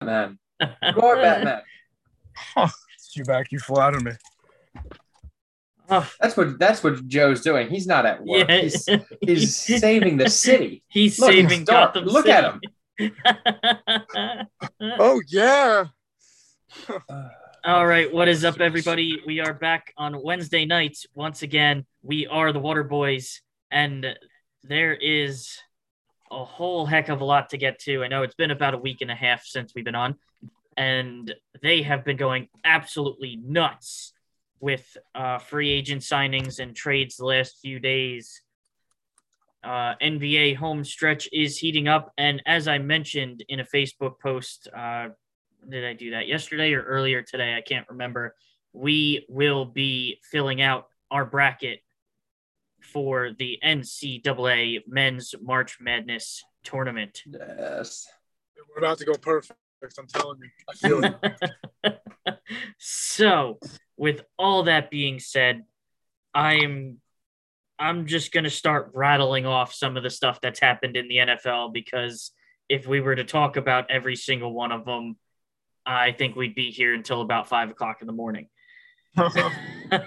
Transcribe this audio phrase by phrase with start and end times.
[0.00, 0.38] Batman.
[0.60, 1.60] You are Batman.
[3.14, 4.12] You back, you flatter me.
[5.88, 7.68] Oh, That's what that's what Joe's doing.
[7.70, 8.48] He's not at work.
[8.48, 8.60] yeah.
[8.62, 8.88] He's,
[9.20, 10.82] he's saving the city.
[10.88, 11.68] He's Look, saving he's.
[11.68, 12.60] Gotham Look City.
[12.98, 13.10] at
[14.24, 14.46] him.
[14.98, 15.84] Oh yeah.
[17.64, 19.20] All right, what is up, everybody?
[19.26, 21.84] We are back on Wednesday nights once again.
[22.02, 23.40] We are the Water Boys,
[23.70, 24.06] and
[24.62, 25.58] there is
[26.30, 28.02] a whole heck of a lot to get to.
[28.02, 30.16] I know it's been about a week and a half since we've been on,
[30.76, 34.12] and they have been going absolutely nuts
[34.60, 38.42] with uh, free agent signings and trades the last few days.
[39.62, 44.68] Uh, NBA home stretch is heating up, and as I mentioned in a Facebook post,
[44.76, 45.08] uh,
[45.68, 47.56] did I do that yesterday or earlier today?
[47.56, 48.34] I can't remember.
[48.72, 51.80] We will be filling out our bracket
[52.96, 57.22] for the NCAA Men's March Madness tournament.
[57.26, 58.06] Yes.
[58.70, 59.58] We're about to go perfect.
[59.98, 60.48] I'm telling you.
[60.66, 61.04] I feel
[61.84, 62.38] it.
[62.78, 63.58] so,
[63.98, 65.64] with all that being said,
[66.32, 67.02] I'm
[67.78, 71.16] I'm just going to start rattling off some of the stuff that's happened in the
[71.16, 72.32] NFL because
[72.70, 75.18] if we were to talk about every single one of them,
[75.84, 78.48] I think we'd be here until about five o'clock in the morning.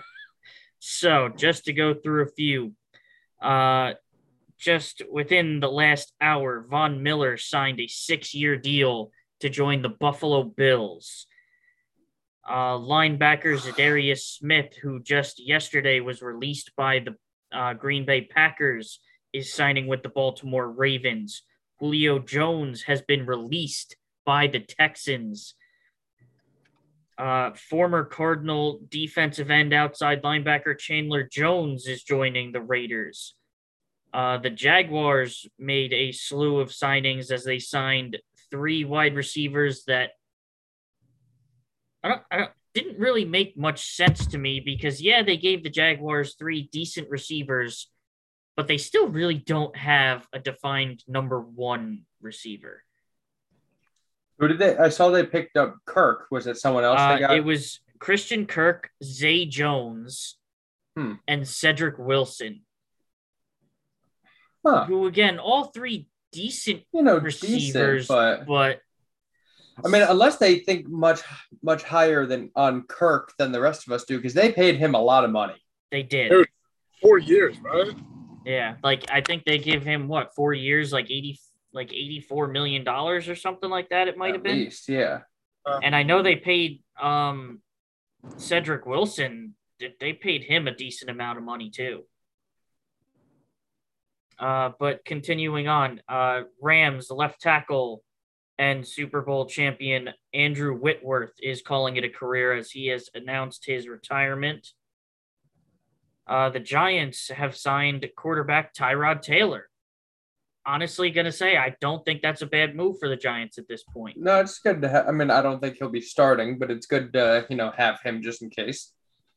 [0.79, 2.73] so, just to go through a few,
[3.41, 3.93] uh,
[4.57, 9.89] just within the last hour, Von Miller signed a six year deal to join the
[9.89, 11.27] Buffalo Bills.
[12.47, 17.15] Uh, linebacker Za'Darius Smith, who just yesterday was released by the
[17.57, 18.99] uh, Green Bay Packers,
[19.33, 21.43] is signing with the Baltimore Ravens.
[21.79, 23.95] Julio Jones has been released
[24.25, 25.55] by the Texans.
[27.19, 33.35] Uh, former Cardinal defensive end outside linebacker Chandler Jones is joining the Raiders.
[34.13, 38.17] Uh, the Jaguars made a slew of signings as they signed
[38.49, 40.11] three wide receivers that
[42.01, 45.63] I don't, I don't didn't really make much sense to me because yeah, they gave
[45.63, 47.89] the Jaguars three decent receivers,
[48.55, 52.83] but they still really don't have a defined number one receiver.
[54.39, 54.77] Who did they?
[54.77, 56.27] I saw they picked up Kirk.
[56.31, 57.35] Was it someone else Uh, they got?
[57.37, 60.37] it was Christian Kirk, Zay Jones,
[60.95, 61.13] Hmm.
[61.27, 62.61] and Cedric Wilson,
[64.65, 64.85] huh.
[64.85, 68.81] who again, all three decent You know, receivers, decent, but but
[69.85, 71.21] I mean, unless they think much
[71.61, 74.93] much higher than on Kirk than the rest of us do, because they paid him
[74.95, 75.55] a lot of money.
[75.91, 76.29] they did.
[76.29, 76.47] Dude.
[77.01, 77.95] Four years, right?
[78.45, 81.39] Yeah, like I think they give him what four years, like eighty,
[81.73, 84.07] like eighty-four million dollars or something like that.
[84.07, 84.57] It might have At been.
[84.57, 85.19] least, yeah.
[85.83, 87.61] And I know they paid um
[88.37, 89.55] Cedric Wilson.
[89.99, 92.03] They paid him a decent amount of money too.
[94.39, 98.03] Uh, but continuing on, uh, Rams left tackle
[98.57, 103.65] and Super Bowl champion Andrew Whitworth is calling it a career as he has announced
[103.65, 104.67] his retirement.
[106.27, 109.69] Uh, the Giants have signed quarterback Tyrod Taylor.
[110.69, 113.81] Honestly, gonna say I don't think that's a bad move for the Giants at this
[113.83, 114.17] point.
[114.19, 115.07] No, it's good to have.
[115.07, 117.99] I mean, I don't think he'll be starting, but it's good to you know have
[118.01, 118.91] him just in case.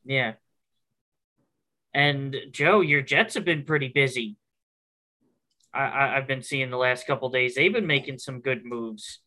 [0.05, 0.33] Yeah.
[1.91, 4.37] And Joe, your Jets have been pretty busy.
[5.73, 7.55] I, I I've been seeing the last couple days.
[7.55, 9.19] They've been making some good moves.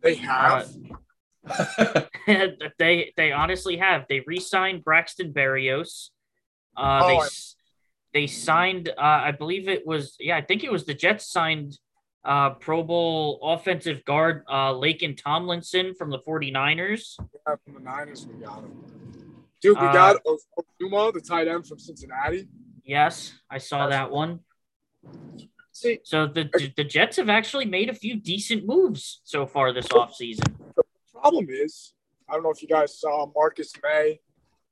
[0.00, 0.68] They have.
[2.78, 4.04] they they honestly have.
[4.08, 6.10] They re-signed Braxton Berrios.
[6.76, 7.56] Uh, they Oh, I- s-
[8.14, 8.88] they signed.
[8.88, 10.16] Uh, I believe it was.
[10.18, 11.78] Yeah, I think it was the Jets signed.
[12.24, 17.16] Uh, Pro Bowl offensive guard uh, Laken Tomlinson from the 49ers.
[17.18, 18.70] Yeah, from the Niners, we got him.
[19.60, 22.46] Dude, we Uh, got Uzomah, the tight end from Cincinnati.
[22.84, 24.40] Yes, I saw that one.
[25.72, 26.44] See, So the
[26.76, 30.54] the Jets have actually made a few decent moves so far this offseason.
[30.76, 31.94] the problem is,
[32.28, 34.20] I don't know if you guys saw Marcus Maye.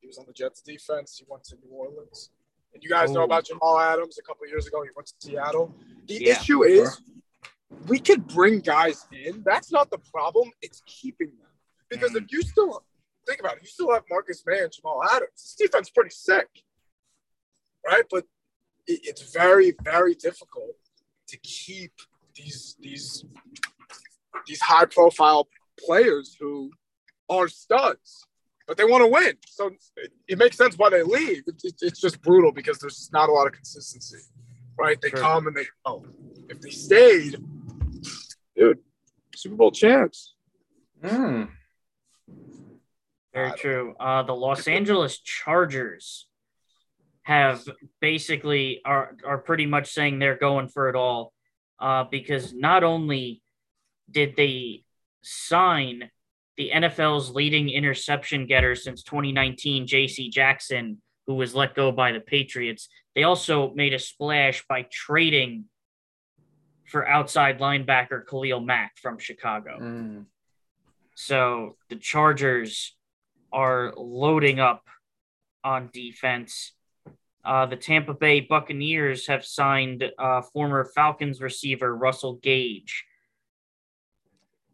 [0.01, 1.17] He was on the Jets defense.
[1.19, 2.31] He went to New Orleans.
[2.73, 3.25] And you guys know Oh.
[3.25, 4.83] about Jamal Adams a couple of years ago.
[4.83, 5.75] He went to Seattle.
[6.07, 6.41] The Yeah.
[6.41, 7.01] issue is
[7.87, 9.43] we could bring guys in.
[9.43, 10.51] That's not the problem.
[10.61, 11.51] It's keeping them.
[11.89, 12.33] Because if mm.
[12.33, 12.84] you still
[13.27, 15.31] think about it, you still have Marcus Maye and Jamal Adams.
[15.34, 16.49] This defense is pretty sick.
[17.84, 18.05] Right?
[18.11, 18.27] But
[18.87, 20.77] it, it's very, very difficult
[21.28, 21.93] to keep
[22.34, 23.25] these these
[24.47, 26.71] these high profile players who
[27.28, 28.27] are studs,
[28.71, 29.34] but they want to win.
[29.49, 31.43] So it, it makes sense why they leave.
[31.49, 34.19] It, it- it's just brutal because there's just not a lot of consistency,
[34.78, 34.97] right?
[35.01, 35.19] They Sure.
[35.19, 36.07] come and they go.
[36.49, 37.37] If they stayed,
[38.55, 38.78] dude,
[39.34, 40.37] Super Bowl champs.
[41.05, 41.47] Hmm.
[43.34, 43.97] Very true.
[43.99, 46.28] Uh, the Los Angeles Chargers
[47.23, 47.65] have
[48.01, 51.33] basically are are pretty much saying they're going for it all,
[51.81, 53.43] uh, because not only
[54.09, 54.84] did they
[55.23, 56.11] sign
[56.60, 60.28] the NFL's leading interception getter since 2019, J.C.
[60.28, 62.91] Jackson, who was let go by the Patriots.
[63.15, 65.65] They also made a splash by trading
[66.86, 69.78] for outside linebacker Khalil Mack from Chicago.
[69.80, 70.27] Mm.
[71.15, 72.95] So the Chargers
[73.51, 74.83] are loading up
[75.65, 76.74] on defense.
[77.42, 83.06] Uh, the Tampa Bay Buccaneers have signed uh, former Falcons receiver Russell Gage.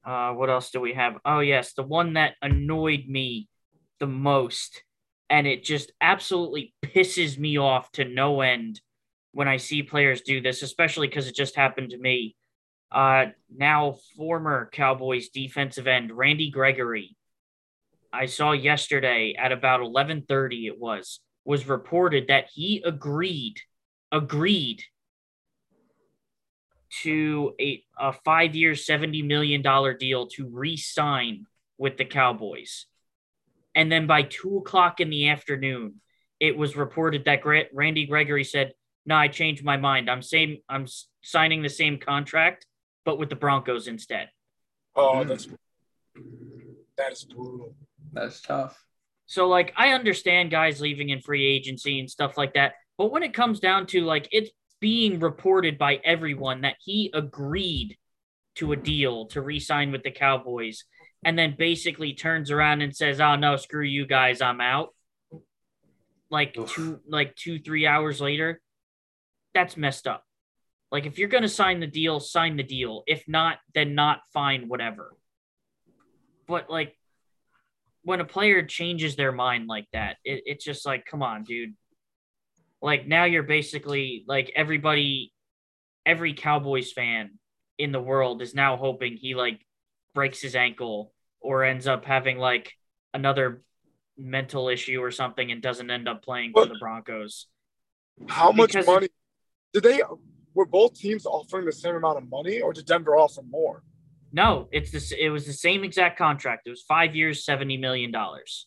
[0.06, 1.18] Uh, what else do we have?
[1.24, 3.48] Oh, yes, the one that annoyed me
[3.98, 4.84] the most,
[5.28, 8.80] and it just absolutely pisses me off to no end
[9.32, 12.36] when I see players do this, especially because it just happened to me.
[12.92, 17.16] Uh, now, former Cowboys defensive end Randy Gregory.
[18.12, 23.56] I saw yesterday at about 11:30 it was was reported that he agreed
[24.12, 24.82] agreed
[27.02, 29.62] to a, a five year, $70 million
[29.98, 31.46] deal to re sign
[31.78, 32.86] with the Cowboys.
[33.74, 36.00] And then by two o'clock in the afternoon,
[36.40, 38.72] it was reported that Gra- Randy Gregory said,
[39.04, 40.08] No, I changed my mind.
[40.10, 42.66] I'm same I'm s- signing the same contract,
[43.04, 44.30] but with the Broncos instead.
[44.94, 45.28] Oh, Mm.
[45.28, 45.48] that's
[46.96, 47.74] that is brutal.
[48.12, 48.82] That's tough.
[49.26, 53.22] So like I understand guys leaving in free agency and stuff like that, but when
[53.22, 54.50] it comes down to like it's
[54.80, 57.96] being reported by everyone that he agreed
[58.56, 60.84] to a deal to re-sign with the Cowboys
[61.24, 64.94] and then basically turns around and says, "Oh no, screw you guys, I'm out."
[66.30, 66.72] Like Oof.
[66.72, 68.60] two like 2 3 hours later,
[69.54, 70.24] that's messed up.
[70.92, 73.02] Like if you're going to sign the deal, sign the deal.
[73.06, 75.14] If not, then not fine whatever.
[76.46, 76.96] But like
[78.02, 81.74] when a player changes their mind like that, it, it's just like, come on, dude.
[82.82, 85.32] Like now you're basically like everybody,
[86.04, 87.38] every Cowboys fan
[87.78, 89.60] in the world is now hoping he like
[90.14, 92.72] breaks his ankle or ends up having like
[93.12, 93.62] another
[94.16, 97.46] mental issue or something and doesn't end up playing for the Broncos.
[98.28, 99.08] How much Because- money
[99.72, 100.00] did they?
[100.54, 103.82] Were both teams offering the same amount of money, or did Denver offer more?
[104.32, 105.12] No, it's this.
[105.12, 106.66] It was the same exact contract.
[106.66, 108.66] It was five years, seventy million dollars.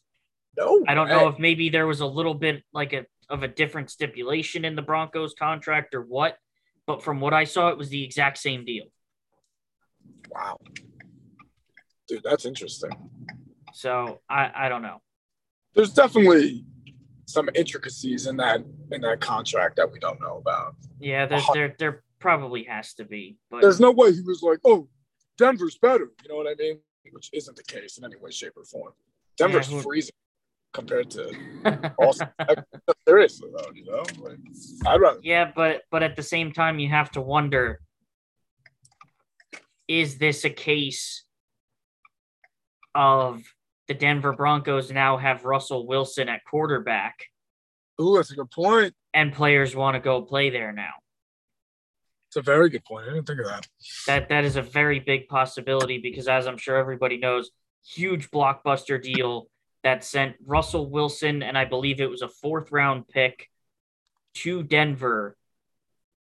[0.56, 1.16] No, I don't way.
[1.16, 4.76] know if maybe there was a little bit like a of a different stipulation in
[4.76, 6.38] the Broncos contract or what,
[6.88, 8.86] but from what I saw, it was the exact same deal.
[10.30, 10.58] Wow,
[12.08, 12.92] dude, that's interesting.
[13.74, 15.02] So I I don't know.
[15.76, 16.66] There's definitely
[17.26, 18.62] some intricacies in that
[18.92, 20.76] in that contract that we don't know about.
[21.00, 24.42] Yeah, there's Uh, there there probably has to be, but There's no way he was
[24.42, 24.90] like, "Oh,
[25.38, 26.80] Denver's better." You know what I mean?
[27.12, 28.94] Which isn't the case in any way, shape, or form.
[29.38, 30.16] Denver's who- freezing
[30.74, 31.32] compared to
[32.00, 32.30] Austin.
[33.08, 34.38] Seriously, though, you know, like,
[34.88, 35.20] I'd rather.
[35.24, 37.80] yeah, but but at the same time, you have to wonder:
[39.88, 41.24] is this a case
[42.96, 43.44] of
[43.88, 47.26] the Denver Broncos now have Russell Wilson at quarterback,
[48.02, 48.94] Ooh, that's a good point.
[49.14, 50.92] and players want to go play there now?
[52.28, 53.08] It's a very good point.
[53.10, 53.68] I didn't think of that.
[54.06, 57.50] that that is a very big possibility because as I'm sure everybody knows,
[57.84, 59.48] huge blockbuster deal
[59.84, 63.48] that sent Russell Wilson and I believe it was a fourth round pick
[64.36, 65.36] to Denver.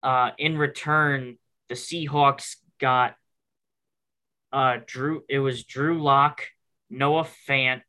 [0.02, 1.38] Uh, in return,
[1.68, 3.16] the Seahawks got
[4.52, 5.24] uh, Drew.
[5.28, 6.42] It was Drew Lock,
[6.90, 7.82] Noah Fant,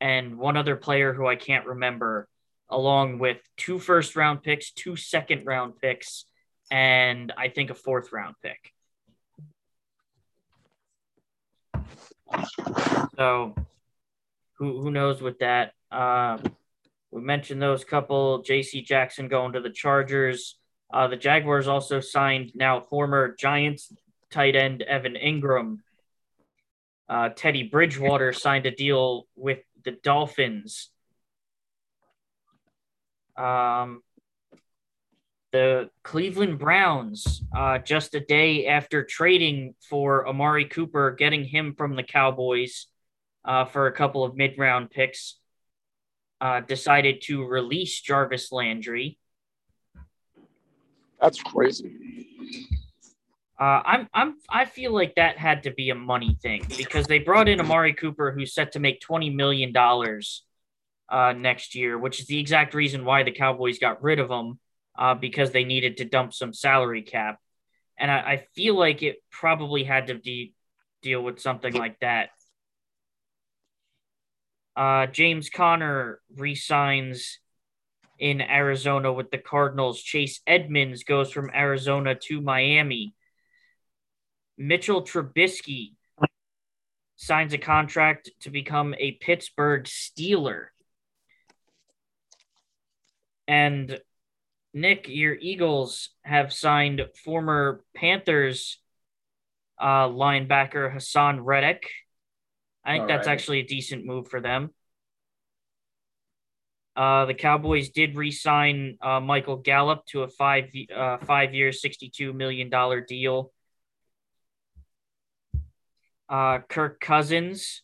[0.00, 2.28] and one other player who I can't remember,
[2.68, 6.24] along with two first round picks, two second round picks,
[6.70, 8.72] and I think a fourth round pick.
[13.16, 13.54] So
[14.58, 15.72] who who knows with that?
[15.90, 16.38] Uh,
[17.10, 18.42] we mentioned those couple.
[18.42, 18.82] J.C.
[18.82, 20.58] Jackson going to the Chargers.
[20.92, 23.92] Uh, the Jaguars also signed now former Giants
[24.30, 25.78] tight end Evan Engram.
[27.08, 30.90] Uh, Teddy Bridgewater signed a deal with the Dolphins.
[33.36, 34.02] Um,
[35.52, 41.96] the Cleveland Browns, uh, just a day after trading for Amari Cooper, getting him from
[41.96, 42.86] the Cowboys
[43.46, 45.38] uh, for a couple of mid round picks,
[46.40, 49.18] uh, decided to release Jarvis Landry.
[51.20, 52.26] That's crazy.
[53.58, 57.20] Uh, I'm I'm I feel like that had to be a money thing because they
[57.20, 60.44] brought in Amari Cooper, who's set to make twenty million dollars
[61.08, 64.58] uh, next year, which is the exact reason why the Cowboys got rid of him
[64.98, 67.38] uh, because they needed to dump some salary cap,
[67.98, 70.52] and I, I feel like it probably had to de-
[71.00, 72.30] deal with something like that.
[74.76, 77.38] Uh, James Conner resigns
[78.18, 80.02] in Arizona with the Cardinals.
[80.02, 83.14] Chase Edmonds goes from Arizona to Miami.
[84.58, 85.92] Mitchell Trubisky
[87.16, 90.66] signs a contract to become a Pittsburgh Steeler.
[93.48, 93.98] And
[94.74, 98.78] Nick, your Eagles have signed former Panthers
[99.78, 101.88] uh, linebacker Haason Reddick.
[102.86, 103.32] I think that's Alrighty.
[103.32, 104.70] actually a decent move for them.
[106.94, 112.08] Uh, the Cowboys did re-sign uh, Michael Gallup to a five uh, five year, sixty
[112.08, 113.52] two million dollar deal.
[116.28, 117.82] Uh, Kirk Cousins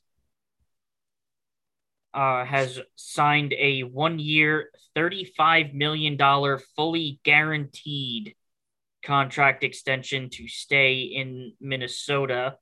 [2.15, 8.35] uh, has signed a one year, thirty five million dollar fully guaranteed
[9.05, 12.57] contract extension to stay in Minnesota.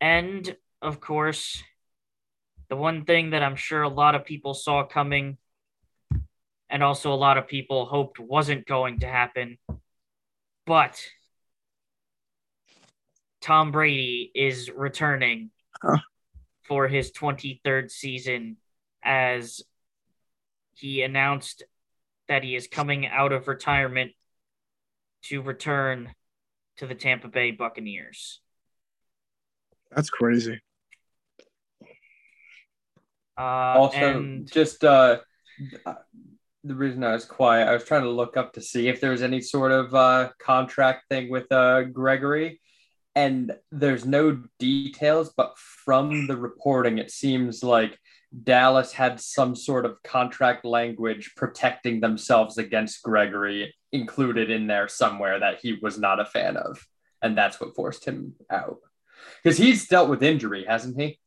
[0.00, 1.62] And of course,
[2.68, 5.36] the one thing that I'm sure a lot of people saw coming,
[6.68, 9.58] and also a lot of people hoped wasn't going to happen,
[10.66, 11.04] but
[13.40, 15.50] Tom Brady is returning
[15.82, 15.98] Huh.
[16.62, 18.58] for his 23rd season
[19.02, 19.62] as
[20.74, 21.64] he announced
[22.28, 24.12] that he is coming out of retirement
[25.22, 26.14] to return
[26.76, 28.40] to the Tampa Bay Buccaneers.
[29.94, 30.60] That's crazy.
[33.38, 35.18] Uh, also and just uh
[36.62, 39.12] the reason I was quiet, I was trying to look up to see if there
[39.12, 42.60] was any sort of uh contract thing with uh Gregory.
[43.16, 47.98] And there's no details, but from the reporting, it seems like
[48.44, 55.40] Dallas had some sort of contract language protecting themselves against Gregory included in there somewhere
[55.40, 56.86] that he was not a fan of.
[57.20, 58.78] And that's what forced him out.
[59.42, 61.18] Because he's dealt with injury, hasn't he?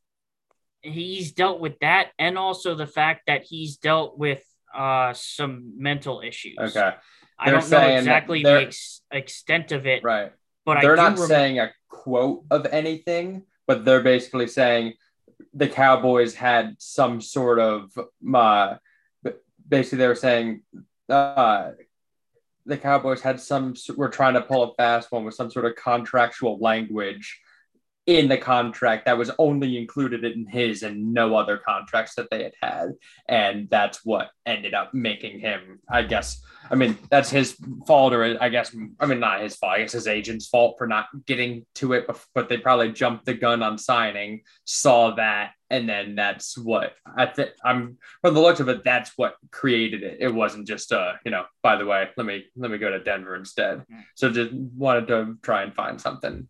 [0.84, 4.44] he's dealt with that, and also the fact that he's dealt with
[4.76, 6.58] uh, some mental issues.
[6.60, 6.92] Okay.
[7.40, 10.32] I They're don't know exactly the ex- extent of it, Right.
[10.66, 14.94] but they're I not saying a quote of anything, but they're basically saying
[15.54, 17.92] the Cowboys had some sort of
[18.36, 18.76] uh,
[19.68, 20.64] basically they were saying
[21.10, 21.72] uh,
[22.66, 25.76] the Cowboys had some were trying to pull a fast one with some sort of
[25.76, 27.40] contractual language
[28.06, 32.44] in the contract that was only included in his and no other contracts that they
[32.44, 32.90] had had.
[33.28, 37.56] And that's what ended up making him i guess i mean that's his
[37.88, 40.88] fault or i guess i mean not his fault i guess his agent's fault for
[40.88, 45.88] not getting to it but they probably jumped the gun on signing saw that and
[45.88, 50.18] then that's what i think i'm from the looks of it that's what created it.
[50.20, 53.00] It wasn't just uh you know by the way let me let me go to
[53.00, 53.84] denver instead.
[54.16, 56.48] So just wanted to try and find something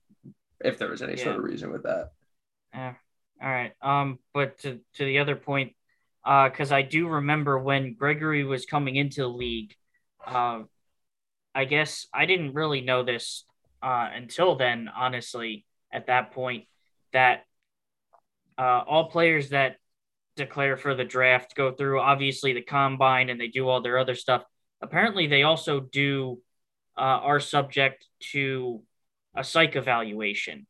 [0.63, 2.11] if there was any sort of reason with that
[2.73, 2.93] Yeah.
[3.41, 3.73] All right.
[3.81, 5.73] Um, but to, to the other point,
[6.25, 9.75] uh, because I do remember when Gregory was coming into the league,
[10.25, 10.61] uh,
[11.53, 13.43] I guess I didn't really know this
[13.81, 16.65] uh, until then, honestly, at that point,
[17.11, 17.43] that
[18.57, 19.75] uh, all players that
[20.35, 24.15] declare for the draft go through obviously the combine and they do all their other
[24.15, 24.43] stuff.
[24.81, 26.39] Apparently, they also do
[26.97, 28.81] uh, are subject to
[29.35, 30.67] a psych evaluation.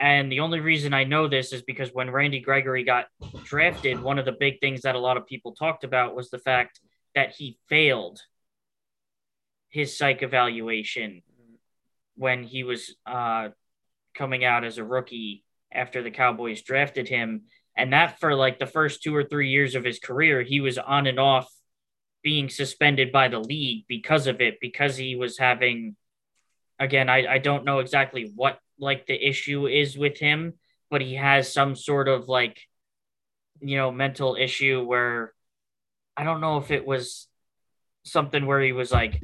[0.00, 3.06] And the only reason I know this is because when Randy Gregory got
[3.44, 6.38] drafted, one of the big things that a lot of people talked about was the
[6.38, 6.80] fact
[7.14, 8.20] that he failed
[9.70, 11.22] his psych evaluation
[12.16, 13.48] when he was uh,
[14.14, 17.42] coming out as a rookie after the Cowboys drafted him.
[17.76, 20.78] And that for like the first two or three years of his career, he was
[20.78, 21.48] on and off
[22.22, 25.96] being suspended by the league because of it, because he was having,
[26.78, 30.54] again, I, I don't know exactly what like the issue is with him,
[30.90, 32.60] but he has some sort of like,
[33.60, 35.32] you know, mental issue where
[36.16, 37.28] I don't know if it was
[38.04, 39.20] something where he was like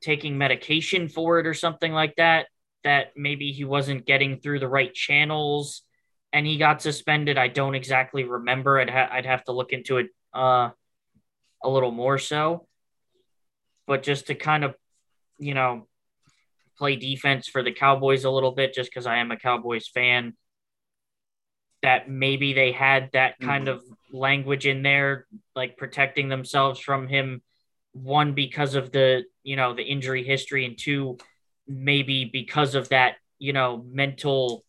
[0.00, 2.46] taking medication for it or something like that,
[2.84, 5.82] that maybe he wasn't getting through the right channels
[6.32, 7.36] and he got suspended.
[7.36, 8.80] I don't exactly remember.
[8.80, 10.70] I'd, ha- I'd have to look into it uh,
[11.62, 12.66] a little more so.
[13.86, 14.74] But just to kind of,
[15.40, 15.88] you know,
[16.78, 20.36] play defense for the Cowboys a little bit, just because I am a Cowboys fan,
[21.82, 23.82] that maybe they had that kind of
[24.12, 27.42] language in there, like protecting themselves from him.
[27.92, 31.18] One, because of the, you know, the injury history, and two,
[31.66, 34.64] maybe because of that, you know, mental,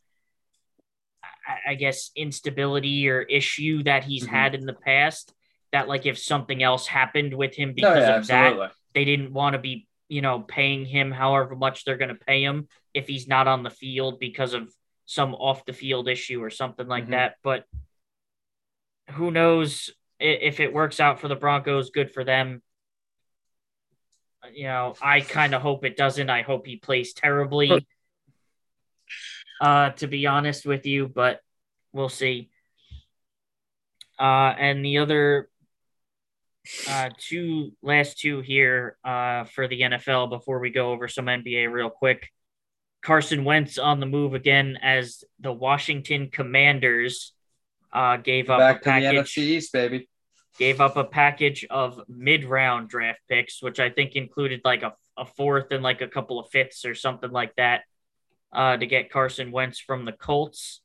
[1.68, 4.30] I- guess, instability or issue that he's Mhm.
[4.30, 5.34] had in the past.
[5.72, 9.34] That, like, if something else happened with him no, because yeah, of that, they didn't
[9.34, 13.08] want to be, you know, paying him however much they're going to pay him if
[13.08, 14.70] he's not on the field because of
[15.06, 17.12] some off the field issue or something like Mhm.
[17.12, 17.38] that.
[17.42, 17.66] But
[19.12, 19.90] who knows
[20.20, 22.62] if it works out for the Broncos, good for them.
[24.52, 26.30] You know, I kind of hope it doesn't.
[26.30, 27.88] I hope he plays terribly.
[29.62, 31.40] uh, to be honest with you, but
[31.94, 32.50] we'll see.
[34.20, 35.51] Uh, and the other
[36.88, 41.72] uh, two last two here uh, for the NFL before we go over some NBA
[41.72, 42.30] real quick.
[43.02, 47.34] Carson Wentz on the move again as the Washington Commanders
[47.92, 50.08] uh, gave up Back a to the package NFC East, baby.
[50.60, 55.26] gave up a package of mid-round draft picks, which I think included like a, a
[55.26, 57.82] fourth and like a couple of fifths or something like that,
[58.54, 60.82] uh, to get Carson Wentz from the Colts.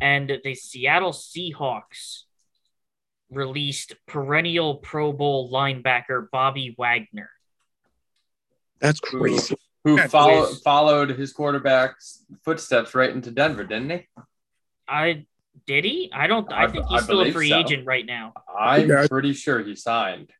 [0.00, 2.22] And the Seattle Seahawks
[3.32, 7.30] released perennial Pro Bowl linebacker Bobby Wagner.
[8.80, 9.56] That's crazy.
[9.84, 10.60] Who Yeah, follow, please.
[10.60, 14.06] followed his quarterback's footsteps right into Denver, didn't he?
[14.88, 15.26] I
[15.66, 16.10] did he?
[16.12, 16.50] I don't.
[16.52, 17.58] I, I- think I he's still a free so.
[17.58, 18.32] agent right now.
[18.56, 19.06] I'm Yeah.
[19.08, 20.30] pretty sure he signed.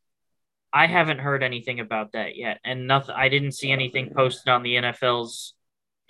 [0.73, 3.15] I haven't heard anything about that yet, and nothing.
[3.17, 5.55] I didn't see anything posted on the NFL's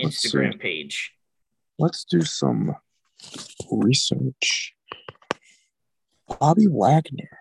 [0.00, 0.24] Let's.
[0.26, 1.12] Instagram page.
[1.78, 2.76] Let's do some
[3.70, 4.74] research.
[6.40, 7.38] Bobby Wagner.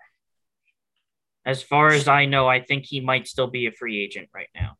[1.44, 4.48] As far as I know, I think he might still be a free agent right
[4.54, 4.76] now.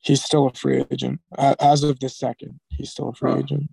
[0.00, 1.20] He's still a free agent.
[1.36, 3.38] As of this second, he's still a free Huh.
[3.38, 3.70] agent.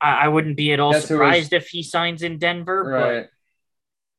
[0.00, 2.82] I, I wouldn't be at all Guess who was- surprised if he signs in Denver,
[2.84, 3.28] Right.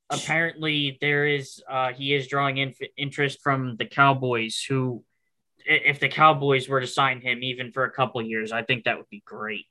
[0.10, 4.64] but apparently there is uh, he is drawing in, interest from the Cowboys.
[4.70, 5.13] Who, i-
[5.66, 8.98] if the Cowboys were to sign him even for a couple years, I think that
[8.98, 9.66] would be great.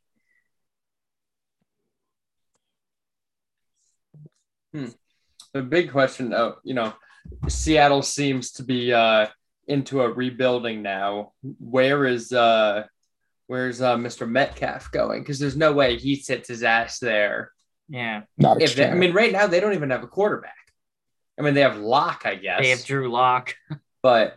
[4.73, 6.95] The big question, though, you know,
[7.49, 9.27] Seattle seems to be uh,
[9.67, 11.33] into a rebuilding now.
[11.59, 12.85] Where is uh,
[13.47, 14.29] where's uh, Mr.
[14.29, 15.21] Metcalf going?
[15.21, 17.53] Because there's no way he sits his ass there.
[17.89, 20.55] Yeah, Not If they, I mean, right now they don't even have a quarterback.
[21.39, 23.55] I mean, they have Lock, I guess, they have Drew Lock.
[24.03, 24.37] but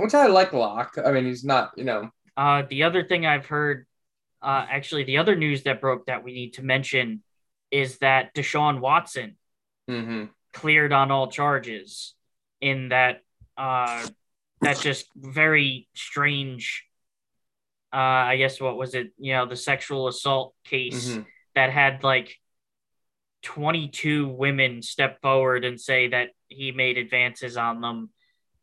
[0.00, 0.96] which I like Lock.
[1.04, 3.86] I mean, he's not, you know, Uh, the other thing I've heard,
[4.42, 7.22] uh, actually, the other news that broke that we need to mention
[7.70, 9.36] is that Deshaun Watson
[9.88, 12.14] hmm cleared on all charges
[12.60, 13.22] in that
[13.56, 14.06] uh,
[14.62, 16.84] that just very strange.
[17.92, 17.96] Uh,
[18.32, 19.12] I guess what was it?
[19.18, 21.26] You know, the sexual assault case Mhm.
[21.54, 22.36] that had like
[23.42, 28.10] 22 women step forward and say that he made advances on them,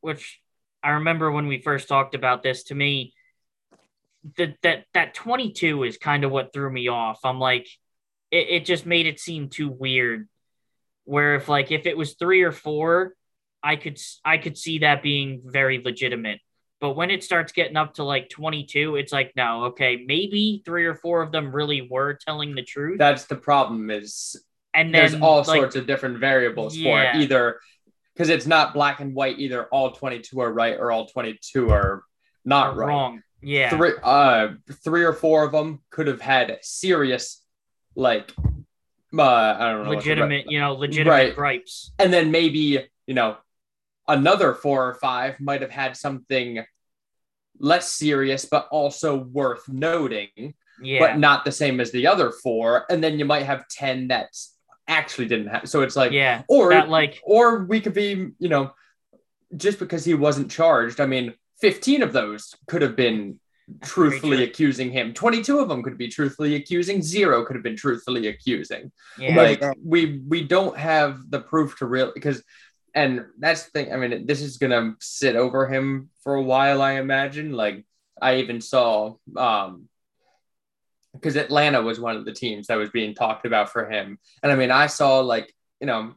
[0.01, 0.39] which
[0.87, 3.13] I remember when we first talked about this to me,
[4.37, 7.19] that that that 22 is kind of what threw me off.
[7.25, 7.67] I'm like,
[8.31, 10.29] it, it just made it seem too weird.
[11.03, 13.15] Where if like if it was three or four,
[13.61, 16.39] I could I could see that being very legitimate.
[16.79, 20.85] But when it starts getting up to like 22, it's like, no, okay, maybe three
[20.85, 22.97] or four of them really were telling the truth.
[22.97, 23.91] that's the problem.
[23.91, 24.41] Is
[24.73, 27.15] and then there's all like, sorts of different variables for it.
[27.15, 27.59] Either
[28.17, 29.37] because it's not black and white.
[29.37, 32.03] Either all 22 are right or all 22 are
[32.43, 32.87] not right.
[32.87, 33.21] wrong.
[33.43, 33.69] Yeah.
[33.69, 34.53] Three, uh,
[34.83, 37.43] three or four of them could have had serious,
[37.95, 38.33] like,
[39.15, 41.35] uh, I don't know, what the re- legitimate, you know, legitimate Right.
[41.35, 41.91] gripes.
[41.99, 43.37] and then maybe you know
[44.07, 46.65] another four or five might have had something
[47.59, 50.99] less serious but also worth noting Yeah.
[50.99, 54.29] but not the same as the other four and then you might have 10 that
[54.87, 56.43] actually didn't have so it's like yeah.
[56.47, 58.71] or That like or we could be you know
[59.55, 63.39] just because he wasn't charged i mean 15 of those could have been
[63.81, 65.13] truthfully accusing him.
[65.13, 67.01] 22 of them could be truthfully accusing.
[67.01, 68.91] Zero could have been truthfully accusing.
[69.17, 69.35] Yeah.
[69.35, 72.43] like we we don't have the proof to real because
[72.93, 76.81] and that's the thing i mean this is gonna sit over him for a while
[76.81, 77.51] i imagine.
[77.51, 77.85] Like
[78.21, 79.89] i even saw um
[81.13, 84.51] because atlanta was one of the teams that was being talked about for him and
[84.51, 86.13] i mean i saw like you know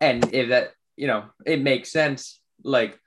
[0.00, 2.98] and if that you know it makes sense like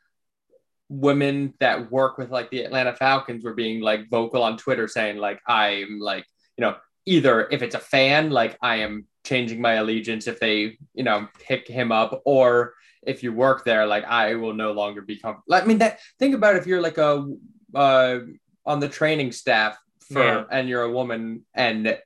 [0.90, 5.18] women that work with like the atlanta falcons were being like vocal on twitter saying
[5.18, 6.26] like i'm like
[6.58, 10.78] you know either if it's a fan, like I am changing my allegiance if they,
[10.94, 15.02] you know, pick him up, or if you work there, like I will no longer
[15.02, 15.54] be comfortable.
[15.54, 17.26] I mean, that think about if you're like a
[17.74, 18.20] uh,
[18.66, 19.78] on the training staff
[20.12, 20.44] for, Yeah.
[20.52, 22.00] and you're a woman and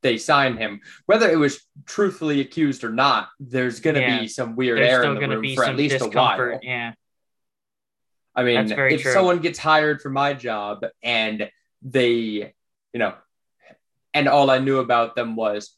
[0.00, 4.20] they sign him, whether it was truthfully accused or not, there's gonna Yeah.
[4.20, 6.60] be some weird There's air in the room be for some at least a while.
[6.62, 6.92] Yeah.
[8.34, 9.12] I mean, if true.
[9.12, 11.50] someone gets hired for my job and
[11.82, 12.54] they,
[12.92, 13.14] you know,
[14.14, 15.76] and all I knew about them was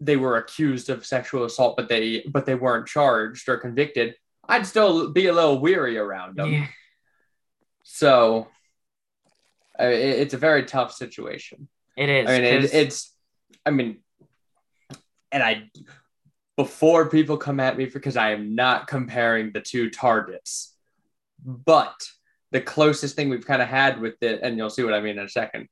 [0.00, 4.16] they were accused of sexual assault, but they but they weren't charged or convicted,
[4.48, 6.52] I'd still be a little weary around them.
[6.52, 6.66] Yeah.
[7.84, 8.48] So
[9.80, 11.68] uh, it- it's a very tough situation.
[11.96, 12.28] It is.
[12.28, 13.14] I mean, it, it's,
[13.66, 13.98] I mean,
[15.30, 15.70] and I,
[16.56, 20.74] before people come at me because I am not comparing the two targets,
[21.44, 22.08] But
[22.52, 25.18] the closest thing we've kind of had with it, and you'll see what I mean
[25.18, 25.68] in a second.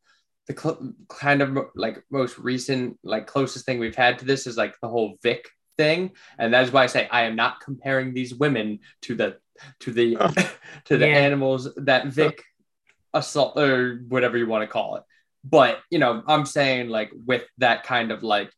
[0.46, 4.56] The cl- kind of like most recent, like closest thing we've had to this is
[4.56, 8.14] like the whole Vick thing, and that is why I say I am not comparing
[8.14, 9.36] these women to the
[9.80, 10.16] to the
[10.86, 11.18] to the Yeah.
[11.18, 12.42] animals that Vick
[13.14, 15.02] assault or whatever you want to call it.
[15.44, 18.52] But you know, I'm saying like with that kind of like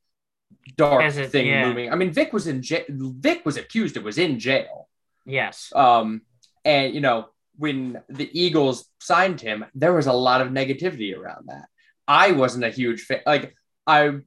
[0.76, 1.66] dark it- thing yeah.
[1.66, 1.92] looming.
[1.92, 2.84] I mean, Vick was in jail.
[2.88, 3.96] Vick was accused.
[3.96, 4.88] It was in jail.
[5.24, 5.72] Yes.
[5.74, 6.22] Um,
[6.64, 11.48] and you know, when the Eagles signed him, there was a lot of negativity around
[11.48, 11.66] that.
[12.08, 13.20] I wasn't a huge fan.
[13.26, 13.54] Like
[13.86, 14.18] I,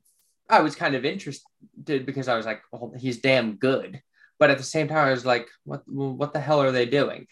[0.49, 4.01] I was kind of interested because I was like, well, he's damn good.
[4.37, 7.27] But at the same time, I was like, what, what the hell are they doing?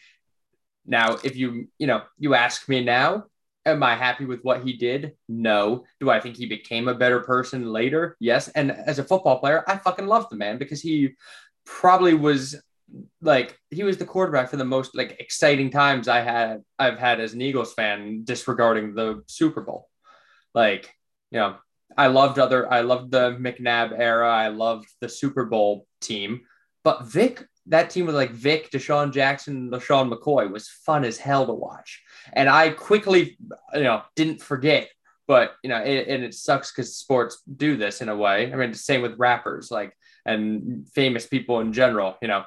[0.85, 3.25] Now, if you, you know, you ask me now,
[3.65, 5.13] am I happy with what he did?
[5.29, 5.85] No.
[5.99, 8.17] Do I think he became a better person later?
[8.19, 8.49] Yes.
[8.49, 11.15] And as a football player, I fucking love the man because he
[11.65, 12.55] probably was
[13.21, 17.19] like he was the quarterback for the most like exciting times I had I've had
[17.19, 19.89] as an Eagles fan, disregarding the Super Bowl.
[20.53, 20.93] Like,
[21.31, 21.55] you know,
[21.97, 24.29] I loved other I loved the McNabb era.
[24.31, 26.41] I loved the Super Bowl team.
[26.83, 31.17] But Vick, that team with like Vick, DeSean Jackson, and LeSean McCoy was fun as
[31.17, 32.03] hell to watch.
[32.33, 33.37] And I quickly,
[33.73, 34.89] you know, didn't forget.
[35.25, 38.51] But you know, it, and it sucks because sports do this in a way.
[38.51, 39.95] I mean, the same with rappers, like
[40.25, 42.17] and famous people in general.
[42.21, 42.43] You know,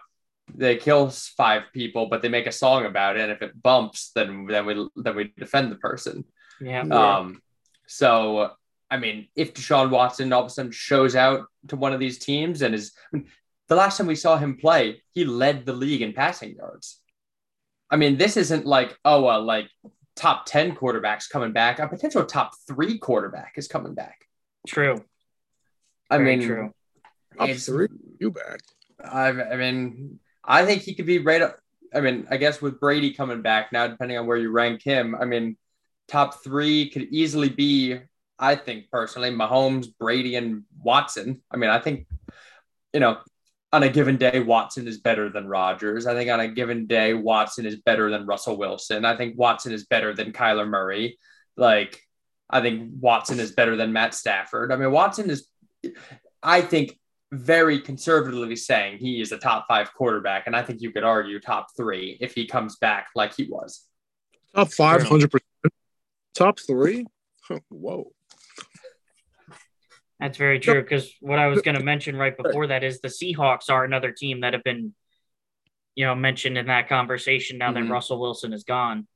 [0.54, 3.22] they kill five people, but they make a song about it.
[3.22, 6.24] And if it bumps, then then we then we defend the person.
[6.60, 6.84] Yeah.
[6.84, 7.16] Yeah.
[7.16, 7.40] Um,
[7.86, 8.50] so
[8.90, 12.18] I mean, if Deshaun Watson all of a sudden shows out to one of these
[12.18, 13.26] teams and is I mean,
[13.68, 17.00] the last time we saw him play, he led the league in passing yards.
[17.90, 19.68] I mean, this isn't like oh, uh, like
[20.14, 21.78] top ten quarterbacks coming back.
[21.78, 24.26] A potential top three quarterback is coming back.
[24.66, 25.04] True.
[26.10, 26.72] I Very mean, true.
[27.38, 28.60] Top three, you back.
[29.04, 31.58] I, I mean, I think he could be right up.
[31.94, 35.14] I mean, I guess with Brady coming back now, depending on where you rank him,
[35.14, 35.56] I mean,
[36.08, 37.98] top three could easily be,
[38.38, 41.42] I think personally, Mahomes, Brady, and Watson.
[41.50, 42.06] I mean, I think,
[42.92, 43.18] you know,
[43.76, 46.06] on a given day, Watson is better than Rodgers.
[46.06, 49.04] I think on a given day, Watson is better than Russell Wilson.
[49.04, 51.18] I think Watson is better than Kyler Murray.
[51.58, 52.00] Like,
[52.48, 54.72] I think Watson is better than Matt Stafford.
[54.72, 55.46] I mean, Watson is,
[56.42, 56.98] I think,
[57.32, 60.46] very conservatively saying he is a top five quarterback.
[60.46, 63.84] And I think you could argue top three if he comes back like he was.
[64.54, 65.74] Top five hundred percent.
[66.34, 67.04] Top three.
[67.68, 68.10] Whoa.
[70.20, 70.82] That's very true.
[70.82, 74.12] Because what I was going to mention right before that is the Seahawks are another
[74.12, 74.94] team that have been,
[75.94, 77.74] you know, mentioned in that conversation now Mhm.
[77.74, 79.06] that Russell Wilson is gone.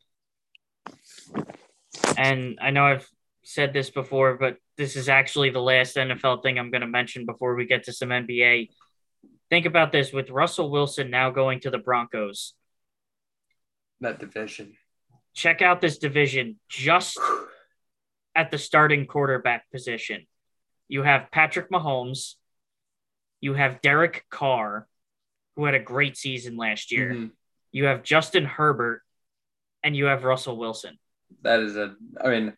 [2.17, 3.09] And I know I've
[3.43, 7.27] said this before, but this is actually the last NFL thing I'm going to mention
[7.27, 8.71] before we get to some NBA.
[9.49, 12.55] Think about this with Russell Wilson now going to the Broncos.
[14.01, 14.77] That division.
[15.35, 17.19] Check out this division just
[18.35, 20.27] at the starting quarterback position.
[20.91, 22.35] You have Patrick Mahomes.
[23.41, 24.89] You have Derek Carr,
[25.55, 27.15] who had a great season last year.
[27.15, 27.31] Mhm.
[27.71, 29.03] You have Justin Herbert,
[29.85, 30.99] and you have Russell Wilson
[31.43, 32.57] That is a, I mean,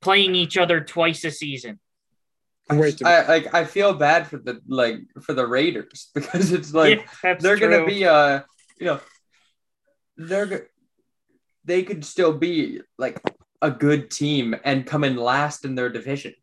[0.00, 1.80] playing each other twice a season.
[2.68, 2.98] Great.
[2.98, 7.04] To I like I feel bad for the like for the Raiders because it's like
[7.24, 8.42] Yeah, they're gonna be uh
[8.78, 9.00] you know
[10.16, 10.66] they're go-
[11.64, 13.20] they could still be like
[13.60, 16.34] a good team and come in last in their division.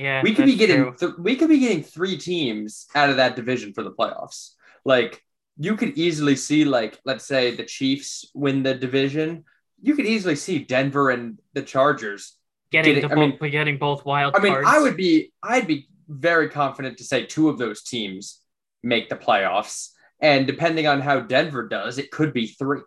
[0.00, 3.36] Yeah, we could be getting th- we could be getting three teams out of that
[3.36, 4.52] division for the playoffs.
[4.82, 5.22] Like
[5.58, 9.44] you could easily see like let's say the Chiefs win the division.
[9.82, 12.38] You could easily see Denver and the Chargers
[12.72, 14.68] getting getting- the I mean- both, getting both wild I mean, cards.
[14.70, 18.40] I would be, I'd be very confident to say two of those teams
[18.82, 22.80] make the playoffs, and depending on how Denver does, it could be three.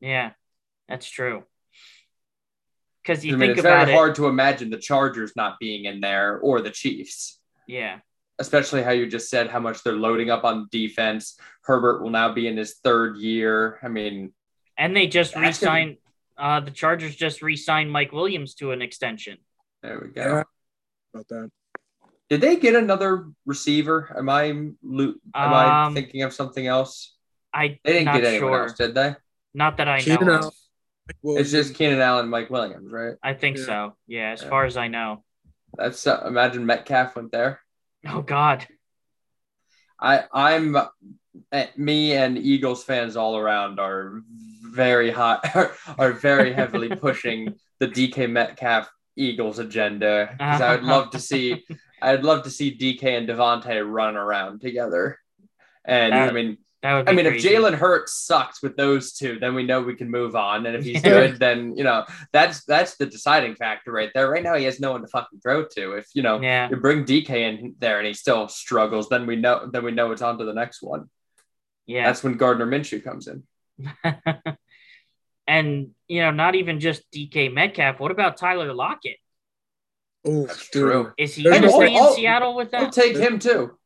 [0.00, 0.32] Yeah,
[0.86, 1.44] that's true.
[3.02, 3.96] Because I you mean, think it's about very it.
[3.96, 7.98] hard to imagine the Chargers not being in there or the Chiefs, Yeah,
[8.38, 11.36] especially how you just said how much they're loading up on defense.
[11.64, 13.78] Herbert will now be in his third year.
[13.82, 14.32] I mean,
[14.78, 15.96] and they just That's gonna- re-signed.
[16.38, 19.38] Uh, the Chargers just re-signed Mike Williams to an extension.
[19.82, 20.22] there we go.
[20.22, 20.42] Yeah.
[21.14, 21.50] about that.
[22.30, 24.14] Did they get another receiver?
[24.16, 27.16] Am I lo- am I Um, thinking of something else?
[27.52, 28.62] I They didn't not get anyone sure.
[28.62, 29.14] else, did they?
[29.52, 30.32] Not that I Keenan know.
[30.36, 30.50] Allen.
[31.12, 31.16] Of.
[31.22, 33.14] Well, It's just Keenan Allen, Mike Williams, right?
[33.22, 33.64] I think Yeah.
[33.64, 33.96] so.
[34.06, 34.48] Yeah, as Yeah.
[34.48, 35.24] far as I know.
[35.76, 37.60] That's uh, imagine Metcalf went there.
[38.06, 38.66] Oh God.
[40.00, 40.76] I I'm
[41.52, 44.22] eh, me and Eagles fans all around are
[44.62, 50.84] very hot are, are very heavily pushing the DK Metcalf Eagles agenda because I would
[50.84, 51.64] love to see
[52.02, 55.18] I'd love to see DK and Davante run around together.
[55.84, 57.06] And I mean That would.
[57.06, 57.48] Be I mean, crazy.
[57.48, 60.66] if Jalen Hurts sucks with those two, then we know we can move on.
[60.66, 64.28] And if he's good, then you know that's that's the deciding factor right there.
[64.28, 65.92] Right now, he has no one to fucking throw to.
[65.92, 69.36] If you know yeah, you bring DK in there and he still struggles, then we
[69.36, 71.08] know then we know it's on to the next one.
[71.86, 72.04] yeah.
[72.06, 73.44] That's when Gardner Minshew comes in.
[75.46, 78.00] and you know, not even just DK Metcalf.
[78.00, 79.18] What about Tyler Lockett?
[80.24, 81.12] Oh, That's true.
[81.18, 83.76] Is he There's going to stay in Seattle with I'll take him too.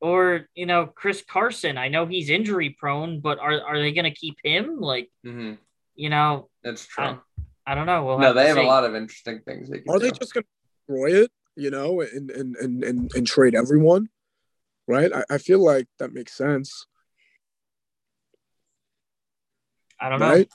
[0.00, 1.78] Or you know, Chris Carson?
[1.78, 4.80] I know he's injury prone, but are are they going to keep him?
[4.80, 5.54] Like, hmm
[5.94, 7.20] you know, That's true.
[7.66, 8.06] I don't know.
[8.06, 9.68] We'll no, have they to have a lot of interesting things.
[9.68, 13.10] They can Are they just going to destroy it, you know, and and and and,
[13.14, 14.08] and trade everyone?
[14.88, 15.12] Right?
[15.14, 16.86] I, I feel like that makes sense.
[20.00, 20.26] I don't know.
[20.26, 20.48] Right?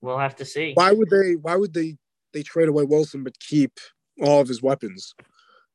[0.00, 0.72] We'll have to see.
[0.74, 1.36] Why would they?
[1.36, 1.96] Why would they?
[2.32, 3.78] They trade away Wilson but keep
[4.20, 5.14] all of his weapons?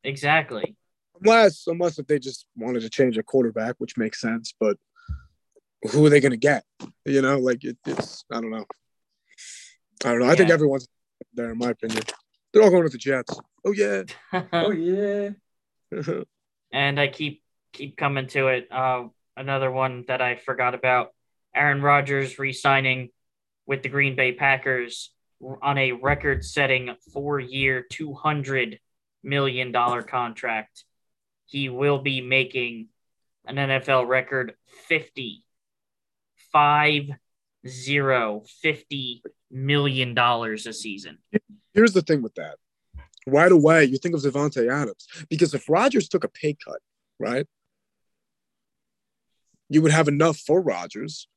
[0.03, 0.75] Exactly.
[1.21, 4.53] Unless, unless if they just wanted to change a quarterback, which makes sense.
[4.59, 4.77] But
[5.91, 6.63] who are they going to get?
[7.05, 8.23] You know, like it, it's.
[8.31, 8.65] I don't know.
[10.05, 10.29] I don't know.
[10.29, 10.87] I think everyone's
[11.33, 12.03] there, in my opinion.
[12.51, 13.37] They're all going with the Jets.
[13.65, 14.03] Oh yeah.
[14.53, 15.29] Oh yeah.
[16.71, 18.67] and I keep keep coming to it.
[18.71, 19.05] Uh,
[19.35, 21.13] another one that I forgot about:
[21.55, 23.09] Aaron Rodgers re-signing
[23.65, 25.11] with the Green Bay Packers
[25.61, 28.79] on a record-setting four-year, two hundred
[29.23, 30.83] million dollar contract.
[31.49, 32.89] He will be making
[33.45, 34.53] an NFL record
[34.87, 35.43] 50,
[36.51, 37.09] five
[37.67, 41.17] zero, 50 million dollars a season.
[41.73, 42.57] Here's the thing with that.
[43.25, 46.79] Right away, you think of Davante Adams because if Rodgers took a pay cut,
[47.19, 47.47] right,
[49.69, 51.27] you would have enough for Rodgers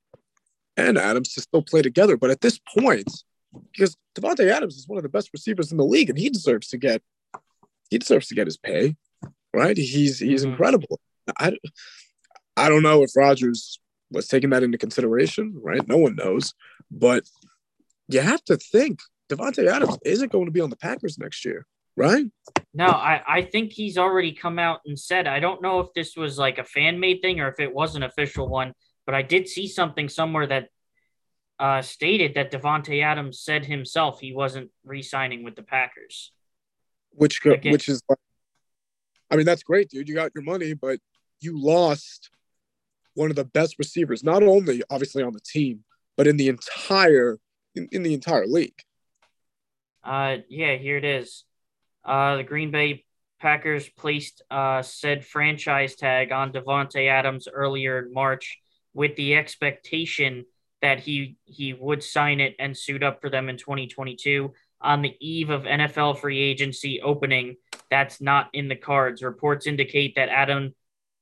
[0.76, 2.16] and Adams to still play together.
[2.16, 3.10] But at this point,
[3.72, 6.68] because Davante Adams is one of the best receivers in the league, and he deserves
[6.68, 7.02] to get
[7.90, 8.96] he deserves to get his pay,
[9.54, 9.76] right?
[9.76, 10.50] He's he's Mhm.
[10.50, 11.00] incredible.
[11.38, 11.56] I
[12.56, 15.86] I don't know if Rodgers was taking that into consideration, right?
[15.88, 16.52] No one knows,
[16.90, 17.24] but
[18.08, 21.66] you have to think Davante Adams isn't going to be on the Packers next year,
[21.96, 22.26] right?
[22.74, 26.14] No, I, I think he's already come out and said, I don't know if this
[26.16, 28.74] was like a fan made thing or if it was an official one,
[29.06, 30.68] but I did see something somewhere that
[31.58, 36.32] uh, stated that Davante Adams said himself he wasn't re signing with the Packers.
[37.12, 38.18] Which go, which is, like-
[39.32, 40.10] I mean, that's great, dude.
[40.10, 41.00] You got your money, but
[41.40, 42.28] you lost
[43.14, 45.84] one of the best receivers, not only obviously on the team,
[46.18, 47.38] but in the entire
[47.74, 48.78] in, in the entire league.
[50.04, 51.44] Uh, yeah, here it is.
[52.04, 53.06] Uh, the Green Bay
[53.40, 58.58] Packers placed uh, said franchise tag on Davante Adams earlier in March
[58.92, 60.44] with the expectation
[60.82, 65.16] that he he would sign it and suit up for them in 2022 on the
[65.20, 67.56] eve of NFL free agency opening.
[67.90, 69.22] That's not in the cards.
[69.22, 70.74] Reports indicate that Adam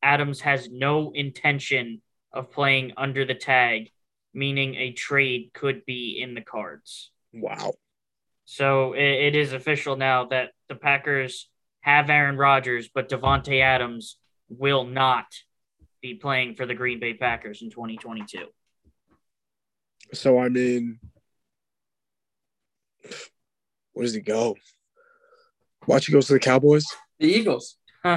[0.03, 2.01] Adams has no intention
[2.33, 3.91] of playing under the tag,
[4.33, 7.11] meaning a trade could be in the cards.
[7.33, 7.75] Wow.
[8.47, 11.49] So it, it is official now that the Packers
[11.81, 14.17] have Aaron Rodgers, but Davante Adams
[14.49, 15.27] will not
[16.01, 18.47] be playing for the Green Bay Packers in 2022.
[20.13, 20.99] So I mean,
[24.01, 24.57] where does he go?
[25.87, 26.87] Watch he goes to the Cowboys.
[27.19, 27.77] The Eagles.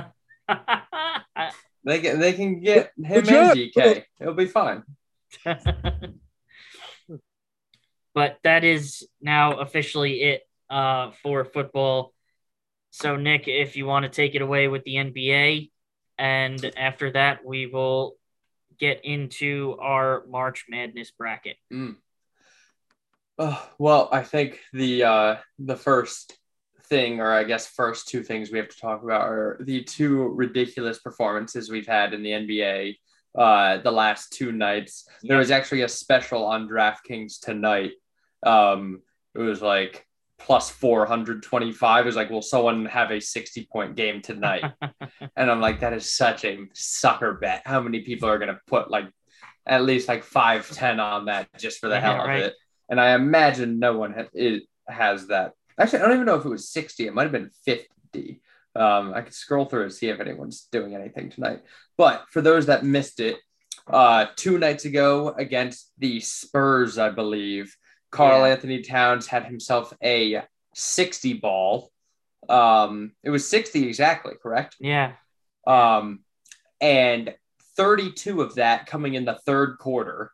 [1.86, 3.58] They can they can get him Good job.
[3.58, 4.06] and DK.
[4.22, 4.84] It'll be fine.
[8.16, 12.14] But that is now officially it uh, for football.
[12.92, 15.72] So, Nick, if you want to take it away with the NBA,
[16.18, 18.16] and after that, we will
[18.80, 21.58] get into our March Madness bracket.
[21.74, 21.96] Mm.
[23.40, 26.38] Oh, well, I think the uh, the first
[26.84, 30.28] thing, or I guess first two things we have to talk about, are the two
[30.30, 32.96] ridiculous performances we've had in the NBA
[33.38, 35.08] uh, the last two nights.
[35.24, 37.92] There was actually a special on DraftKings tonight.
[38.46, 39.02] Um,
[39.36, 40.06] it was like
[40.38, 42.06] plus 425.
[42.06, 44.64] It was like, will someone have a 60 point game tonight?
[45.36, 47.64] and I'm like, that is such a sucker bet.
[47.66, 49.06] How many people are going to put like
[49.66, 52.44] at least like 5, 10 on that just for the Yeah, hell of right.
[52.44, 52.54] it?
[52.90, 55.54] And I imagine no one ha- it has that.
[55.80, 57.08] Actually, I don't even know if it was 60.
[57.08, 58.42] It might have been 50.
[58.76, 61.62] Um, I could scroll through and see if anyone's doing anything tonight.
[61.98, 63.38] But for those that missed it,
[63.88, 67.76] uh, two nights ago against the Spurs, I believe,
[68.12, 68.54] Karl Yeah.
[68.54, 70.44] Anthony Towns had himself a
[70.76, 71.92] 60 ball.
[72.50, 74.76] Um, it was 60 exactly, correct?
[74.80, 75.14] yeah.
[75.66, 76.20] Um,
[76.82, 77.34] and
[77.78, 80.32] 32 of that coming in the third quarter.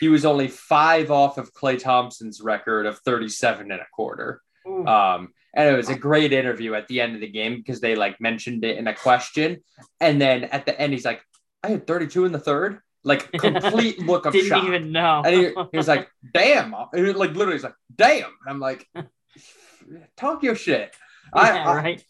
[0.00, 4.42] He was only five off of Klay Thompson's record of 37 and a quarter.
[4.66, 4.86] Ooh.
[4.86, 7.94] Um, and it was a great interview at the end of the game because they
[7.96, 9.62] like mentioned it in a question.
[10.00, 11.22] And then at the end, he's like,
[11.62, 12.80] I had 32 in the third.
[13.04, 14.64] Like complete look of Didn't shock.
[14.64, 15.22] even know.
[15.24, 16.74] And he, he was like, damn.
[16.94, 18.24] He was like literally he's like, damn.
[18.24, 18.86] And I'm like,
[20.16, 20.94] talk your shit.
[21.32, 22.04] I, yeah, I, right.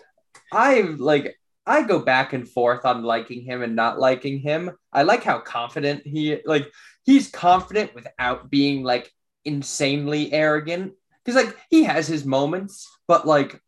[0.53, 4.71] I like I go back and forth on liking him and not liking him.
[4.93, 6.71] I like how confident he like
[7.05, 9.11] he's confident without being like
[9.45, 10.93] insanely arrogant.
[11.25, 13.61] Because like he has his moments, but like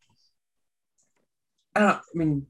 [1.75, 2.47] I don't I mean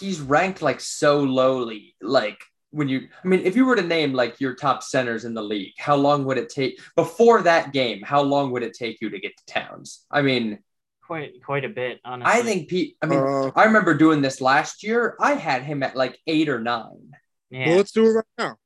[0.00, 1.94] he's ranked like so lowly.
[2.00, 5.34] Like when you I mean if you were to name like your top centers in
[5.34, 8.00] the league, how long would it take before that game?
[8.02, 10.06] How long would it take you to get to Towns?
[10.10, 10.60] I mean,
[11.06, 12.40] Quite quite a bit, honestly.
[12.40, 15.16] I think Pete I mean Uh, I remember doing this last year.
[15.20, 17.12] I had him at like eight or nine.
[17.50, 17.68] Yeah.
[17.68, 18.56] Well, let's do it right now.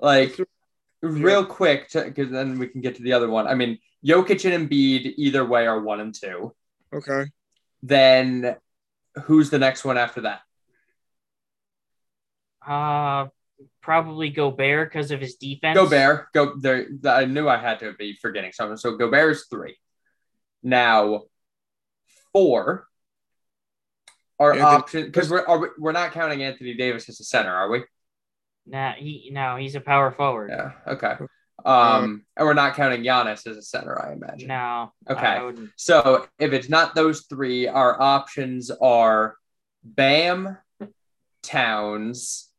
[0.00, 0.50] Like Let's
[1.02, 3.46] real quick, because then we can get to the other one.
[3.46, 6.54] I mean, Jokic and Embiid either way are one and two.
[6.94, 7.30] Okay.
[7.82, 8.56] Then
[9.24, 10.40] who's the next one after that?
[12.66, 13.28] Uh,
[13.82, 15.76] probably Gobert because of his defense.
[15.76, 16.32] Gobert.
[16.32, 16.86] Go there.
[17.04, 18.78] I knew I had to be forgetting someone.
[18.78, 19.76] So Gobert is three.
[20.62, 21.24] Now
[22.36, 22.86] four
[24.38, 27.54] are Anthony- option because we're are we, we're not counting Anthony Davis as a center,
[27.54, 27.84] are we?
[28.66, 30.50] Nah, he no, he's a power forward.
[30.50, 30.72] Yeah.
[30.86, 31.14] Okay.
[31.64, 34.48] Um, and we're not counting Giannis as a center, I imagine.
[34.48, 34.92] No.
[35.08, 35.52] Okay.
[35.76, 39.36] So if it's not those three, our options are
[39.82, 40.58] Bam,
[41.42, 42.50] Towns,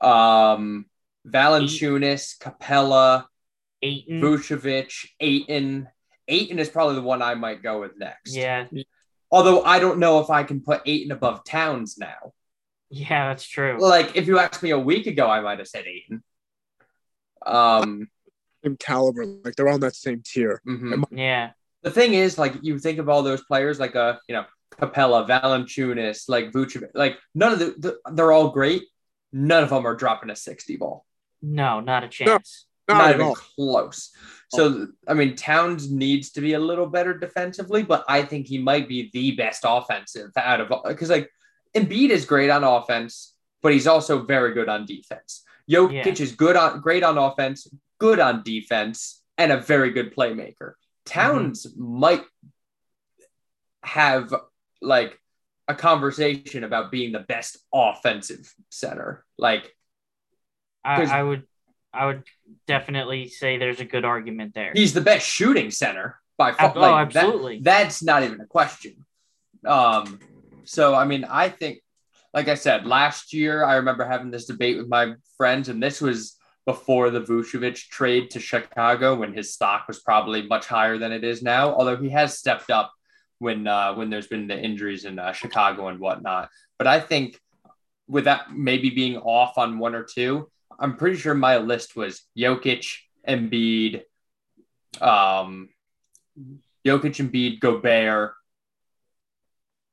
[0.00, 0.84] um,
[1.26, 3.24] Valanciunas, Capela,
[3.80, 4.20] Ayton.
[4.20, 5.88] Vucevic, Ayton.
[6.32, 8.34] Ayton is probably the one I might go with next.
[8.34, 8.66] Yeah.
[9.30, 12.32] Although I don't know if I can put Ayton above Towns now.
[12.90, 13.76] Yeah, that's true.
[13.80, 16.22] Like if you asked me a week ago, I might have said Ayton.
[17.44, 18.08] Um,
[18.64, 19.24] Same caliber.
[19.26, 20.60] Like they're on that same tier.
[20.66, 21.04] mhm.
[21.10, 21.50] Yeah.
[21.82, 24.44] the thing is, like you think of all those players, like uh, you know,
[24.80, 28.82] Capela, Valanciunas, like Vucevic, like none of the, the they're all great.
[29.32, 31.04] None of them are dropping a sixty ball.
[31.40, 32.66] No, not a chance.
[32.88, 33.34] Not, Not, at even all.
[33.34, 34.10] close.
[34.54, 38.58] So I mean, Towns needs to be a little better defensively, but I think he
[38.58, 41.30] might be the best offensive out of because like
[41.74, 45.42] Embiid is great on offense, but he's also very good on defense.
[45.70, 46.22] Jokic Yeah.
[46.22, 47.66] is good on great on offense,
[47.98, 50.74] good on defense, and a very good playmaker.
[51.06, 52.00] Towns mm-hmm.
[52.00, 52.24] might
[53.82, 54.34] have
[54.80, 55.18] like
[55.68, 59.24] a conversation about being the best offensive center.
[59.38, 59.72] Like
[60.84, 61.44] I, I would
[61.94, 62.22] I would
[62.66, 64.72] definitely say there's a good argument there.
[64.74, 66.72] he's the best shooting center by far.
[66.74, 67.60] Oh, Like, that- absolutely.
[67.62, 69.04] that's not even a question.
[69.66, 70.18] Um,
[70.64, 71.80] so I mean, I think,
[72.34, 76.00] like I said, last year I remember having this debate with my friends, and this
[76.00, 81.10] was before the Vucevic trade to Chicago when his stock was probably much higher than
[81.12, 81.74] it is now.
[81.74, 82.92] Although he has stepped up
[83.38, 86.48] when uh, when there's been the injuries in uh, Chicago and whatnot.
[86.78, 87.38] But I think
[88.08, 90.48] with that maybe being off on one or two,
[90.82, 92.86] I'm pretty sure my list was Jokic,
[93.26, 94.02] Embiid,
[95.00, 95.68] um,
[96.84, 98.34] Jokic, Embiid, Gobert,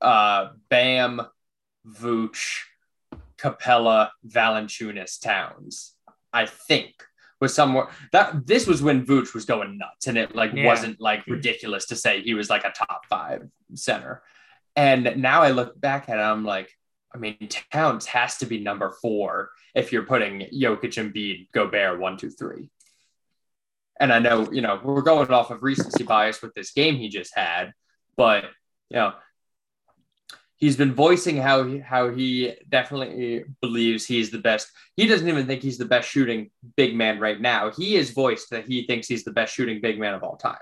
[0.02, 1.22] uh, Bam,
[1.88, 2.62] Vooch,
[3.38, 5.94] Capela, Valanciunas, Towns.
[6.34, 6.96] I think
[7.40, 10.66] was somewhere that this was when Vooch was going nuts, and it like Yeah.
[10.66, 14.24] wasn't like ridiculous to say he was like a top five center.
[14.76, 16.70] And now I look back at it, I'm like,
[17.14, 22.18] I mean, Towns has to be number four if you're putting Jokic, Embiid, Gobert one,
[22.18, 22.70] two, three.
[24.00, 27.10] And I know, you know, we're going off of recency bias with this game he
[27.10, 27.74] just had,
[28.16, 28.46] but
[28.90, 29.14] you know,
[30.60, 34.70] he's been voicing how he how he definitely believes he's the best.
[34.96, 37.72] He doesn't even think he's the best shooting big man right now.
[37.72, 40.58] He has voiced that he thinks he's the best shooting big man of all time.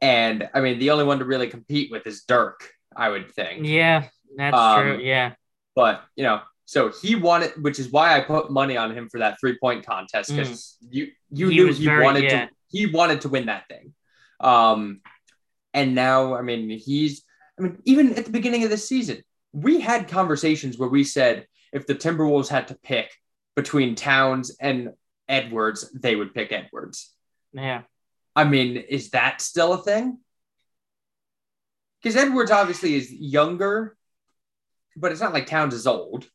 [0.00, 3.66] And I mean, the only one to really compete with is Dirk, I would think.
[3.66, 4.04] Yeah,
[4.36, 4.98] that's Um, true.
[5.00, 5.34] Yeah.
[5.74, 9.18] But you know, so he wanted, which is why I put money on him for
[9.18, 11.50] that three point contest because you you Mm.
[11.50, 12.46] He knew he very- wanted yeah.
[12.46, 13.94] to he wanted to win that thing.
[14.40, 15.00] Um,
[15.74, 17.24] and now I mean he's
[17.58, 19.22] I mean even at the beginning of the season
[19.52, 23.10] we had conversations where we said if the Timberwolves had to pick
[23.56, 24.90] between Towns and
[25.28, 27.12] Edwards, they would pick Edwards.
[27.52, 27.82] Yeah.
[28.36, 30.18] I mean, is that still a thing?
[32.02, 33.96] Because Edwards obviously is younger,
[34.98, 36.26] but it's not like Towns is old.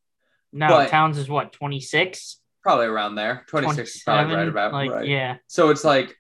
[0.52, 2.40] No, But- Towns is what, 26?
[2.62, 3.44] Probably around there.
[3.48, 5.08] 26 is probably right about like, right.
[5.08, 5.38] Yeah.
[5.48, 6.16] So it's like,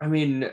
[0.00, 0.48] I mean,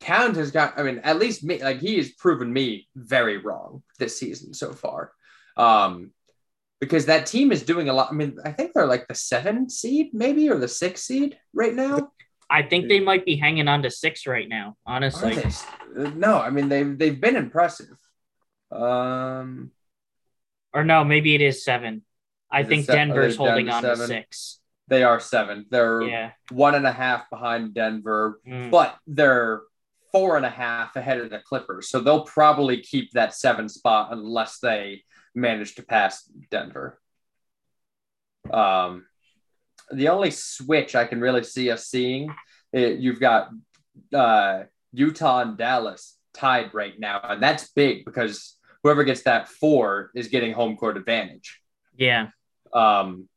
[0.00, 3.82] Towns has got, I mean, at least me, like he has proven me very wrong
[3.98, 5.12] this season so far.
[5.56, 6.10] Um,
[6.80, 8.10] because that team is doing a lot.
[8.10, 11.74] I mean, I think they're like the seven seed, maybe, or the six seed right
[11.74, 12.10] now.
[12.50, 15.42] I think they might be hanging on to six right now, honestly.
[15.94, 17.96] No, I mean they've they've been impressive.
[18.70, 19.70] Um,
[20.72, 22.02] Or no, maybe it is seven.
[22.50, 24.60] I Is think se- Denver's down holding to on to six.
[24.88, 25.66] They are seven.
[25.70, 26.30] They're Yeah.
[26.50, 28.70] one and a half behind Denver, Mm.
[28.70, 29.62] but they're
[30.12, 31.88] four and a half ahead of the Clippers.
[31.90, 35.02] So they'll probably keep that seven spot unless they
[35.34, 37.00] manage to pass Denver.
[38.50, 39.06] Um,
[39.90, 42.34] the only switch I can really see us seeing,
[42.72, 43.50] it, you've got
[44.14, 48.56] uh, Utah and Dallas tied right now, and that's big because
[48.86, 51.60] whoever gets that four is getting home court advantage.
[51.96, 52.28] Yeah.
[52.72, 53.28] Um,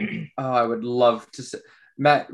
[0.00, 1.58] oh, I would love to see
[1.96, 2.28] Matt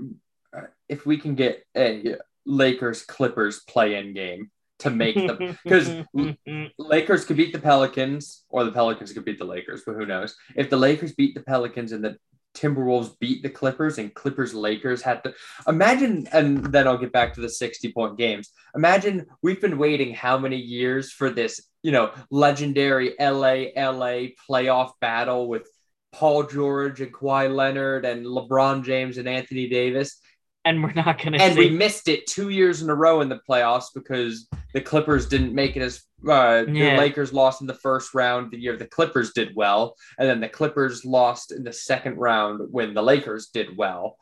[0.88, 2.16] if we can get a
[2.46, 6.06] Lakers Clippers play in game to make them because
[6.78, 10.36] Lakers could beat the Pelicans or the Pelicans could beat the Lakers, but who knows?
[10.56, 12.16] If the Lakers beat the Pelicans and the
[12.54, 15.34] Timberwolves beat the Clippers and Clippers Lakers had to
[15.68, 18.50] imagine, and then I'll get back to the 60 point games.
[18.74, 24.92] Imagine we've been waiting how many years for this, you know, legendary LA LA playoff
[25.00, 25.68] battle with
[26.12, 30.20] Paul George and Kawhi Leonard and LeBron James and Anthony Davis
[30.64, 33.28] and we're not gonna and see we missed it two years in a row in
[33.28, 37.74] the playoffs because the Clippers didn't make it as uh, the Lakers lost in the
[37.74, 41.72] first round the year the Clippers did well, and then the Clippers lost in the
[41.72, 44.16] second round when the Lakers did well.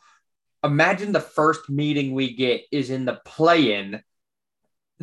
[0.64, 4.00] Imagine the first meeting we get is in the play-in.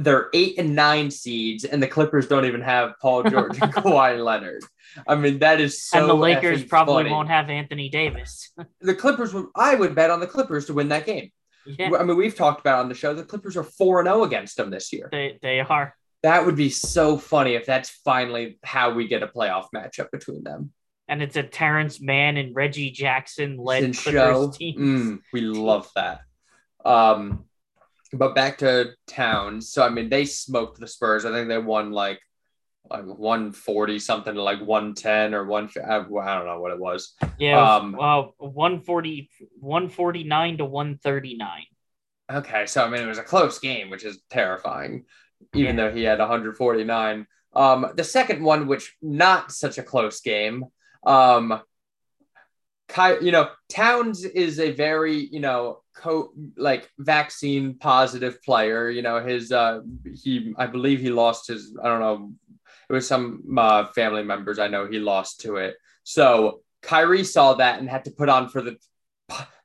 [0.02, 4.24] They're eight and nine seeds, and the Clippers don't even have Paul George and Kawhi
[4.24, 4.64] Leonard.
[5.08, 6.00] I mean, that is so.
[6.00, 7.12] and the Lakers probably funny.
[7.12, 8.52] won't have Anthony Davis.
[8.82, 9.36] The Clippers.
[9.56, 11.32] I would bet on the Clippers to win that game.
[11.66, 13.14] yeah, I mean, we've talked about on the show.
[13.14, 15.10] The Clippers are four and zero against them this year.
[15.12, 15.94] they they are.
[16.24, 20.44] That would be so funny if that's finally how we get a playoff matchup between
[20.44, 20.72] them.
[21.08, 24.78] And it's a Terance Mann and Reggie Jackson led Clippers show, team.
[24.78, 26.22] Mm, we love that.
[26.86, 27.46] Um,
[28.14, 29.72] but back to Towns.
[29.72, 31.26] So I mean, they smoked the Spurs.
[31.26, 32.20] I think they won like
[32.90, 35.70] like one forty something to like one ten or one.
[35.78, 36.12] I don't
[36.46, 37.14] know what it was.
[37.38, 39.30] Yeah, Um, well, 140,
[39.60, 41.50] 149 to 139.
[42.32, 45.06] Okay, so I mean, it was a close game, which is terrifying,
[45.54, 45.90] even Yeah.
[45.90, 47.28] though he had 149.
[47.54, 50.66] Um, the second one, which not such a close game,
[51.06, 51.62] um,
[52.88, 58.90] Ky- you know, Towns is a very, you know, co like vaccine positive player.
[58.90, 59.82] You know, his uh,
[60.24, 62.32] he, I believe he lost his, I don't know,
[62.90, 65.76] it was some uh, family members I know he lost to it.
[66.04, 68.78] So Kyrie saw that and had to put on for the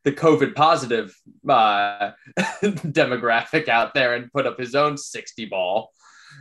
[0.02, 1.18] the COVID positive
[1.48, 2.10] uh,
[2.62, 5.90] demographic out there and put up his own 60 ball,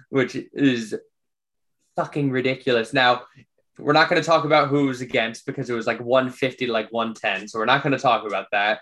[0.10, 0.94] which is
[1.96, 2.94] fucking ridiculous.
[2.94, 3.24] Now,
[3.80, 6.72] we're not going to talk about who was against because it was like 150 to
[6.72, 7.48] like 110.
[7.48, 8.82] So we're not going to talk about that.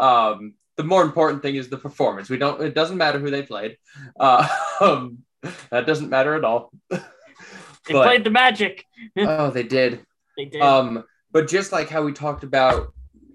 [0.00, 2.30] Um, the more important thing is the performance.
[2.30, 3.76] We don't, it doesn't matter who they played.
[4.18, 4.48] Uh,
[4.80, 5.18] um,
[5.70, 6.72] that doesn't matter at all.
[7.86, 8.84] They But- played the Magic.
[9.18, 10.04] oh, they did.
[10.36, 10.60] They did.
[10.60, 12.92] Um, but just like how we talked about,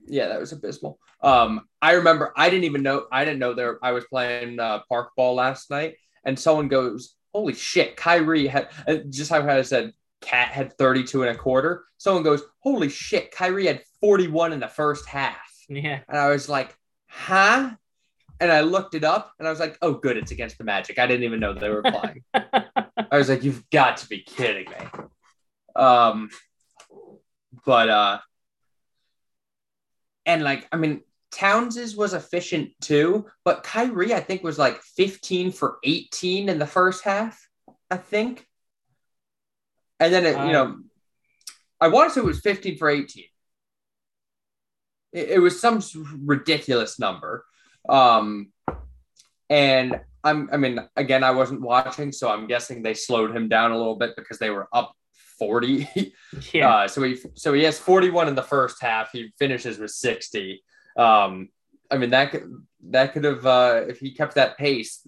[0.07, 0.99] yeah, that was abysmal.
[1.21, 4.81] Um, I remember I didn't even know I didn't know there I was playing uh,
[4.87, 5.95] park ball last night,
[6.25, 8.69] and someone goes, "Holy shit!" Kyrie had
[9.09, 11.85] just how I said, KAT had 32 and a quarter.
[11.97, 15.99] Someone goes, "Holy shit!" Kyrie had 41 in the first half, yeah.
[16.07, 16.75] and I was like,
[17.07, 17.71] "Huh?"
[18.39, 20.99] And I looked it up, and I was like, "Oh, good, it's against the Magic."
[20.99, 22.23] I didn't even know they were playing.
[22.33, 25.01] I was like, "You've got to be kidding me."
[25.75, 26.29] Um,
[27.65, 28.19] but uh,
[30.25, 31.01] and like, I mean,
[31.31, 36.65] Towns's was efficient too, but Kyrie, I think, was like 15 for 18 in the
[36.65, 37.47] first half,
[37.91, 38.47] I think.
[39.99, 40.77] And then, it, you know,
[41.79, 43.25] I want to say it was 15 for 18.
[45.15, 45.81] It, it was some
[46.25, 47.45] ridiculous number.
[47.87, 48.51] Um,
[49.49, 53.71] and I'm, I mean, again, I wasn't watching, so I'm guessing they slowed him down
[53.71, 54.93] a little bit because they were up
[55.39, 55.87] 40.
[56.51, 56.69] Yeah.
[56.69, 59.11] Uh, so he so he has 41 in the first half.
[59.13, 60.61] He finishes with 60.
[60.97, 61.47] Um,
[61.89, 65.07] I mean that could that could have uh, if he kept that pace.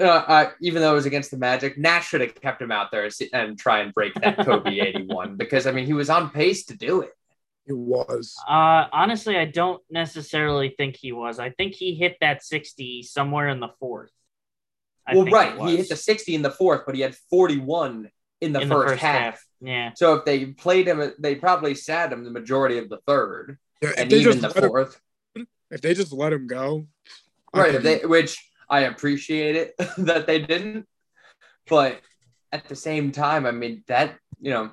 [0.00, 2.90] Uh, uh, even though it was against the Magic, Nash should have kept him out
[2.90, 6.64] there and try and break that Kobe 81 because I mean he was on pace
[6.66, 7.10] to do it.
[7.66, 8.36] It was.
[8.48, 11.38] Uh, honestly, I don't necessarily think he was.
[11.38, 14.10] I think he hit that 60 somewhere in the fourth.
[15.06, 18.10] I well, think right, he hit the 60 in the fourth, but he had 41
[18.40, 19.42] in the, In first, half.
[19.60, 19.92] Yeah.
[19.96, 23.90] So if they played him, they probably sat him the majority of the third Yeah,
[23.90, 25.00] if and they even just the let him, fourth.
[25.70, 26.86] if they just let him go,
[27.54, 30.86] right could- they, which i appreciate it that they didn't
[31.68, 32.00] but
[32.52, 34.70] at the same time i mean that you know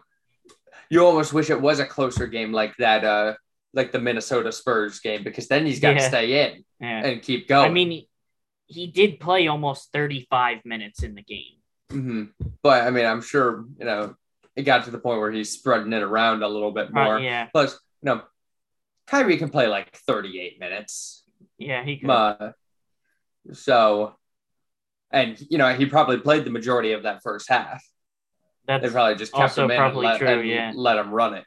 [0.89, 3.33] you almost wish it was a closer game like that uh
[3.73, 6.07] like the minnesota spurs game because then he's got to Yeah.
[6.09, 7.05] stay in Yeah.
[7.05, 8.05] and keep going I mean,
[8.67, 11.57] he, did play almost 35 minutes in the game.
[11.89, 12.31] Mhm.
[12.63, 14.15] but i mean i'm sure you know
[14.55, 17.19] it got to the point where he's spreading it around a little bit Uh, more.
[17.19, 18.21] yeah, Plus, you know,
[19.07, 21.23] Kyrie can play like 38 minutes.
[21.57, 22.09] yeah, he could.
[22.09, 22.51] Uh,
[23.53, 24.15] so,
[25.11, 27.81] and you know, he probably played the majority of that first half.
[28.79, 30.71] They probably just kept him in and, let, true, and yeah.
[30.75, 31.45] let him run it.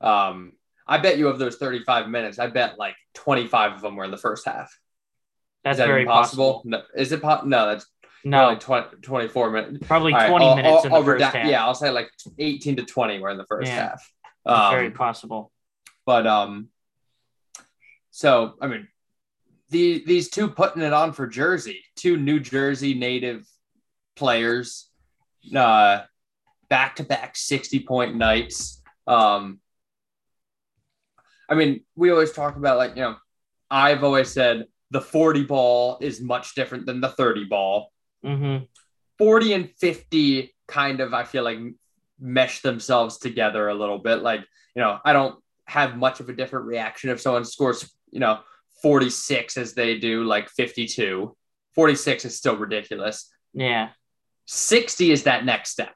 [0.00, 0.52] Um,
[0.86, 4.10] I bet you of those 35 minutes, I bet like 25 of them were in
[4.10, 4.76] the first half.
[5.62, 6.54] that's that very possible?
[6.54, 6.70] possible.
[6.70, 7.86] No, is it po- No, that's
[8.24, 9.86] No, only 20, 24 minutes.
[9.86, 11.46] probably right, 20 I'll- minutes I'll- in the I'll first half.
[11.46, 13.88] Yeah, I'll say like 18 to 20 were in the first Yeah.
[13.90, 14.12] half.
[14.44, 15.52] That's very Um, possible.
[16.04, 16.68] but um,
[18.10, 18.88] so I mean,
[19.70, 23.46] the these two putting it on for Jersey, two New Jersey native
[24.16, 24.88] players,
[25.56, 26.02] uh,
[26.68, 28.82] back to back 60 point nights.
[29.06, 29.60] Um,
[31.48, 33.16] I mean, we always talk about like, you know,
[33.70, 37.92] I've always said the 40 ball is much different than the 30 ball.
[38.22, 38.58] hmm
[39.18, 41.58] 40 and 50 kind of, I feel like,
[42.18, 44.22] mesh themselves together a little bit.
[44.22, 44.40] Like,
[44.74, 48.40] you know, I don't have much of a different reaction if someone scores, you know,
[48.82, 51.36] 46 as they do, like 52.
[51.74, 53.30] 46 is still ridiculous.
[53.52, 53.90] Yeah,
[54.46, 55.94] 60 is that next step.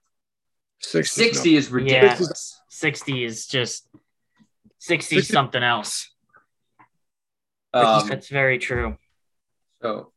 [0.81, 1.25] 60.
[1.25, 2.61] 60 is ridiculous.
[2.69, 3.89] 60 is just
[4.79, 6.15] 60 60 something else.
[7.75, 8.97] Um, That's very true.
[9.83, 10.13] So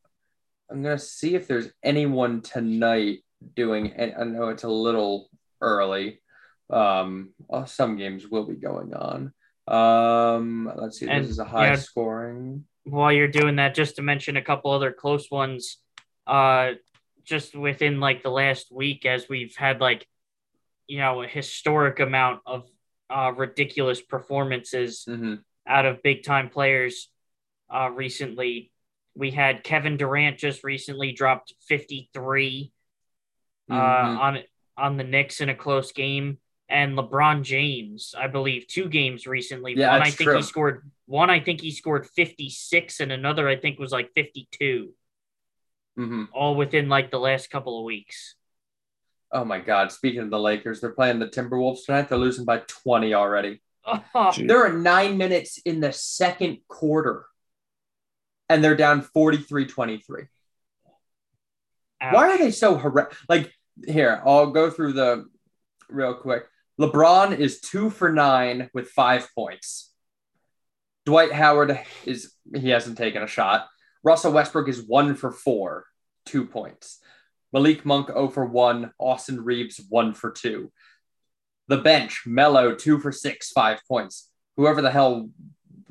[0.70, 3.20] I'm gonna see if there's anyone tonight
[3.54, 3.92] doing.
[3.92, 5.28] And I know it's a little
[5.60, 6.20] early.
[6.70, 9.32] Um, well, some games will be going on.
[9.68, 11.08] Um, let's see.
[11.08, 11.76] And, this is a high yeah.
[11.76, 12.64] scoring.
[12.84, 15.78] While you're doing that, just to mention a couple other close ones,
[16.26, 16.72] uh,
[17.24, 20.06] just within like the last week, as we've had like,
[20.92, 22.68] you know, a historic amount of
[23.08, 25.36] uh, ridiculous performances hmm
[25.66, 27.08] out of big time players
[27.74, 28.70] uh, recently.
[29.14, 32.72] We had Kevin Durant just recently dropped 53
[33.70, 34.18] uh, Mhm.
[34.18, 34.38] on
[34.76, 36.36] on the Knicks in a close game,
[36.68, 39.74] and LeBron James, I believe, two games recently.
[39.74, 40.36] Yeah, one I think true.
[40.36, 41.30] he scored one.
[41.30, 44.92] I think he scored 56, and another I think was like 52,
[45.96, 48.34] hmm all within like the last couple of weeks.
[49.32, 49.90] Oh my God!
[49.90, 52.08] Speaking of the Lakers, they're playing the Timberwolves tonight.
[52.08, 53.62] They're losing by 20 already.
[53.86, 57.24] Oh, There are nine minutes in the second quarter,
[58.48, 60.26] and they're down 43-23.
[62.12, 63.16] Why are they so horrendous?
[63.28, 63.52] Like
[63.86, 65.26] here, I'll go through the
[65.88, 66.44] real quick.
[66.80, 69.92] LeBron is two for nine with five points.
[71.06, 73.66] Dwight Howard is he hasn't taken a shot.
[74.04, 75.86] Russell Westbrook is one for four,
[76.26, 76.98] two points.
[77.52, 78.92] Malik Monk 0 for one.
[78.98, 80.72] Austin Reaves one for two.
[81.68, 84.30] The bench, Melo two for six, five points.
[84.56, 85.28] Whoever the hell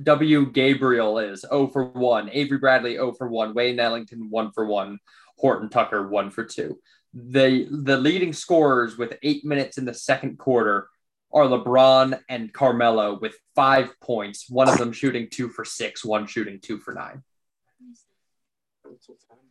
[0.03, 0.51] W.
[0.51, 2.30] Gabriel is 0 for one.
[2.32, 3.53] Avery Bradley 0 for one.
[3.53, 4.99] Wayne Ellington one for one.
[5.38, 6.80] Horton Tucker one for two.
[7.14, 10.88] The the leading scorers with eight minutes in the second quarter
[11.34, 14.49] are LeBron and Carmelo with five points.
[14.49, 17.24] One of them shooting two for six, one shooting two for nine.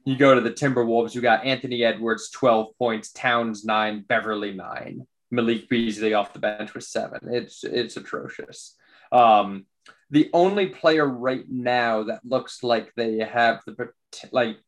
[0.05, 5.07] You go to the Timberwolves, you got Anthony Edwards, 12 points, Towns nine, Beverley nine,
[5.31, 7.21] Malik Beasley off the bench with seven.
[7.31, 8.77] It's it's atrocious.
[9.13, 9.67] Um,
[10.11, 13.91] the only player right now that looks like they have the
[14.33, 14.59] like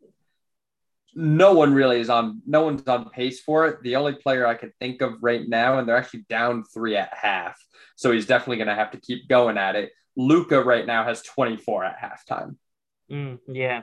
[1.14, 3.82] no one really is on no one's on pace for it.
[3.82, 7.12] The only player I can think of right now, and they're actually down three at
[7.12, 7.58] half.
[7.96, 9.92] So he's definitely gonna have to keep going at it.
[10.16, 12.56] Luka right now has 24 at halftime.
[13.10, 13.82] Mm, yeah,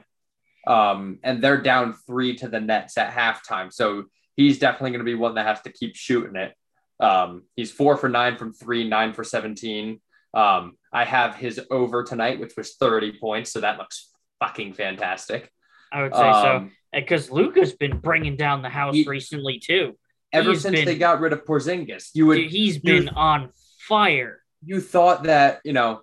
[0.69, 3.73] Um, and they're down three to the Nets at halftime.
[3.73, 4.03] So
[4.35, 6.53] he's definitely going to be one that has to keep shooting it.
[6.99, 9.99] Um, he's four for nine from three, nine for 17.
[10.33, 13.51] Um, I have his over tonight, which was 30 points.
[13.51, 15.51] So that looks fucking fantastic.
[15.91, 16.55] I would say so.
[16.57, 19.97] Um, Because Luka's been bringing down the house He- recently too.
[20.31, 23.09] ever He's since been- they got rid of Porzingis, you would Dude, he's you- been
[23.09, 23.49] on
[23.87, 24.43] fire.
[24.63, 26.01] you thought that you know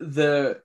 [0.00, 0.60] the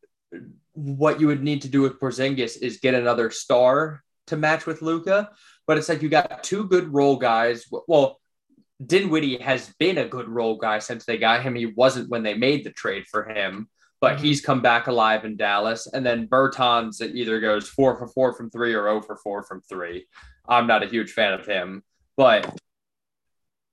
[0.73, 4.81] what you would need to do with Porzingis is get another star to match with
[4.81, 5.29] Luka,
[5.67, 7.65] but it's like you got two good role guys.
[7.87, 8.19] Well,
[8.85, 11.55] Dinwiddie has been a good role guy since they got him.
[11.55, 13.69] He wasn't when they made the trade for him,
[14.01, 14.21] but Mhm.
[14.21, 15.87] he's come back alive in Dallas.
[15.87, 19.43] And then Bertans it either goes four for four from three or 0 for four
[19.43, 20.07] from three.
[20.47, 21.83] I'm not a huge fan of him,
[22.17, 22.59] but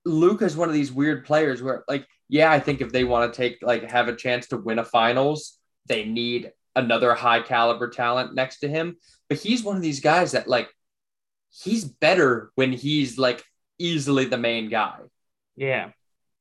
[0.05, 3.31] Luka is one of these weird players where, like, yeah, I think if they want
[3.31, 7.89] to take like have a chance to win a finals, they need another high caliber
[7.89, 8.97] talent next to him.
[9.29, 10.69] But he's one of these guys that like
[11.51, 13.43] he's better when he's like
[13.77, 14.99] easily the main guy.
[15.55, 15.91] Yeah.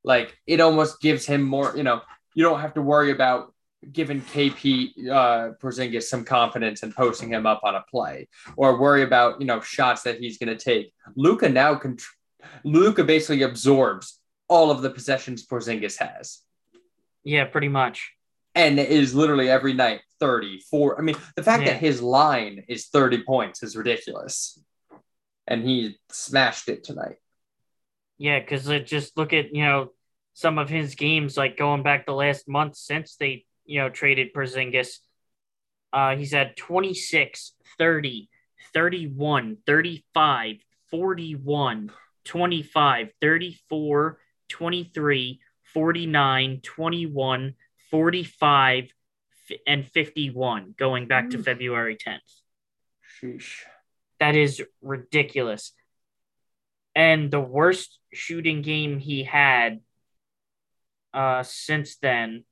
[0.04, 2.00] Like it almost gives him more, you know,
[2.34, 3.54] you don't have to worry about
[3.92, 9.02] giving KP uh Porzingis some confidence and posting him up on a play or worry
[9.02, 10.92] about, you know, shots that he's going to take.
[11.16, 11.96] Luka now can
[12.64, 14.18] Luka basically absorbs
[14.48, 16.40] all of the possessions Porzingis has.
[17.24, 18.12] Yeah, pretty much.
[18.54, 20.98] And it is literally every night 30, 4.
[20.98, 21.72] I mean, the fact Yeah.
[21.72, 24.58] that his line is 30 points is ridiculous.
[25.46, 27.16] And he smashed it tonight.
[28.18, 29.92] Yeah, because just look at, you know,
[30.34, 34.32] some of his games, like going back the last month since they, you know, traded
[34.32, 34.98] Porzingis.
[35.92, 38.28] Uh, he's had 26, 30,
[38.74, 40.56] 31, 35,
[40.90, 41.92] 41,
[42.24, 47.54] 25, 34, 23, 49, 21,
[47.90, 48.92] 45,
[49.66, 51.44] and 51 going back to Mm.
[51.44, 52.20] February 10th.
[53.20, 53.62] Sheesh.
[54.20, 55.72] That is ridiculous.
[56.94, 59.80] And the worst shooting game he had
[61.12, 62.44] uh, since then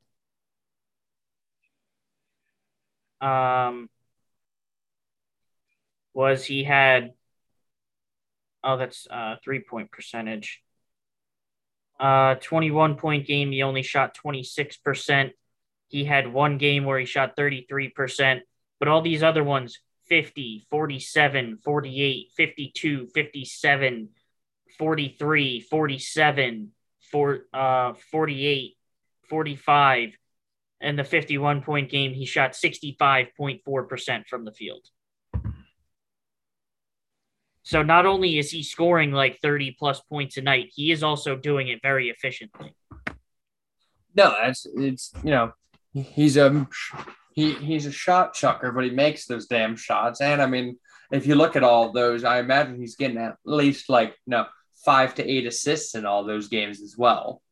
[3.20, 3.89] um,
[6.14, 7.12] was he had
[8.64, 10.62] oh that's uh, three point percentage.
[11.99, 15.32] Uh, 21 point game, he only shot 26%.
[15.88, 18.40] He had one game where he shot 33%,
[18.78, 19.78] but all these other ones
[20.09, 24.09] 50, 47, 48, 52, 57,
[24.78, 26.72] 43, 47,
[27.11, 28.76] four, uh, 48,
[29.28, 30.18] 45.
[30.80, 34.86] And the 51 point game, he shot 65.4% from the field.
[37.68, 41.36] So not only is he scoring like 30 plus points a night, he is also
[41.36, 42.74] doing it very efficiently.
[44.14, 45.52] No, that's it's you know
[45.92, 46.66] he's a
[47.34, 50.22] he he's a shot chucker, but he makes those damn shots.
[50.22, 50.78] And I mean,
[51.12, 54.46] if you look at all those, I imagine he's getting at least like know
[54.82, 57.42] five to eight assists in all those games as well.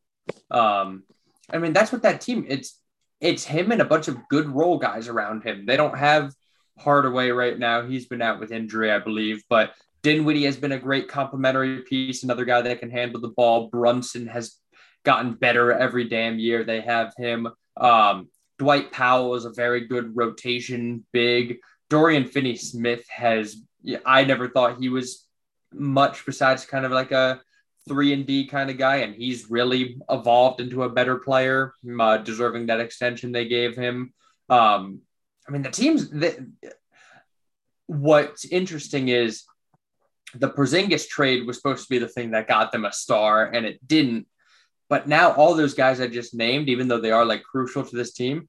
[0.49, 1.03] Um,
[1.47, 2.47] I mean that's what that team.
[2.49, 2.81] It's
[3.21, 5.67] it's him and a bunch of good role guys around him.
[5.67, 6.33] They don't have
[6.79, 7.85] Hardaway right now.
[7.85, 9.73] He's been out with injury, I believe, but
[10.07, 13.67] Dinwiddie has been a great complementary piece, another guy that can handle the ball.
[13.67, 14.55] Brunson has
[15.03, 16.63] gotten better every damn year.
[16.63, 17.49] They have him.
[17.75, 21.57] Um, Dwight Powell is a very good rotation big.
[21.89, 23.57] Dorian Finney Smith has,
[24.05, 25.25] I never thought he was
[25.73, 27.41] much besides kind of like a
[27.89, 32.15] three and D kind of guy, and he's really evolved into a better player, uh,
[32.15, 34.13] deserving that extension they gave him.
[34.47, 35.01] Um,
[35.45, 36.37] I mean, the teams that
[37.87, 39.43] what's interesting is
[40.35, 43.65] the Porzingis trade was supposed to be the thing that got them a star, and
[43.65, 44.27] it didn't.
[44.89, 47.95] But now all those guys I just named, even though they are like crucial to
[47.95, 48.47] this team,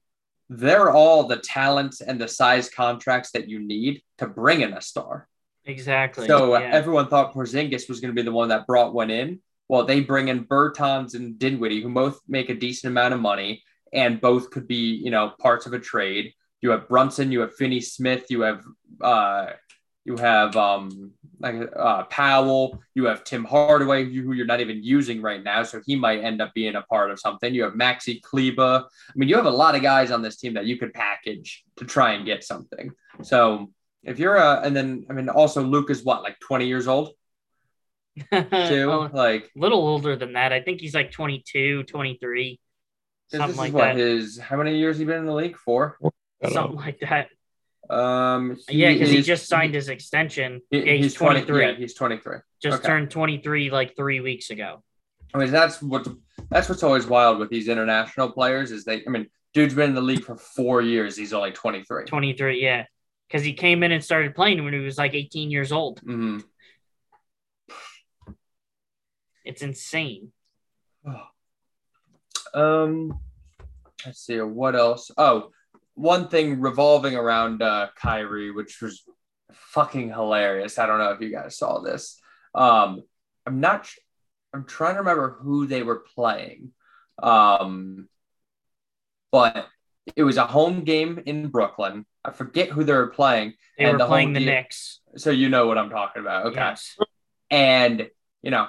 [0.49, 4.81] they're all the talents and the size contracts that you need to bring in a
[4.81, 5.27] star.
[5.65, 6.27] Exactly.
[6.27, 6.69] So uh, yeah.
[6.71, 9.39] everyone thought Porzingis was going to be the one that brought one in.
[9.67, 13.63] Well, they bring in Bertans and Dinwiddie, who both make a decent amount of money
[13.93, 16.33] and both could be, you know, parts of a trade.
[16.61, 18.63] You have Brunson, you have Finney Smith, you have
[19.01, 19.51] uh,
[20.05, 24.83] you have um, like uh, Powell, you have Tim Hardaway, who who you're not even
[24.83, 27.53] using right now, so he might end up being a part of something.
[27.53, 28.83] You have Maxi Kleber.
[28.85, 31.63] I mean, you have a lot of guys on this team that you could package
[31.77, 32.91] to try and get something.
[33.23, 33.71] So
[34.03, 37.11] if you're a, and then I mean, also Luke is what, like 20 years old
[38.31, 38.91] too?
[38.91, 40.53] a like little older than that.
[40.53, 42.59] I think he's like 22, 23.
[43.29, 43.95] something this is like what that.
[43.95, 45.97] his how many years he been in the league for?
[46.43, 46.81] Something know.
[46.81, 47.29] like that.
[47.89, 50.61] Um, yeah, because he just signed his extension.
[50.69, 51.65] he- yeah, he's, he's 20 23.
[51.65, 52.37] Yeah, he's 23.
[52.61, 52.87] just okay.
[52.87, 54.83] turned 23 like three weeks ago.
[55.33, 56.07] I mean, that's what
[56.49, 59.03] that's what's always wild with these international players is they.
[59.05, 61.15] I mean, dude's been in the league for four years.
[61.15, 62.05] He's only 23.
[62.05, 62.85] 23, yeah.
[63.27, 66.01] Because he came in and started playing when he was like 18 years old.
[66.01, 66.43] Mhm.
[69.45, 70.31] It's insane.
[72.51, 73.19] Um,
[74.03, 75.11] let's see what else.
[75.15, 75.51] Oh,
[75.99, 79.03] one thing revolving around uh, Kyrie, which was
[79.51, 80.79] fucking hilarious.
[80.79, 82.19] I don't know if you guys saw this.
[82.55, 83.03] Um,
[83.45, 83.85] I'm not.
[83.85, 83.97] sh-
[84.53, 86.71] I'm trying to remember who they were playing.
[87.21, 88.07] Um,
[89.31, 89.67] but
[90.15, 92.05] it was a home game in Brooklyn.
[92.25, 93.53] I forget who they were playing.
[93.77, 95.01] They And were the playing the deal- Knicks.
[95.17, 96.47] So you know what I'm talking about.
[96.47, 96.55] Okay.
[96.59, 96.97] Yes.
[97.51, 98.09] And,
[98.41, 98.67] you know,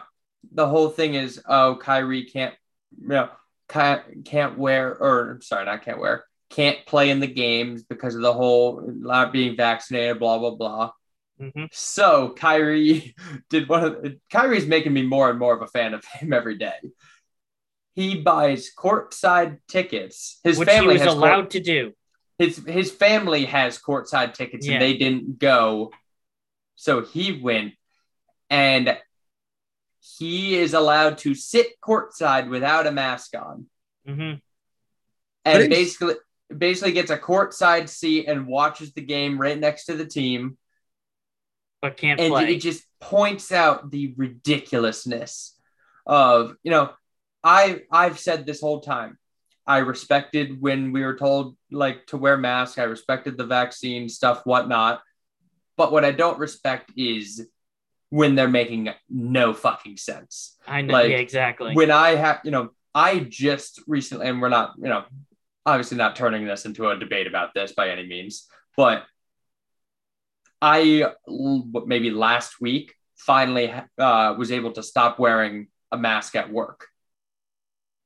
[0.53, 2.55] the whole thing is, oh, Kyrie can't,
[3.01, 3.29] you know,
[3.69, 8.23] can't, can't wear, or sorry, not can't wear, can't play in the games because of
[8.23, 10.91] the whole not being vaccinated, blah, blah, blah.
[11.39, 13.15] hmm So Kyrie
[13.51, 16.59] did one of Kyrie's making me more and more of a fan of him every
[16.59, 16.79] day.
[17.95, 20.39] He buys courtside tickets.
[20.45, 21.93] His Which he family was has allowed court- to do.
[22.39, 24.75] his his family has courtside tickets Yeah.
[24.75, 25.93] and they didn't go,
[26.77, 27.75] so he went,
[28.49, 28.97] and
[30.19, 33.67] he is allowed to sit courtside without a mask on,
[34.07, 34.35] hmm
[35.45, 36.15] and basically
[36.57, 40.57] basically gets a courtside seat and watches the game right next to the team,
[41.81, 42.55] But can't and play.
[42.55, 45.57] it just points out the ridiculousness
[46.07, 46.91] of you know
[47.43, 49.19] I I've said this whole time.
[49.67, 52.79] I respected when we were told like to wear masks.
[52.79, 55.01] I respected the vaccine stuff, whatnot.
[55.77, 57.47] But what I don't respect is
[58.11, 60.59] when they're making no fucking sense.
[60.67, 60.95] I know.
[60.95, 61.75] Like, yeah, exactly.
[61.75, 65.05] When I have, you know, I just recently, and we're not, you know,
[65.67, 69.05] obviously not turning this into a debate about this by any means, but
[70.63, 71.07] I
[71.87, 76.87] maybe last week finally uh, was able to stop wearing a mask at work.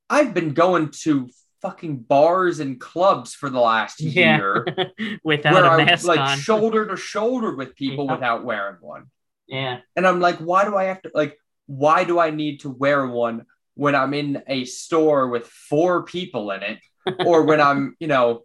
[0.08, 1.28] I've been going to
[1.62, 4.36] fucking bars and clubs for the last Yeah.
[4.36, 4.66] year
[5.24, 6.38] Without where a I'm mask like on.
[6.38, 8.12] shoulder to shoulder with people Yeah.
[8.14, 9.06] without wearing one.
[9.46, 9.78] yeah.
[9.96, 13.06] And I'm like, why do I have to like why do I need to wear
[13.06, 16.78] one when I'm in a store with four people in it?
[17.24, 18.44] Or when I'm, you know,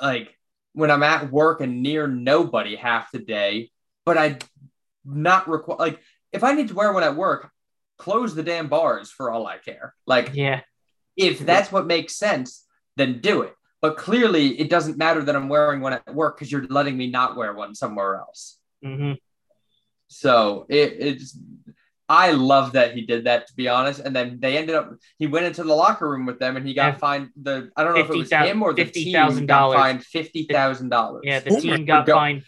[0.00, 0.36] like
[0.72, 3.70] when I'm at work and near nobody half the day,
[4.04, 4.38] but I
[5.04, 6.00] not require like
[6.32, 7.50] if I need to wear one at work,
[7.98, 9.94] close the damn bars for all I care.
[10.06, 10.60] Like Yeah.
[11.16, 12.66] if that's what makes sense,
[12.96, 13.54] then do it.
[13.80, 17.10] But clearly it doesn't matter that I'm wearing one at work because you're letting me
[17.10, 18.58] not wear one somewhere else.
[18.82, 19.12] hmm
[20.08, 21.36] So it, it's
[22.14, 24.00] I love that he did that to be honest.
[24.00, 26.74] And then they ended up he went into the locker room with them and he
[26.74, 26.98] got Yeah.
[26.98, 29.46] fined the I don't know if it was 50,000 him or the team $50,000.
[29.46, 31.22] got fined fifty thousand dollars.
[31.24, 31.40] Yeah.
[31.40, 32.14] The Oh team got God.
[32.14, 32.42] fined.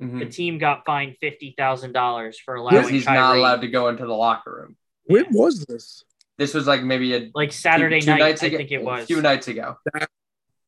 [0.00, 0.18] Mhm.
[0.18, 3.18] The team got fined fifty thousand dollars for because allowing he's Kyrie.
[3.20, 4.76] not allowed to go into the locker room.
[5.04, 6.02] When was this?
[6.38, 8.18] This was like maybe a like Saturday two, two night.
[8.20, 9.06] nights I think it a was.
[9.06, 9.76] few nights ago.
[9.94, 10.08] That,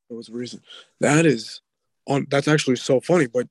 [0.09, 0.63] was recent.
[1.01, 1.63] That is
[2.07, 2.27] on.
[2.31, 3.49] That's actually so funny, but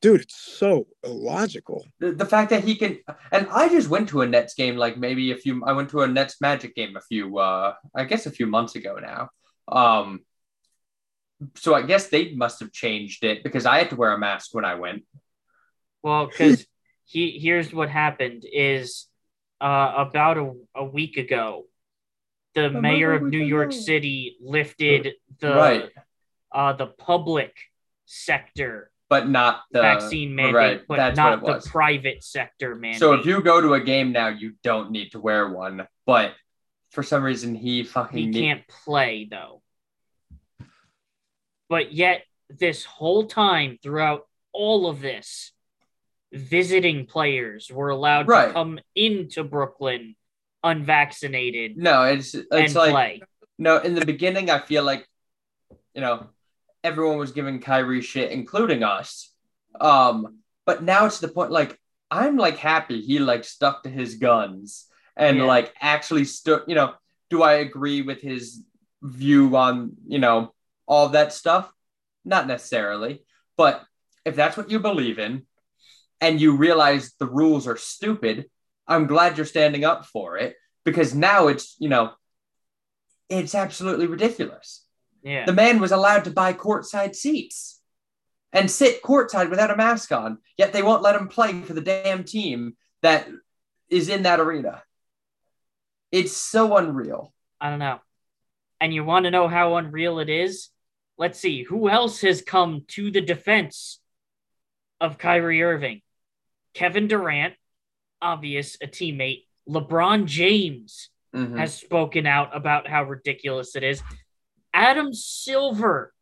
[0.00, 1.86] dude, it's so illogical.
[1.98, 2.98] the, the fact that he can
[3.32, 6.02] and I just went to a Nets game like maybe a few I went to
[6.02, 9.30] a Nets Magic game a few uh I guess a few months ago now.
[9.70, 10.20] Um
[11.56, 14.54] so I guess they must have changed it because I had to wear a mask
[14.54, 15.04] when I went.
[16.02, 16.66] Well, because
[17.04, 19.06] he here's what happened is
[19.60, 21.64] uh, about a, a week ago,
[22.54, 23.80] the About mayor of New York ago.
[23.80, 25.90] City lifted the right.
[26.52, 27.54] uh, the public
[28.06, 33.00] sector But not the vaccine mandate, right, but that's not the private sector mandate.
[33.00, 35.86] So if you go to a game now, you don't need to wear one.
[36.04, 36.34] But
[36.90, 39.62] for some reason he fucking he need- can't play though.
[41.68, 45.52] But yet, this whole time throughout all of this,
[46.32, 48.48] visiting players were allowed Right.
[48.48, 50.16] to come into Brooklyn
[50.64, 53.22] unvaccinated No, it's it's and like play.
[53.58, 55.06] No, in the beginning, I feel like,
[55.94, 56.28] you know,
[56.84, 59.32] everyone was giving Kyrie shit, including us.
[59.80, 61.78] Um, but now it's the point like
[62.10, 65.44] I'm like happy he like stuck to his guns and Yeah.
[65.44, 66.62] like actually stood.
[66.66, 66.94] You know,
[67.30, 68.62] do I agree with his
[69.02, 70.52] view on you know
[70.86, 71.72] all that stuff?
[72.24, 73.22] Not necessarily,
[73.56, 73.84] but
[74.24, 75.46] if that's what you believe in,
[76.20, 78.46] and you realize the rules are stupid,
[78.86, 82.12] I'm glad you're standing up for it because now it's you know
[83.28, 84.84] it's absolutely ridiculous.
[85.28, 85.44] Yeah.
[85.44, 87.80] The man was allowed to buy courtside seats
[88.52, 91.82] and sit courtside without a mask on, yet they won't let him play for the
[91.82, 93.28] damn team that
[93.90, 94.82] is in that arena.
[96.10, 97.34] It's so unreal.
[97.60, 98.00] I don't know.
[98.80, 100.70] And you want to know how unreal it is?
[101.18, 101.64] Let's see.
[101.64, 104.00] Who else has come to the defense
[105.00, 106.00] of Kyrie Irving?
[106.72, 107.54] Kevin Durant,
[108.22, 109.44] obvious, a teammate.
[109.68, 111.58] LeBron James Mhm.
[111.58, 114.02] has spoken out about how ridiculous it is.
[114.78, 116.14] Adam Silver,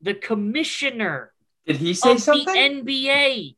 [0.00, 1.32] the commissioner
[1.66, 2.82] Did he say of something?
[2.84, 3.56] the NBA,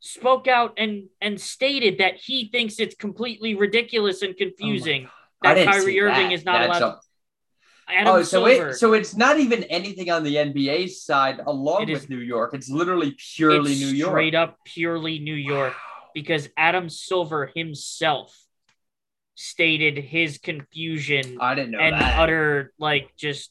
[0.00, 5.08] spoke out and and stated that he thinks it's completely ridiculous and confusing
[5.46, 6.32] Oh that Kyrie Irving that.
[6.32, 6.90] is not That's allowed.
[6.92, 7.00] a-
[7.86, 8.68] Adam oh, so Silver.
[8.70, 12.18] it, so it's not even anything on the NBA side along It is- with New
[12.20, 12.54] York.
[12.54, 14.10] It's literally purely it's New York.
[14.12, 15.74] straight up purely New York
[16.14, 18.34] because Adam Silver himself
[19.34, 22.18] stated his confusion I didn't know and that.
[22.18, 23.50] utter like just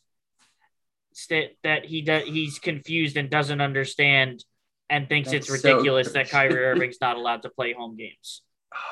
[1.13, 4.43] st- that he does he's confused and doesn't understand
[4.89, 6.49] and thinks That's it's so ridiculous that crazy.
[6.49, 8.41] Kyrie Irving's not allowed to play home games.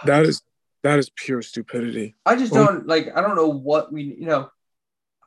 [0.05, 0.41] That is
[0.83, 2.15] that is pure stupidity.
[2.25, 2.65] I just oh.
[2.65, 3.15] don't like.
[3.15, 4.03] I don't know what we.
[4.03, 4.49] You know,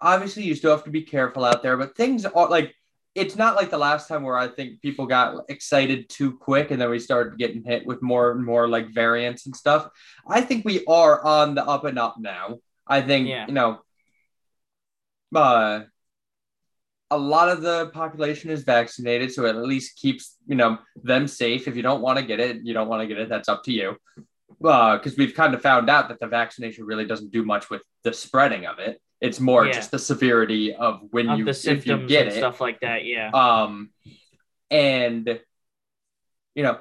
[0.01, 2.75] obviously you still have to be careful out there, but things are like.
[3.15, 6.81] It's not like the last time where I think people got excited too quick and
[6.81, 9.89] then we started getting hit with more and more like variants and stuff.
[10.29, 12.59] I think we are on the up and up now.
[12.87, 13.47] I think Yeah.
[13.47, 13.81] you know.
[15.35, 15.85] Uh,
[17.11, 21.29] a lot of the population is vaccinated, so it at least keeps you know them
[21.29, 21.69] safe.
[21.69, 23.29] If you don't want to get it, you don't want to get it.
[23.29, 23.97] That's up to you
[24.59, 28.13] because we've kind of found out that the vaccination really doesn't do much with the
[28.13, 29.01] spreading of it.
[29.25, 29.73] It's more Yeah.
[29.73, 32.35] just the severity of when Of you the if you get it.
[32.35, 33.31] stuff like that, yeah.
[33.33, 33.91] Um,
[34.71, 35.41] and
[36.55, 36.79] you know,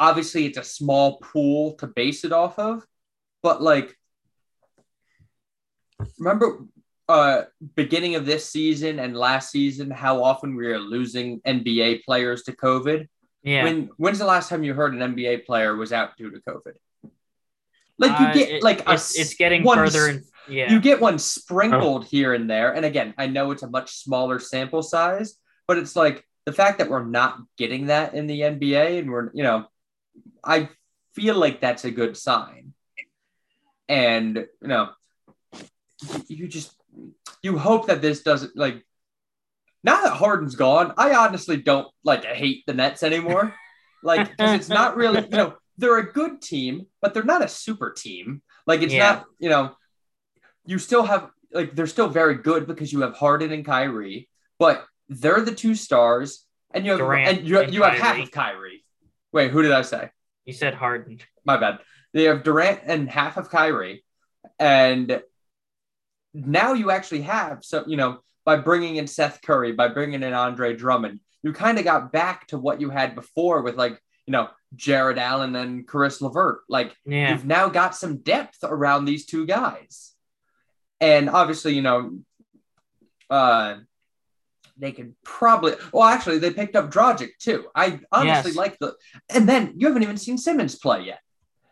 [0.00, 2.84] obviously it's a small pool to base it off of,
[3.42, 3.96] but like
[6.18, 6.64] remember
[7.08, 7.42] uh
[7.74, 12.52] beginning of this season and last season how often we were losing NBA players to
[12.52, 13.08] COVID?
[13.42, 13.64] Yeah.
[13.64, 16.74] When when's the last time you heard an NBA player was out due to COVID?
[17.98, 20.72] Like you Uh, get it- like a it's, it's getting further and yeah.
[20.72, 22.06] you get one sprinkled oh.
[22.06, 22.74] here and there.
[22.74, 25.34] And again, I know it's a much smaller sample size,
[25.66, 29.30] but it's like the fact that we're not getting that in the NBA and we're,
[29.34, 29.66] you know,
[30.42, 30.70] I
[31.14, 32.72] feel like that's a good sign.
[33.88, 34.90] And, you know,
[36.26, 36.74] you just,
[37.42, 38.84] you hope that this doesn't like,
[39.84, 43.54] now that Harden's gone, I honestly don't like hate the Nets anymore.
[44.00, 47.48] Like, because it's not really, you know, they're a good team, but they're not a
[47.48, 48.42] super team.
[48.64, 49.10] Like, it's Yeah.
[49.10, 49.74] not, you know,
[50.68, 54.84] you still have like they're still very good because you have Harden and Kyrie, but
[55.08, 58.30] they're the two stars, and you have Durant and you, and you have half of
[58.30, 58.84] Kyrie.
[59.32, 60.10] Wait, who did I say?
[60.44, 61.18] you said Harden.
[61.44, 61.78] My bad.
[62.14, 64.04] They have Durant and half of Kyrie,
[64.58, 65.22] and
[66.34, 70.32] now you actually have so you know by bringing in Seth Curry, by bringing in
[70.32, 74.32] Andre Drummond, you kind of got back to what you had before with like you
[74.32, 76.60] know Jarrett Allen and Caris LeVert.
[76.68, 77.32] Like Yeah.
[77.32, 80.12] you've now got some depth around these two guys.
[81.00, 82.18] And obviously, you know,
[83.30, 83.76] uh,
[84.76, 87.66] they could probably, well, actually, they picked up Dragic too.
[87.74, 88.56] I honestly Yes.
[88.56, 88.94] like the,
[89.28, 91.20] and then you haven't even seen Simmons play yet.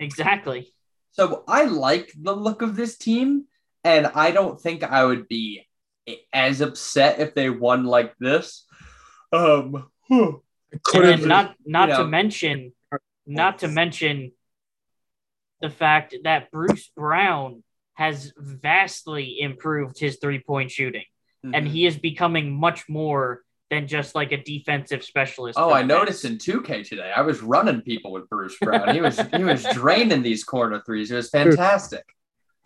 [0.00, 0.72] Exactly.
[1.12, 3.44] So I like the look of this team,
[3.84, 5.66] and I don't think I would be
[6.32, 8.66] as upset if they won like this.
[9.32, 9.90] Um,
[10.82, 12.08] couldn't And not not you to know.
[12.08, 12.72] mention
[13.26, 14.32] not to mention
[15.60, 17.62] the fact that Bruce Brown
[17.96, 21.04] has vastly improved his three-point shooting
[21.54, 25.58] and he is becoming much more than just like a defensive specialist.
[25.58, 27.12] Oh, I the noticed in 2K today.
[27.14, 28.94] I was running people with Bruce Brown.
[28.94, 31.10] He was he was draining these corner threes.
[31.10, 32.04] It was fantastic.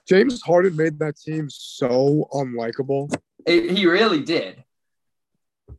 [0.09, 3.15] James Harden made that team so unlikable.
[3.47, 4.65] It- he really did.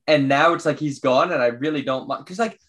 [0.07, 2.59] And now it's like he's gone, and I really don't mind because, like,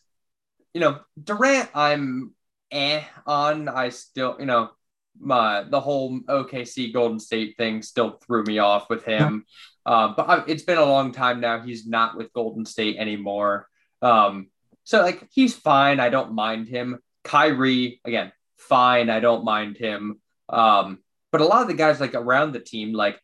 [0.75, 2.35] you know, Durant, I'm
[2.71, 3.69] eh on.
[3.69, 4.71] I still, you know,
[5.19, 9.45] my the whole OKC Golden State thing still threw me off with him.
[9.85, 11.61] Uh, but I, it's been a long time now.
[11.61, 13.69] He's not with Golden State anymore.
[14.01, 14.49] Um,
[14.85, 16.01] so like he's fine.
[16.01, 16.99] I don't mind him.
[17.25, 19.11] Kyrie again, fine.
[19.11, 20.21] I don't mind him.
[20.49, 20.99] Um,
[21.31, 23.21] but a lot of the guys like around the team, like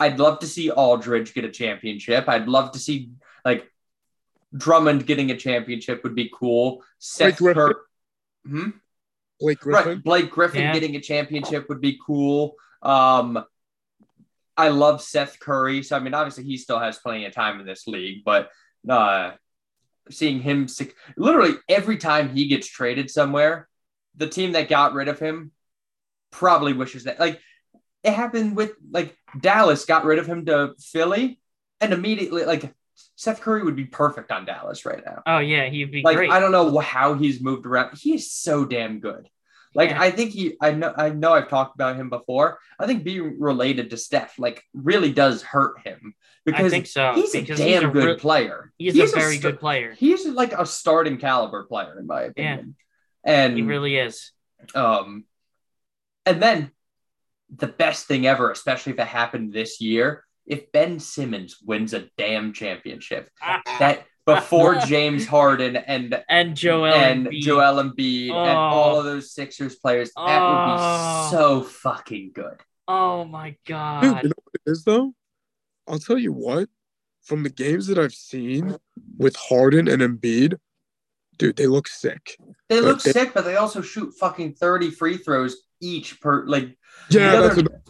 [0.00, 2.28] I'd love to see Aldridge get a championship.
[2.28, 3.10] I'd love to see
[3.44, 3.70] like
[4.56, 6.82] Drummond getting a championship would be cool.
[6.98, 7.38] Seth.
[7.38, 7.74] Curry.
[8.46, 8.70] Hmm?
[9.42, 9.92] Blake Griffin.
[9.94, 10.04] Right.
[10.04, 10.72] Blake Griffin Yeah.
[10.72, 12.54] getting a championship would be cool.
[12.80, 13.44] Um,
[14.56, 15.82] I love Seth Curry.
[15.82, 18.50] So, I mean, obviously, he still has plenty of time in this league, but
[18.88, 19.32] uh,
[20.10, 23.68] seeing him sick, literally every time he gets traded somewhere,
[24.16, 25.52] the team that got rid of him
[26.30, 27.40] probably wishes that, like,
[28.02, 31.40] it happened with, like, Dallas got rid of him to Philly,
[31.80, 32.74] and immediately, like,
[33.16, 36.30] Seth Curry would be perfect on Dallas right now Oh yeah, he'd be like great.
[36.30, 37.96] I don't know how he's moved around.
[37.96, 39.28] He's so damn good.
[39.74, 40.00] Like Yeah.
[40.02, 42.58] I think he, I know, I know I've talked about him before.
[42.78, 46.14] I think being related to Steph like really does hurt him
[46.46, 47.12] I because think so.
[47.14, 48.72] he's a because damn good real- player.
[48.78, 49.92] He's, He's a very sta- good player.
[49.94, 52.76] He's like a starting caliber player in my opinion.
[53.24, 53.32] Yeah.
[53.44, 54.32] And He really is.
[54.74, 55.24] um,
[56.26, 56.70] and then
[57.54, 62.08] the best thing ever, especially if it happened this year, if Ben Simmons wins a
[62.18, 63.28] damn championship,
[63.78, 67.40] that before James Harden and And Joel and Embiid.
[67.42, 68.60] Joel Embiid and Oh.
[68.60, 70.10] all of those Sixers players.
[70.16, 71.30] That would Oh.
[71.30, 72.58] be so fucking good.
[72.88, 74.02] Oh my Dude, god.
[74.04, 75.14] you know what it is though?
[75.88, 76.68] I'll tell you what.
[77.22, 78.76] From the games that I've seen
[79.16, 80.54] with Harden and Embiid,
[81.38, 82.36] dude, they look sick.
[82.68, 86.44] They But look they- sick, but they also shoot fucking 30 free throws each per
[86.46, 86.76] like
[87.10, 87.82] Yeah, the that's other, what,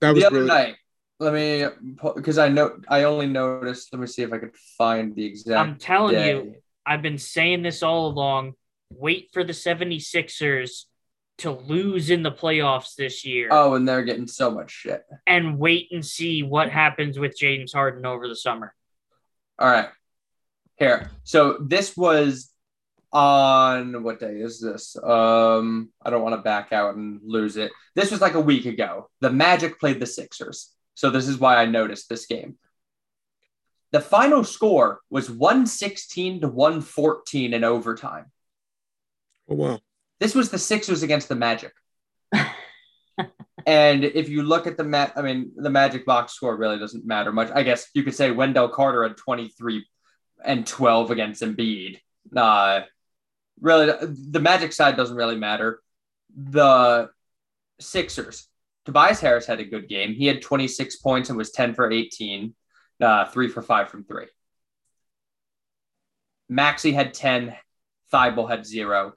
[0.00, 0.48] that was the other really.
[0.48, 0.76] night.
[1.24, 1.66] Let me
[2.14, 3.92] because I know I only noticed.
[3.92, 6.34] Let me see if I could find the exact I'm telling day.
[6.34, 6.54] you,
[6.84, 8.52] I've been saying this all along.
[8.90, 10.84] Wait for the 76ers
[11.38, 15.02] to lose in the playoffs this year Oh, and they're getting so much shit.
[15.26, 18.72] and wait and see what happens with James Harden over the summer.
[19.58, 19.88] All right.
[20.76, 21.10] Here.
[21.24, 22.50] So this was
[23.12, 24.94] on what day is this?
[25.02, 27.72] Um, I don't want to back out and lose it.
[27.94, 29.08] This was like a week ago.
[29.20, 30.70] The Magic played the Sixers.
[30.94, 32.56] So this is why I noticed this game.
[33.92, 38.32] The final score was 116 to 114 in overtime.
[39.48, 39.80] Oh wow.
[40.18, 41.72] This was the Sixers against the Magic.
[43.66, 47.06] and if you look at the ma- I mean, the Magic box score really doesn't
[47.06, 47.50] matter much.
[47.54, 49.84] I guess you could say Wendell Carter had 23
[50.44, 51.98] and 12 against Embiid.
[52.34, 52.80] Uh,
[53.60, 55.80] really, the Magic side doesn't really matter.
[56.36, 57.10] The
[57.80, 58.48] Sixers
[58.84, 60.14] Tobias Harris had a good game.
[60.14, 62.54] He had 26 points and was 10 for 18,
[63.00, 64.26] uh, three for five from three.
[66.48, 67.56] Maxey had 10,
[68.12, 69.14] Thybulle had zero.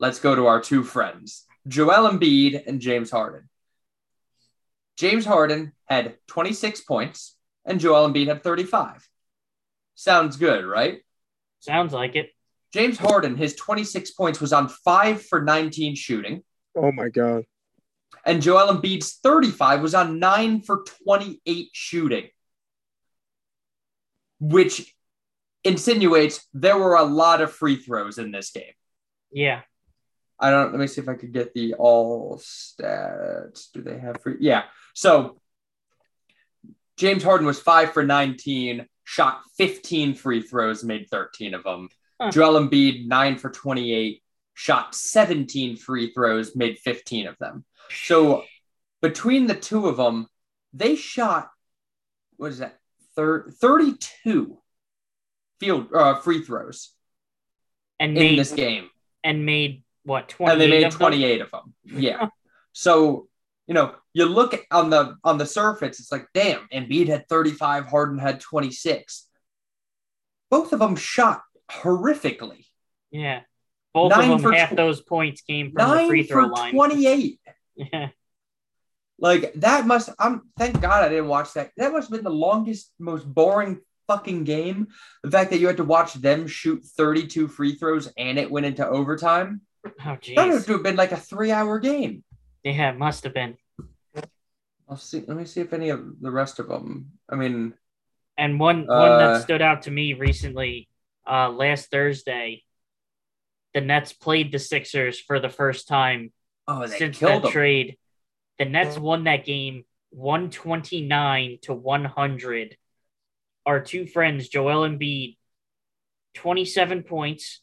[0.00, 3.48] Let's go to our two friends, Joel Embiid and James Harden.
[4.96, 9.08] James Harden had 26 points and Joel Embiid had 35.
[9.94, 11.00] Sounds good, right?
[11.60, 12.30] Sounds like it.
[12.72, 16.42] James Harden, his 26 points was on five for 19 shooting.
[16.76, 17.44] Oh my god.
[18.24, 22.28] And Joel Embiid's 35 was on nine for 28 shooting,
[24.40, 24.94] which
[25.64, 28.74] insinuates there were a lot of free throws in this game.
[29.30, 29.62] Yeah.
[30.38, 33.70] I don't, let me see if I could get the all stats.
[33.72, 34.36] Do they have free?
[34.40, 34.64] Yeah.
[34.94, 35.40] So
[36.96, 41.88] James Harden was five for 19, shot 15 free throws, made 13 of them.
[42.20, 42.30] Huh.
[42.30, 44.22] Joel Embiid, nine for 28,
[44.54, 47.64] shot 17 free throws, made 15 of them.
[47.94, 48.44] So
[49.00, 50.26] between the two of them,
[50.72, 51.50] they shot,
[52.36, 52.78] what is that,
[53.16, 54.58] Thir- 32
[55.60, 56.90] field uh, free throws
[58.00, 58.88] And in made this game.
[59.22, 60.52] and made what twenty?
[60.52, 61.74] and they made 28 of them.
[61.84, 62.28] Yeah.
[62.72, 63.28] so,
[63.66, 67.86] you know, you look on the on the surface, it's like, damn, Embiid had 35,
[67.86, 69.28] Harden had 26.
[70.50, 72.64] Both of them shot horrifically.
[73.10, 73.42] Yeah.
[73.94, 76.72] Both Nine of them, half tw- those points came from the free throw line.
[76.74, 77.38] 28.
[77.92, 78.08] Yeah.
[79.18, 81.70] Like that must I'm thank God I didn't watch that.
[81.76, 84.88] That must have been the longest, most boring fucking game.
[85.22, 88.66] The fact that you had to watch them shoot 32 free throws and it went
[88.66, 89.60] into overtime.
[89.86, 90.18] Oh That
[90.48, 90.66] would jeez.
[90.68, 92.24] have been like a three-hour game.
[92.64, 93.56] Yeah, it must have been.
[94.88, 95.24] I'll see.
[95.26, 97.12] Let me see if any of the rest of them.
[97.28, 97.74] I mean,
[98.36, 100.88] And one one Uh, that stood out to me recently,
[101.30, 102.62] uh, last Thursday,
[103.74, 106.32] the Nets played the Sixers for the first time
[106.68, 107.52] oh, they since killed that them.
[107.52, 107.98] trade.
[108.58, 112.76] The Nets won that game 129 to 100.
[113.64, 115.36] Our two friends, Joel Embiid,
[116.34, 117.60] 27 points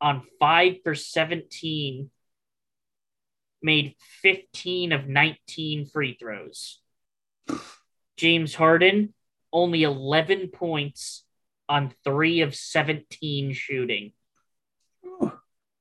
[0.00, 2.10] on 5 for 17,
[3.62, 6.80] made 15 of 19 free throws.
[8.16, 9.12] James Harden,
[9.52, 11.24] only 11 points
[11.68, 14.12] on 3 of 17 shooting.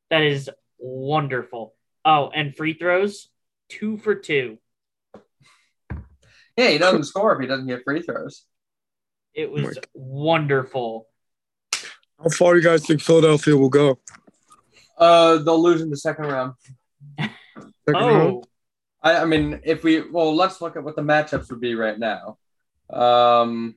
[0.09, 1.74] That is wonderful.
[2.05, 3.29] Oh, and free throws,
[3.67, 4.59] two for two.
[6.55, 8.45] Yeah, he doesn't score if he doesn't get free throws.
[9.33, 11.07] It was my- wonderful.
[11.73, 13.99] How far do you guys think Philadelphia will go?
[14.97, 16.53] Uh, they'll lose in the second round.
[17.19, 17.33] Second
[17.87, 18.21] round?
[18.21, 18.43] Oh,
[19.01, 21.99] I, I mean, if we well, let's look at what the matchups would be right
[21.99, 22.37] now.
[22.89, 23.75] Um,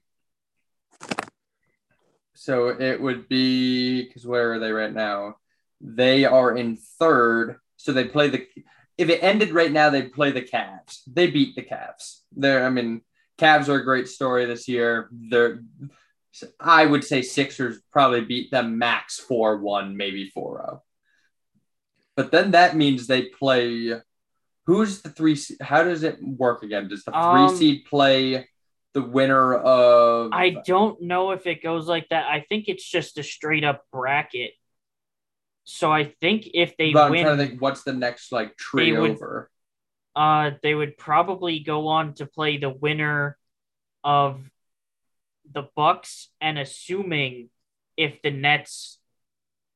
[2.34, 5.36] so it would be because where are they right now?
[5.80, 8.46] They are in third, so they play the.
[8.98, 11.00] If it ended right now, they'd play the Cavs.
[11.06, 12.18] They beat the Cavs.
[12.32, 13.00] They're, I mean,
[13.38, 15.08] Cavs are a great story this year.
[15.12, 15.62] They're,
[16.60, 20.80] I would say Sixers probably beat them max four one, maybe 4-0.
[22.16, 23.94] But then that means they play
[24.68, 25.38] Who's the three?
[25.62, 26.88] How does it work again?
[26.88, 28.46] Does the three Um, seed play
[28.92, 30.30] the winner of?
[30.34, 32.26] I don't know if it goes like that.
[32.26, 34.52] I think it's just a straight up bracket.
[35.70, 37.60] So I think if they But I'm win, trying to think.
[37.60, 39.50] What's the next like tree would- over?
[40.16, 43.36] uh, they would probably go on to play the winner
[44.02, 44.40] of
[45.52, 47.50] the Bucks, and assuming
[47.98, 48.98] if the Nets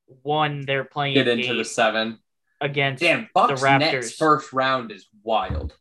[0.07, 2.19] won, they're playing Get into the seven.
[2.61, 5.77] against Damn, Bucks the Nets first round is wild.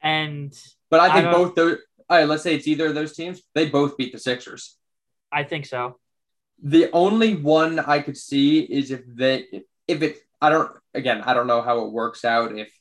[0.00, 0.56] and
[0.90, 1.78] But I I think don't- both those.
[2.08, 3.42] All right, let's say it's either of those teams.
[3.54, 4.76] They both beat the Sixers.
[5.32, 5.98] I think so.
[6.62, 9.46] The only one I could see is if they
[9.86, 12.72] if it I don't again I don't know how it works out if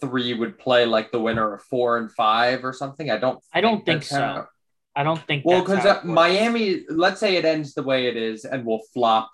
[0.00, 3.10] three would play like the winner of four and five or something.
[3.10, 3.42] I don't.
[3.52, 4.20] I don't think that's so.
[4.20, 4.48] how-
[4.98, 6.00] I don't think Well, because uh.
[6.04, 9.30] Miami, let's say it ends the way it is, and we'll flop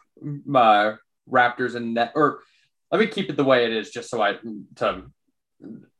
[0.53, 0.95] uh,
[1.31, 2.11] Raptors and net.
[2.17, 2.41] Or
[2.91, 4.39] let me keep it the way it is, just so I
[4.77, 5.05] to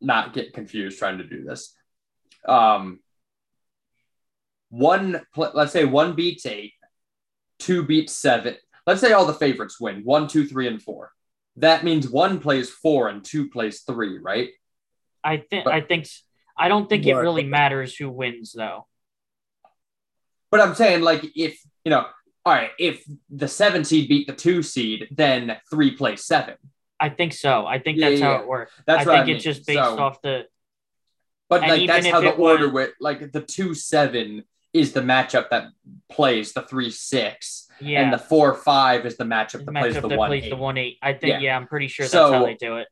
[0.01, 1.77] not get confused trying to do this.
[2.45, 2.99] Um,
[4.71, 6.73] one, let's say one beats eight,
[7.59, 8.57] two beats seven.
[8.87, 11.13] Let's say all the favorites win one, two, three, and four.
[11.57, 14.51] That means one plays four and two plays three, right?
[15.23, 16.09] I think I think
[16.57, 18.87] I don't think it really matters who wins though.
[20.51, 22.07] But I'm saying, like, if you know,
[22.45, 26.57] all right, if the seven seed beat the two seed, then three plays seven.
[26.99, 27.67] I think so.
[27.67, 28.73] I think Yeah, that's yeah, how it works.
[28.87, 29.37] That's I what think I mean.
[29.37, 30.47] it's just based So- off the
[31.49, 32.93] But like that's how the order went.
[33.01, 35.67] like the two seven is the matchup that
[36.11, 40.01] plays the three six, yeah and the four five is the matchup that plays the
[40.09, 40.51] that one plays eight.
[40.51, 40.99] the one eight.
[41.03, 41.39] I think Yeah.
[41.41, 42.89] yeah, I'm pretty sure that's So- how they do it.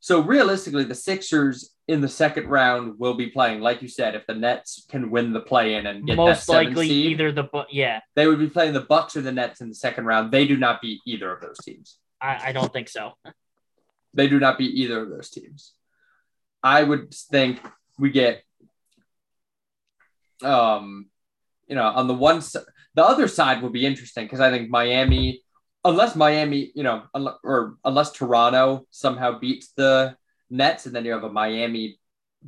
[0.00, 4.26] So realistically, the Sixers in the second round will be playing, like you said, if
[4.26, 7.44] the Nets can win the play in and get Most that likely seed, either the
[7.44, 8.00] Bu- yeah.
[8.14, 10.30] they would be playing the Bucks or the Nets in the second round.
[10.30, 11.96] They do not beat either of those teams.
[12.20, 13.12] I, I don't think so.
[14.12, 15.72] They do not beat either of those teams.
[16.62, 17.60] I would think
[17.98, 18.42] we get,
[20.44, 21.06] um,
[21.66, 22.64] you know, on the one side,
[22.94, 25.42] the other side would be interesting because I think Miami,
[25.84, 30.16] unless Miami, you know, unle- or unless Toronto somehow beats the
[30.50, 31.98] Nets, and then you have a Miami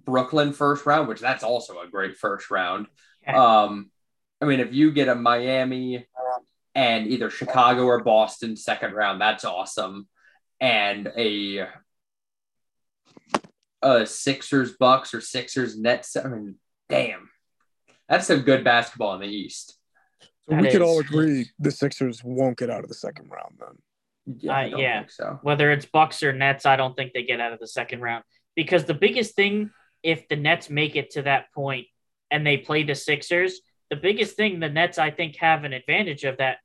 [0.05, 2.87] Brooklyn first round, which that's also a great first round.
[3.23, 3.63] Yeah.
[3.63, 3.91] Um,
[4.41, 6.07] I mean, if you get a Miami
[6.75, 10.07] and either Chicago or Boston second round, that's awesome.
[10.61, 11.67] And a
[13.83, 16.17] a Sixers Bucks or Sixers Nets.
[16.17, 16.57] I mean,
[16.89, 17.31] damn,
[18.09, 19.79] that's some good basketball in the East.
[20.49, 23.57] So That we could all agree the Sixers won't get out of the second round
[23.59, 24.37] then.
[24.39, 24.99] Yeah, I Uh, yeah.
[25.01, 25.39] think so.
[25.43, 28.25] Whether it's Bucks or Nets, I don't think they get out of the second round
[28.55, 29.71] because the biggest thing,
[30.03, 31.87] if the Nets make it to that point
[32.31, 36.25] and they play the Sixers, the biggest thing the Nets I think have an advantage
[36.25, 36.59] of that.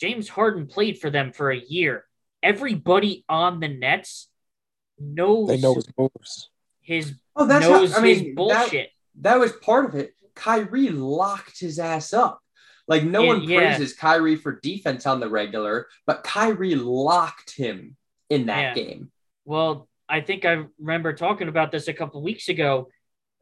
[0.00, 2.04] James Harden played for them for a year.
[2.42, 4.28] Everybody on the Nets
[4.98, 6.50] knows They know his moves.
[6.80, 8.90] his Oh, that's knows not, I his mean, that, bullshit.
[9.20, 10.14] that was part of it.
[10.34, 12.40] Kyrie locked his ass up.
[12.86, 13.58] Like no Yeah, one yeah.
[13.58, 17.96] praises Kyrie for defense on the regular, but Kyrie locked him
[18.28, 18.84] in that Yeah.
[18.84, 19.10] game.
[19.44, 22.88] Well, I think I remember talking about this a couple weeks ago.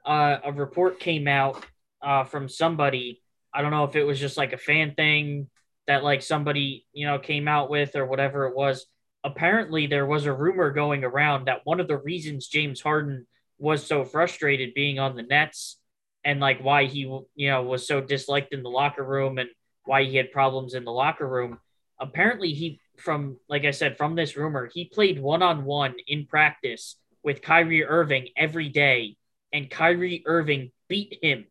[0.05, 1.65] Uh, a report came out
[2.01, 3.21] uh, from somebody.
[3.53, 5.49] I don't know if it was just like a fan thing
[5.87, 8.87] that like somebody you know came out with or whatever it was.
[9.25, 13.27] Apparently, there was a rumor going around that one of the reasons James Harden
[13.59, 15.79] was so frustrated being on the Nets
[16.25, 19.49] and like why he you know was so disliked in the locker room and
[19.85, 21.59] why he had problems in the locker room.
[22.01, 26.27] Apparently, he from like I said from this rumor, he played one on one in
[26.27, 29.17] practice with Kyrie Irving every day,
[29.53, 31.47] and Kyrie Irving beat him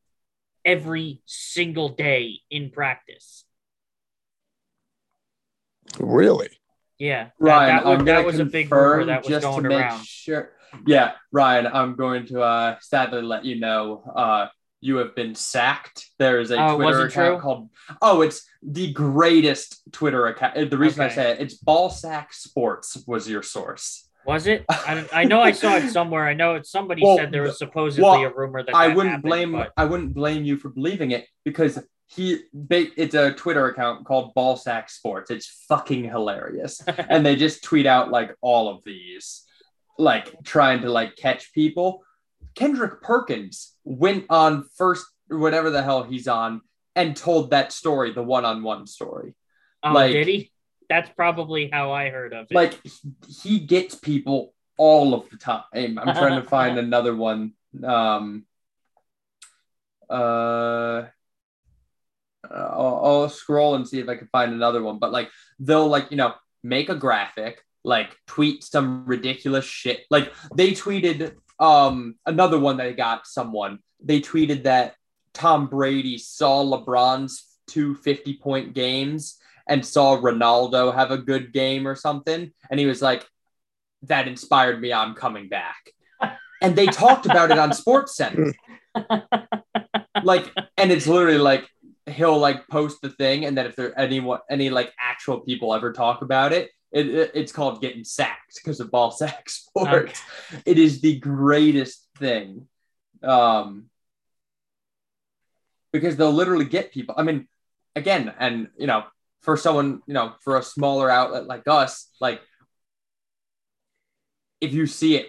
[0.63, 3.45] every single day in practice.
[5.99, 6.49] Really?
[6.97, 9.51] Yeah, that, Ryan, that was, I'm that was a big rumor that was just to
[9.51, 10.05] going make around.
[10.05, 10.51] Sure.
[10.85, 14.47] Yeah, Ryan, I'm going to uh, sadly let you know uh,
[14.81, 16.07] you have been sacked.
[16.19, 17.39] There is a Oh, Twitter account true?
[17.39, 17.69] called
[18.01, 20.69] Oh, it's the greatest Twitter account.
[20.69, 21.15] The reason I Okay.
[21.15, 24.07] say it, it's Ballsack Sports was your source.
[24.25, 24.65] Was it?
[24.69, 26.27] I, I know I saw it somewhere.
[26.27, 26.67] I know it.
[26.67, 29.51] Somebody Well, said there was supposedly well, a rumor that I that wouldn't happened, blame
[29.53, 34.35] but- I wouldn't blame you for believing it because he it's a Twitter account called
[34.35, 35.31] Ballsack Sports.
[35.31, 36.81] It's fucking hilarious.
[37.09, 39.43] and they just tweet out like all of these,
[39.97, 42.03] like trying to like catch people.
[42.53, 46.61] Kendrick Perkins went on first, whatever the hell he's on,
[46.95, 49.33] and told that story, the one-on-one story.
[49.83, 50.51] oh, like- did he?
[50.89, 52.53] That's probably how I heard of it.
[52.53, 52.77] Like
[53.41, 55.63] he gets people all of the time.
[55.73, 57.53] I'm trying to find another one.
[57.81, 58.45] Um,
[60.09, 61.03] uh,
[62.49, 64.99] I'll, I'll scroll and see if I can find another one.
[64.99, 65.29] But like
[65.59, 70.01] they'll like you know make a graphic, like tweet some ridiculous shit.
[70.09, 73.79] Like they tweeted um another one they got someone.
[74.03, 74.95] They tweeted that
[75.33, 81.87] Tom Brady saw LeBron's two 50 point games and saw Ronaldo have a good game
[81.87, 82.51] or something.
[82.69, 83.25] And he was like,
[84.03, 84.91] that inspired me.
[84.91, 85.91] I'm coming back.
[86.61, 88.53] And they talked about it on Sports Center.
[90.23, 91.67] like, and it's literally like
[92.07, 95.91] he'll like post the thing, and then if there anyone any like actual people ever
[95.91, 100.21] talk about it, it, it- it's called getting sacked because of ball sack sports.
[100.65, 102.67] It is the greatest thing.
[103.23, 103.85] Um
[105.93, 107.15] because they'll literally get people.
[107.17, 107.47] I mean,
[107.95, 109.03] again, and you know,
[109.41, 112.41] for someone, you know, for a smaller outlet like us, like
[114.61, 115.27] if you see it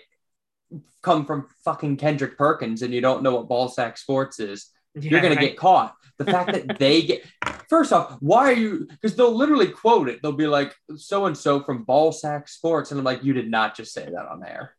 [1.03, 5.21] come from fucking Kendrick Perkins and you don't know what ball sack sports is, you're
[5.21, 5.41] gonna right.
[5.49, 5.95] get caught.
[6.19, 7.25] The fact that they get
[7.73, 10.21] first off, why are you because they'll literally quote it.
[10.21, 13.51] They'll be like so and so from ball sack sports, and I'm like, you did
[13.51, 14.77] not just say that on air.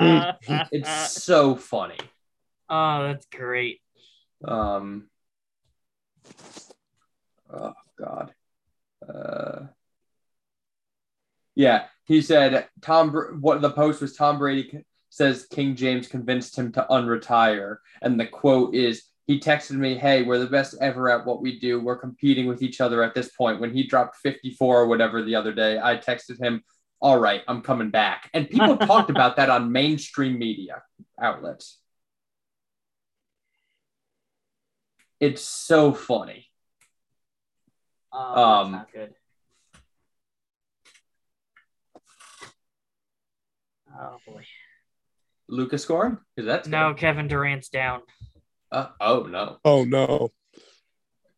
[0.72, 1.98] It's so funny.
[2.70, 3.82] oh, that's great.
[4.42, 5.08] Um
[7.52, 8.32] oh god.
[9.06, 9.66] Uh
[11.54, 13.12] yeah, he said Tom.
[13.40, 14.16] What the post was?
[14.16, 19.76] Tom Brady says King James convinced him to unretire, and the quote is, "He texted
[19.76, 21.78] me, hey, we're the best ever at what we do.
[21.80, 25.36] We're competing with each other at this point." When he dropped 54 or whatever the
[25.36, 26.64] other day, I texted him,
[27.00, 30.82] "All right, I'm coming back," and people talked about that on mainstream media
[31.20, 31.78] outlets.
[35.20, 36.46] It's so funny.
[38.12, 39.14] Oh, Um, not good.
[44.00, 44.44] Oh boy.
[45.48, 46.18] Lucas scoring?
[46.36, 46.94] Because that's No.
[46.94, 48.02] Kevin Durant's down.
[48.70, 49.58] Uh, oh no.
[49.64, 50.32] Oh no.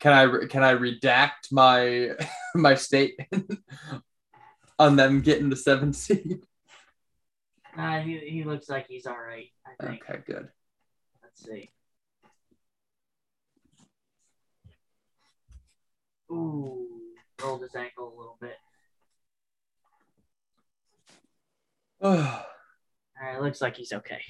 [0.01, 2.11] Can I can I redact my
[2.55, 3.59] my statement
[4.79, 6.41] on them getting the seventh seed?
[7.77, 9.49] Nah, he, he looks like he's all right.
[9.65, 10.03] I think.
[10.09, 10.49] Okay, good.
[11.23, 11.71] Let's see.
[16.33, 16.87] Ooh,
[17.43, 18.57] rolled his ankle a little bit.
[22.01, 22.17] All
[23.23, 24.23] All right, looks like he's okay.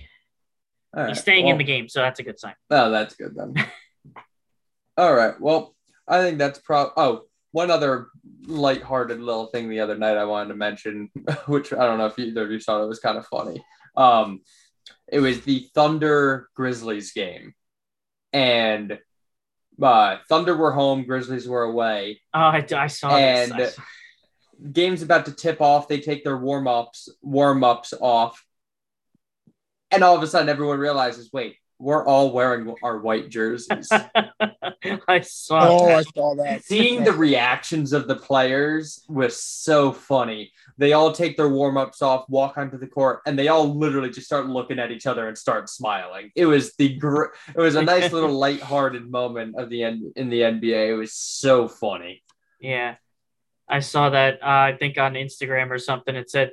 [0.94, 2.54] Right, He's staying in the game, so that's a good sign.
[2.70, 3.54] Oh, that's good then.
[4.96, 5.40] All right.
[5.40, 5.74] Well,
[6.06, 6.90] I think that's pro.
[6.96, 7.22] Oh,
[7.52, 8.08] one other
[8.46, 11.10] lighthearted little thing the other night I wanted to mention,
[11.46, 12.82] which I don't know if either of you saw.
[12.82, 13.64] It was kind of funny.
[13.96, 14.40] Um,
[15.08, 17.54] it was the Thunder Grizzlies game,
[18.32, 18.98] and
[19.82, 22.20] uh, Thunder were home, Grizzlies were away.
[22.34, 23.50] Oh, I, I saw this.
[23.50, 23.82] And- I saw-
[24.72, 25.88] Game's about to tip off.
[25.88, 28.44] They take their warm ups warm ups off,
[29.90, 33.88] and all of a sudden, everyone realizes, wait, we're all wearing our white jerseys.
[35.08, 35.68] I saw.
[35.68, 36.06] Oh, I that.
[36.14, 36.64] saw that.
[36.64, 40.52] Seeing the reactions of the players was so funny.
[40.76, 44.10] They all take their warm ups off, walk onto the court, and they all literally
[44.10, 46.30] just start looking at each other and start smiling.
[46.36, 50.28] It was the gr- it was a nice little lighthearted moment of the end in
[50.28, 50.90] the NBA.
[50.90, 52.22] It was so funny.
[52.60, 52.96] Yeah,
[53.66, 54.42] I saw that.
[54.42, 56.14] Uh, I think on Instagram or something.
[56.14, 56.52] It said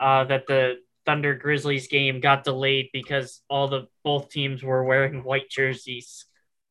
[0.00, 5.24] uh, that the Thunder Grizzlies game got delayed because all the both teams were wearing
[5.24, 6.26] white jerseys.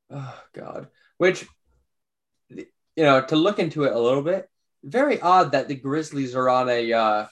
[0.09, 0.87] Oh God.
[1.17, 1.45] Which
[2.49, 2.65] you
[2.97, 4.49] know, to look into it a little bit,
[4.83, 7.25] very odd that the Grizzlies are on a uh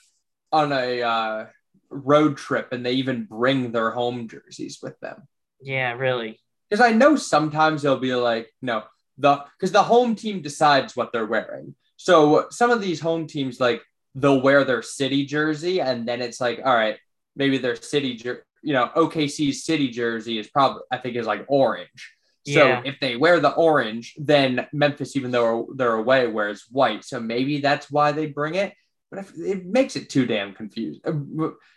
[0.51, 1.45] on a uh
[1.89, 5.27] road trip and they even bring their home jerseys with them.
[5.61, 6.39] Yeah, really.
[6.69, 8.83] Because I know sometimes they'll be like, no,
[9.17, 11.75] the because the home team decides what they're wearing.
[11.97, 13.81] So some of these home teams like
[14.15, 16.97] they'll wear their city jersey and then it's like, all right,
[17.35, 18.21] maybe their city
[18.61, 22.13] you know, OKC's city jersey is probably I think is like orange.
[22.45, 22.81] So Yeah.
[22.85, 27.03] if they wear the orange, then Memphis, even though they're away, wears white.
[27.03, 28.73] So maybe that's why they bring it.
[29.11, 31.13] But if, it makes it too damn confused uh,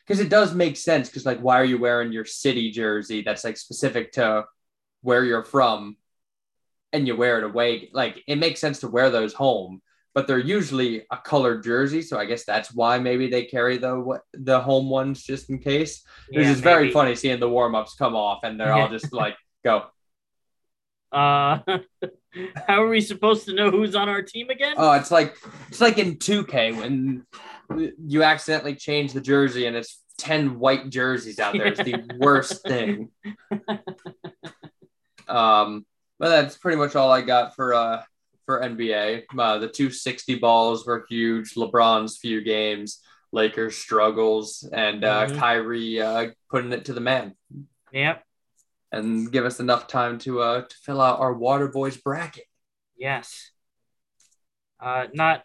[0.04, 1.08] because it does make sense.
[1.08, 4.44] Because like, why are you wearing your city jersey that's like specific to
[5.00, 5.96] where you're from,
[6.92, 7.88] and you wear it away?
[7.92, 9.80] Like, it makes sense to wear those home,
[10.14, 12.02] but they're usually a colored jersey.
[12.02, 16.04] So I guess that's why maybe they carry the the home ones just in case.
[16.30, 19.36] Yeah, just very funny seeing the warm ups come off, and they're all just like,
[19.64, 19.84] go.
[21.12, 21.58] Uh,
[22.66, 24.72] how are we supposed to know who's on our team again?
[24.78, 25.36] Oh, it's like
[25.68, 27.26] it's like in 2K when
[28.02, 31.66] you accidentally change the jersey and it's 10 white jerseys out there.
[31.66, 33.10] It's the worst thing.
[35.28, 35.84] Um,
[36.18, 38.02] but that's pretty much all I got for uh
[38.52, 39.24] for NBA.
[39.38, 41.54] Uh, the 260 balls were huge.
[41.54, 43.00] LeBron's few games,
[43.32, 45.38] Lakers struggles, and uh, Mhm.
[45.38, 47.34] Kyrie uh, putting it to the man
[47.92, 48.26] yep.
[48.90, 52.44] and give us enough time to uh to fill out our Water Boys bracket.
[52.94, 53.50] Yes.
[54.78, 55.44] Uh, not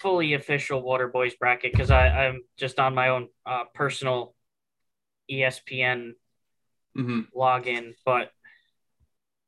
[0.00, 4.34] fully official Water Boys bracket because I'm just on my own uh, personal
[5.30, 6.14] ESPN
[6.96, 8.32] hmm login, but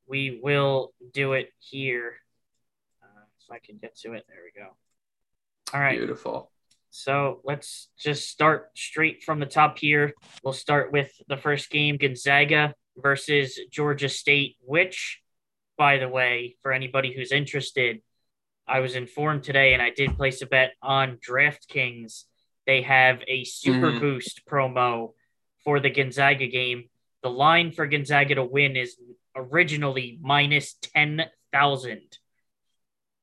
[0.07, 2.17] we will do it here.
[3.53, 4.69] I can get to it, there we go.
[5.73, 5.97] All right.
[5.97, 6.51] Beautiful.
[6.89, 10.13] So let's just start straight from the top here.
[10.43, 15.19] We'll start with the first game Gonzaga versus Georgia State, which,
[15.77, 18.01] by the way, for anybody who's interested,
[18.67, 22.23] I was informed today and I did place a bet on DraftKings.
[22.65, 23.99] They have a super Mhm.
[23.99, 25.13] boost promo
[25.63, 26.89] for the Gonzaga game.
[27.21, 28.99] The line for Gonzaga to win is
[29.35, 32.19] originally minus 10,000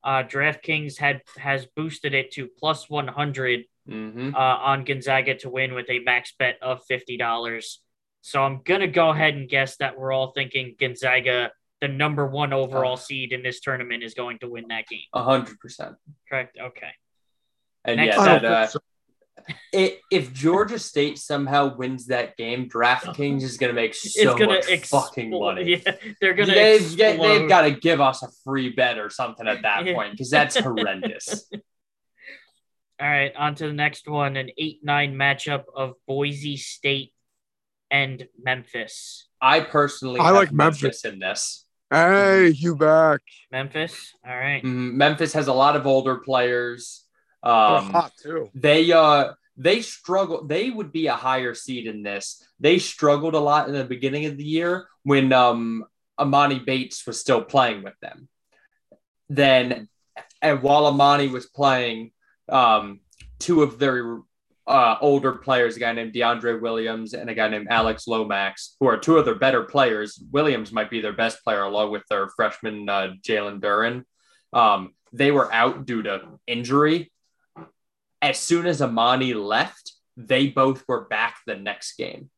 [0.04, 5.74] uh, DraftKings had has boosted it to plus 100 hmm uh, on Gonzaga to win
[5.74, 7.76] with a max bet of $50.
[8.22, 11.50] So I'm going to go ahead and guess that we're all thinking Gonzaga,
[11.80, 12.96] the number one overall Uh.
[12.96, 15.00] seed in this tournament, is going to win that game.
[15.14, 15.96] A hundred percent.
[16.28, 16.56] Correct?
[16.60, 16.90] Okay.
[17.84, 18.78] And Next yeah, that, uh, so.
[19.72, 24.38] It, if Georgia State somehow wins that game, DraftKings is going to make so it's
[24.38, 25.82] going much to fucking money.
[25.84, 29.10] Yeah, they're going to They've, they- they've got to give us a free bet or
[29.10, 29.94] something at that Yeah.
[29.94, 31.48] point because that's horrendous.
[33.00, 37.14] All right, on to the next one an 8 9 matchup of Boise State
[37.90, 39.26] and Memphis.
[39.40, 41.64] I personally I have like Memphis in this.
[41.90, 43.20] Hey, you back?
[43.50, 44.12] Memphis?
[44.24, 44.62] All right.
[44.62, 44.92] Mhm.
[44.92, 46.99] Memphis has a lot of older players.
[47.42, 48.50] Um, hot too.
[48.54, 53.40] they uh they struggle they would be a higher seed in this they struggled a
[53.40, 55.84] lot in the beginning of the year when um
[56.18, 58.28] Emoni Bates was still playing with them
[59.30, 59.88] then
[60.42, 62.12] and while Emoni was playing
[62.48, 63.00] um
[63.38, 64.18] two of their
[64.70, 68.86] uh, older players, a guy named DeAndre Williams and a guy named Alex Lomax, who
[68.86, 70.22] are two of their better players.
[70.30, 74.04] Williams might be their best player, along with their freshman uh, Jalen Duren.
[74.52, 77.10] Um, they were out due to injury.
[78.22, 82.30] As soon as Emoni left, they both were back the next game.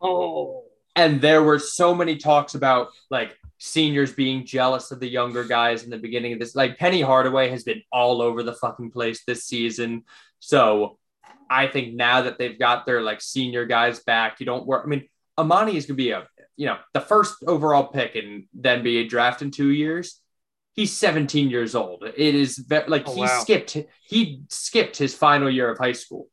[0.00, 0.64] Oh,
[0.96, 5.82] And there were so many talks about like seniors being jealous of the younger guys
[5.84, 6.54] in the beginning of this.
[6.54, 10.04] Like Penny Hardaway has been all over the fucking place this season.
[10.38, 10.98] So
[11.50, 14.82] I think now that they've got their like senior guys back, you don't work.
[14.84, 15.08] I mean,
[15.38, 19.08] Emoni is going to be a, you know, the first overall pick in the NBA
[19.08, 20.20] draft in two years.
[20.74, 22.02] He's 17 years old.
[22.04, 23.40] It is ve- like Oh, he wow.
[23.40, 23.76] skipped,
[24.08, 26.28] he skipped his final year of high school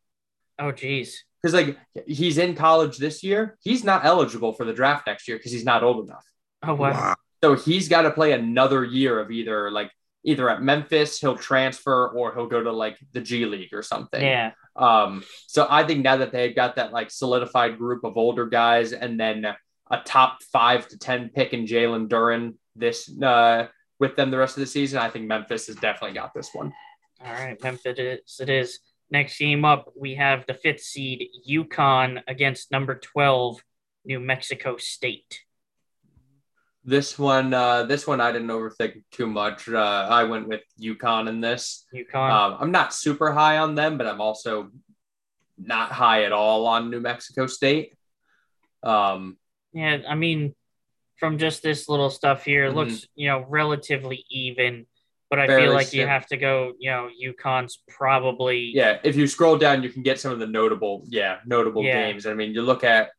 [0.60, 1.24] oh, geez.
[1.42, 1.78] because like
[2.08, 3.58] he's in college this year.
[3.62, 6.26] He's not eligible for the draft next year because he's not old enough.
[6.64, 7.16] Oh, wow.
[7.44, 9.92] So he's got to play another year of either like
[10.24, 14.22] either at Memphis he'll transfer or he'll go to like the G League or something.
[14.22, 14.52] Yeah.
[14.76, 15.24] Um.
[15.48, 19.20] So I think now that they've got that like solidified group of older guys and
[19.20, 19.46] then
[19.90, 23.68] a top five to ten pick in Jalen Duren this uh
[24.02, 26.73] with them the rest of the season, I think Memphis has definitely got this one.
[27.23, 28.40] All right, Memphis it is.
[28.41, 28.80] It is.
[29.11, 33.61] Next game up, we have the fifth seed UConn against number 12,
[34.06, 35.41] New Mexico State.
[36.84, 39.69] This one, uh, this one I didn't overthink too much.
[39.69, 41.86] Uh, I went with UConn in this.
[41.94, 42.32] UConn.
[42.32, 44.72] Um, I'm not super high on them, but I'm also
[45.60, 47.95] not high at all on New Mexico State.
[48.82, 49.38] Um,
[49.73, 50.56] yeah, I mean,
[51.22, 52.76] from just this little stuff here, it Mhm.
[52.76, 54.88] looks, you know, relatively even,
[55.30, 58.72] but I Fairly feel like you have to go, you know, UConn's probably.
[58.73, 62.07] yeah, if you scroll down, you can get some of the notable, yeah, notable Yeah.
[62.07, 62.26] games.
[62.26, 63.11] I mean, you look at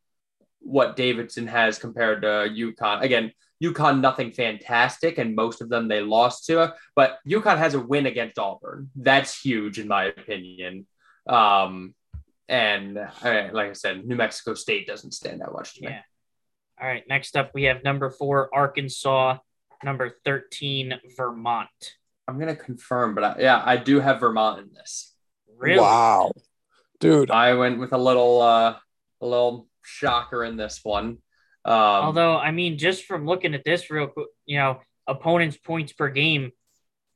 [0.59, 3.01] what Davidson has compared to UConn.
[3.01, 3.31] Again,
[3.63, 6.75] UConn nothing fantastic, and most of them they lost to.
[6.97, 8.91] But UConn has a win against Auburn.
[8.97, 10.87] That's huge in my opinion.
[11.25, 11.95] Um,
[12.49, 15.91] and uh, like I said, New Mexico State doesn't stand out much to me.
[15.91, 16.01] Yeah.
[16.83, 19.37] All right, next up, we have number four, Arkansas,
[19.85, 21.69] number 13, Vermont.
[22.27, 25.15] I'm gonna confirm, but I, yeah, I do have Vermont in this.
[25.57, 25.79] Really?
[25.79, 26.33] Wow.
[26.99, 28.75] Dude, I went with a little uh
[29.21, 31.19] a little shocker in this one.
[31.63, 35.93] Um Although, I mean, just from looking at this real quick, you know, opponents' points
[35.93, 36.51] per game,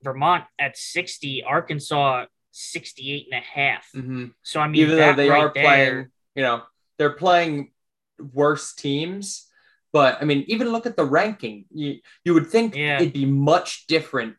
[0.02, 3.86] Vermont at 60, Arkansas 68 and a half.
[3.94, 4.32] mhm.
[4.44, 6.64] So, I mean, even though they right are there, playing, you know,
[6.98, 7.74] they're playing
[8.34, 9.47] worse teams,
[9.98, 11.58] but I mean, even look at the ranking.
[11.82, 11.90] You
[12.26, 12.98] you would think Yeah.
[13.00, 14.34] it'd be much different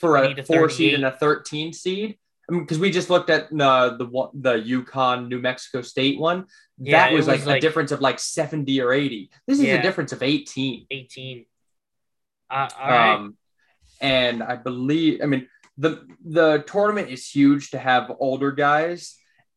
[0.00, 2.08] for 20 a four seed and a 13 seed.
[2.48, 4.06] I mean, because we just looked at uh, the
[4.46, 6.38] the UConn New Mexico State one.
[6.78, 9.30] Yeah, that was, was like, like- a difference of like 70 or 80.
[9.48, 9.80] This is Yeah.
[9.80, 10.86] a difference of 18.
[10.90, 11.46] 18.
[12.50, 13.14] Uh, all right.
[13.14, 13.36] Um,
[14.00, 15.48] and I believe, I mean,
[15.84, 15.90] the
[16.38, 19.00] the tournament is huge to have older guys,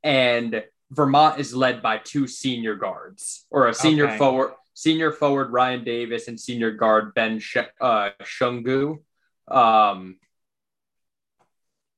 [0.02, 0.50] and
[1.00, 4.18] Vermont is led by two senior guards or a senior Okay.
[4.18, 9.00] forward, senior forward Ryan Davis and senior guard Ben Sh- uh, Shungu.
[9.46, 10.20] Um,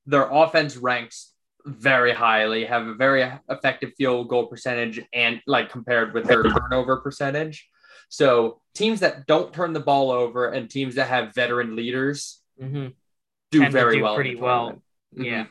[0.08, 1.32] their offense ranks
[1.64, 6.98] very highly, have a very effective field goal percentage, and like compared with their turnover
[6.98, 7.70] percentage.
[8.10, 12.88] So teams that don't turn the ball over and teams that have veteran leaders hmm
[13.52, 14.16] do Tend very do well.
[14.16, 14.82] pretty well.
[15.16, 15.26] Mhm.
[15.26, 15.46] Yeah.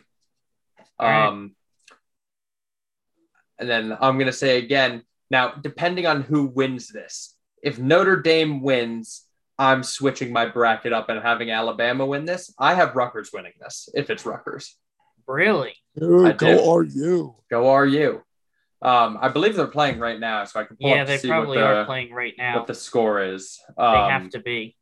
[0.99, 1.27] All right.
[1.27, 1.55] Um,
[3.59, 5.05] and then I'm gonna say again.
[5.31, 9.25] Now, depending on who wins this, if Notre Dame wins,
[9.59, 12.53] I'm switching my bracket up and having Alabama win this.
[12.59, 13.89] I have Rutgers winning this.
[13.95, 14.77] If it's Rutgers,
[15.27, 15.75] Really?
[15.97, 17.01] dude I go do.
[17.01, 17.37] RU.
[17.51, 18.23] go RU.
[18.83, 21.29] Um, I believe they're playing right now, so I can pull Yeah, up they see
[21.29, 22.57] probably what the, are playing right now.
[22.57, 23.61] what the score is.
[23.77, 24.77] they Um, have to be.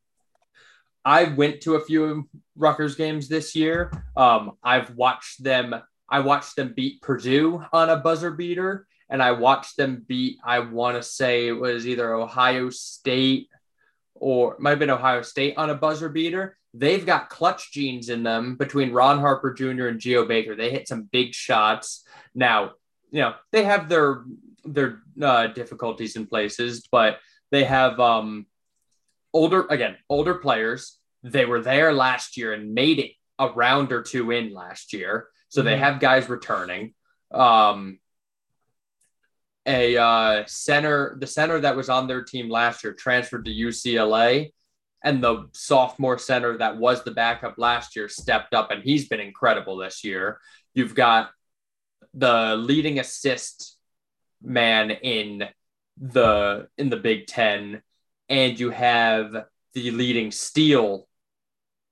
[1.05, 3.91] I went to a few Rutgers games this year.
[4.17, 5.75] Um, I've watched them.
[6.09, 10.39] I watched them beat Purdue on a buzzer beater, and I watched them beat.
[10.45, 13.49] I want to say it was either Ohio State
[14.15, 16.57] or might have been Ohio State on a buzzer beater.
[16.75, 19.87] They've got clutch genes in them between Ron Harper Jr.
[19.87, 20.55] and Geo Baker.
[20.55, 22.05] They hit some big shots.
[22.35, 22.73] Now,
[23.11, 24.25] you know they have their
[24.65, 27.19] their uh, difficulties in places, but
[27.51, 28.47] they have um,
[29.33, 34.03] older again older players they were there last year and made it a round or
[34.03, 35.79] two in last year so they Mhm.
[35.81, 36.95] have guys returning
[37.33, 37.99] um
[39.69, 44.51] a uh, center the center that was on their team last year transferred to ucla
[45.05, 49.21] and the sophomore center that was the backup last year stepped up and he's been
[49.21, 50.41] incredible this year
[50.75, 51.31] you've got
[52.15, 53.77] the leading assist
[54.43, 55.45] man in
[56.01, 57.83] the in the big 10
[58.29, 61.09] and you have the leading steal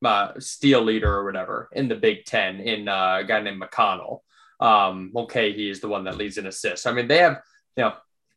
[0.05, 4.21] uh, steal leader or whatever in the Big Ten in uh, a guy named McConnell.
[4.61, 6.87] Um, Mulcahy is the one that leads in assists.
[6.87, 7.41] I mean, they have,
[7.77, 7.95] you know,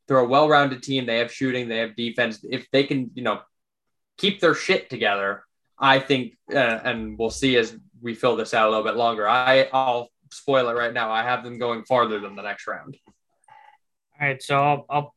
[0.08, 1.06] they're a well-rounded team.
[1.06, 2.44] They have shooting, they have defense.
[2.44, 3.42] If they can, you know,
[4.18, 5.44] keep their shit together,
[5.78, 9.28] I think, uh, and we'll see as we fill this out a little bit longer.
[9.28, 11.12] I, I'll spoil it right now.
[11.12, 12.98] I have them going farther than the next round.
[14.20, 15.14] All right, so I'll, I'll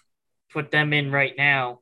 [0.52, 1.80] put them in right now.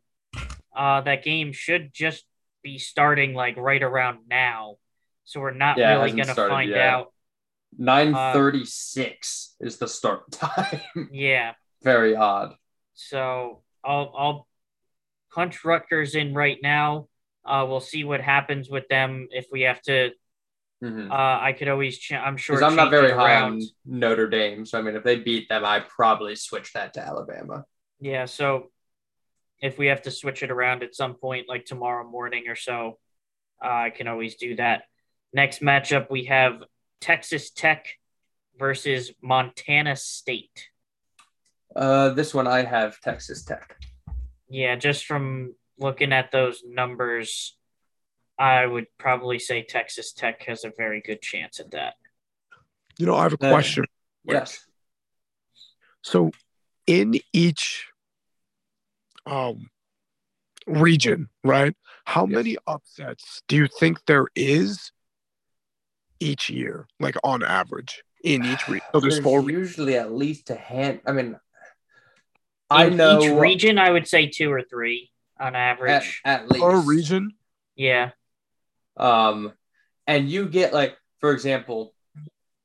[0.75, 2.25] Uh, that game should just
[2.62, 4.77] be starting like right around now,
[5.25, 6.79] so we're not Yeah, really gonna find yet.
[6.79, 7.12] out.
[7.77, 10.81] Nine thirty-six is the start time.
[11.11, 12.55] Yeah, Very odd.
[12.94, 14.48] so I'll I'll
[15.32, 17.09] punch Rutgers in right now.
[17.44, 20.11] Uh, we'll see what happens with them if we have to.
[20.82, 21.11] Mhm.
[21.11, 21.98] Uh, I could always.
[21.98, 22.62] Ch- I'm sure.
[22.62, 23.52] I'm not very high around.
[23.55, 27.01] on Notre Dame, so I mean, if they beat them, I probably switch that to
[27.01, 27.65] Alabama.
[28.01, 28.70] Yeah, so
[29.61, 32.98] if we have to switch it around at some point, like tomorrow morning or so,
[33.62, 34.85] uh, I can always do that.
[35.35, 36.62] Next matchup, we have
[37.02, 37.86] Texas Tech
[38.59, 40.70] versus Montana State.
[41.75, 43.77] Uh, this one I have Texas Tech.
[44.49, 47.57] Yeah, just from looking at those numbers,
[48.39, 51.95] I would probably say Texas Tech has a very good chance at that.
[52.99, 53.85] You know, I have a Uh, question.
[54.25, 54.67] Yes.
[56.03, 56.31] So,
[56.87, 57.87] in each
[59.27, 59.71] um,
[60.67, 61.75] region, right?
[62.05, 62.35] How Yes.
[62.35, 64.91] many upsets do you think there is
[66.19, 68.87] each year, like on average, in each region?
[68.93, 69.43] So there's four.
[69.43, 71.01] re- usually at least a hand.
[71.07, 71.39] I mean,
[72.71, 76.21] I In know each region, I would say two or three on average.
[76.25, 77.33] at least per region.
[77.75, 78.11] yeah,
[78.97, 79.53] Um,
[80.07, 81.95] and you get like, for example,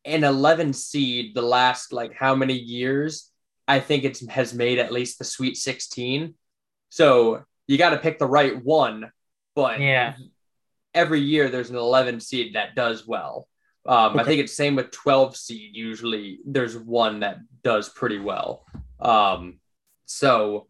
[0.04, 3.32] an 11 seed the last like how many years?
[3.68, 6.36] I think it has made at least the Sweet 16.
[6.90, 9.12] So you got to pick the right one,
[9.56, 10.14] but Yeah.
[10.94, 13.48] every year there's an 11 seed that does well.
[13.88, 15.76] Um, I think it's same with 12 seed.
[15.76, 18.66] Usually there's one that does pretty well.
[19.00, 19.60] Um,
[20.06, 20.68] so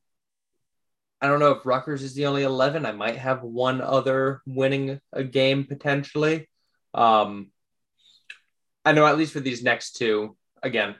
[1.21, 2.85] I don't know if Rutgers is the only 11.
[2.85, 6.49] I might have one other winning a game potentially.
[6.93, 7.51] Um,
[8.83, 10.95] I know at least for these next two, again,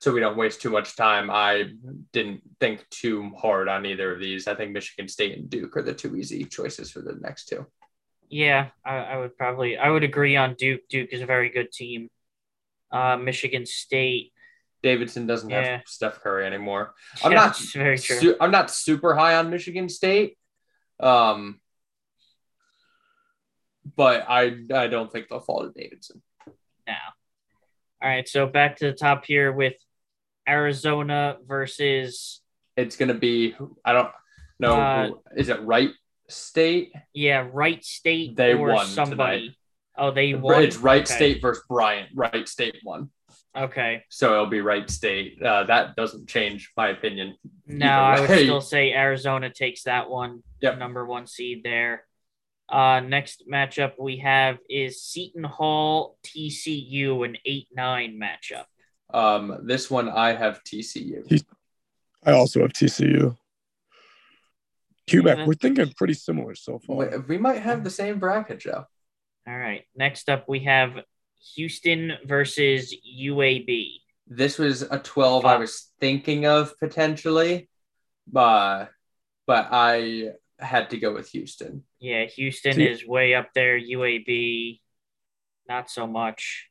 [0.00, 1.30] so we don't waste too much time.
[1.30, 1.70] I
[2.12, 4.46] didn't think too hard on either of these.
[4.46, 7.66] I think Michigan State and Duke are the two easy choices for the next two.
[8.28, 10.82] Yeah, I, I would probably I would agree on Duke.
[10.88, 12.08] Duke is a very good team.
[12.90, 14.32] Uh, Michigan State.
[14.82, 15.62] Davidson doesn't Yeah.
[15.78, 16.94] have Steph Curry anymore.
[17.24, 18.18] I'm yeah, not very true.
[18.18, 20.38] Su- I'm not super high on Michigan State,
[21.00, 21.60] um,
[23.96, 26.22] but I I don't think they'll fall to Davidson.
[26.86, 26.96] now.
[28.02, 29.74] All right, so back to the top here with
[30.48, 32.40] Arizona versus
[32.76, 33.54] It's gonna be
[33.84, 34.10] I don't
[34.60, 35.90] know Uh, who, is it Wright
[36.28, 36.92] State?
[37.14, 39.40] yeah, Wright State They won somebody.
[39.40, 39.56] tonight.
[39.98, 40.62] Oh, they won.
[40.62, 41.14] It's Wright Okay.
[41.14, 42.10] State versus Bryant.
[42.14, 43.10] Wright State won,
[43.56, 44.02] Okay.
[44.10, 45.40] so it'll be Wright State.
[45.42, 47.36] Uh, that doesn't change my opinion.
[47.66, 50.42] No, I would still say Arizona takes that one.
[50.60, 50.78] Yep.
[50.78, 52.04] Number one seed there.
[52.68, 58.64] Uh, next matchup we have is Seton Hall TCU, an 8 9 matchup.
[59.14, 61.42] Um, this one I have TCU.
[62.24, 63.36] I also have TCU.
[65.08, 65.46] Quebec, Yeah.
[65.46, 66.96] we're thinking pretty similar so far.
[66.96, 68.84] We, we might have the same bracket, Joe.
[69.46, 69.84] All right.
[69.94, 70.90] Next up, we have
[71.54, 74.00] Houston versus UAB.
[74.26, 77.68] This was a 12 I was thinking of potentially,
[78.30, 78.86] but
[79.46, 81.84] but I had to go with Houston.
[82.00, 83.78] Yeah, Houston See- is way up there.
[83.78, 84.80] UAB,
[85.68, 86.68] not so much.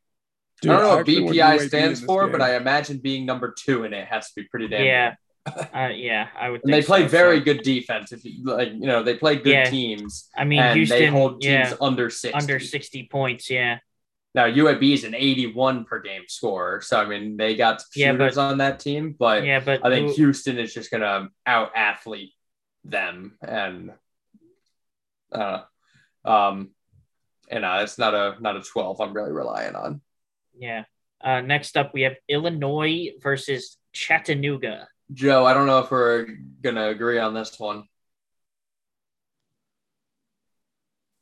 [0.62, 2.32] Dude, I don't know what BPI stands for, game.
[2.32, 5.16] but I imagine being number two in it has to be pretty damn Yeah.
[5.46, 6.62] Uh, yeah, I would.
[6.64, 8.12] And they play so, very so- good defense.
[8.12, 9.70] If you like, you know, they play good Yeah.
[9.70, 10.28] teams.
[10.36, 12.34] I mean, and Houston, they hold teams yeah, under 60.
[12.34, 13.50] under sixty points.
[13.50, 13.78] Yeah,
[14.36, 18.36] Now UAB is an 81 per game scorer, so I mean they got Yeah, shooters
[18.36, 21.72] but- on that team, but yeah, but I think who- Houston is just gonna out
[21.74, 22.34] athlete
[22.84, 23.94] them, and
[25.32, 25.62] uh,
[26.26, 26.72] um,
[27.50, 29.00] and uh, it's not a not a 12.
[29.00, 30.02] I'm really relying on.
[30.58, 30.84] yeah.
[31.22, 34.88] Uh, next up, we have Illinois versus Chattanooga.
[35.14, 36.28] Joe, I don't know if we're
[36.62, 37.86] gonna agree on this one.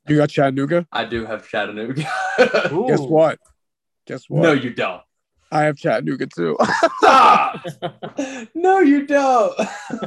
[0.08, 0.86] You got Chattanooga?
[0.92, 2.04] I do have Chattanooga.
[2.38, 3.40] Guess what?
[4.06, 4.42] Guess what?
[4.44, 5.02] no, you don't.
[5.52, 6.58] I have Chattanooga too.
[6.98, 7.64] Stop.
[8.54, 9.54] no, you don't.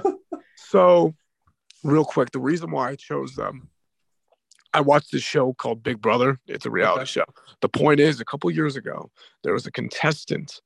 [0.57, 1.15] so,
[1.83, 3.71] real quick, the reason why I chose them,
[4.75, 6.39] I watched this show called Big Brother.
[6.47, 7.07] It's a reality Okay.
[7.11, 7.25] show.
[7.63, 9.11] The point is, a couple years ago,
[9.45, 10.61] there was a contestant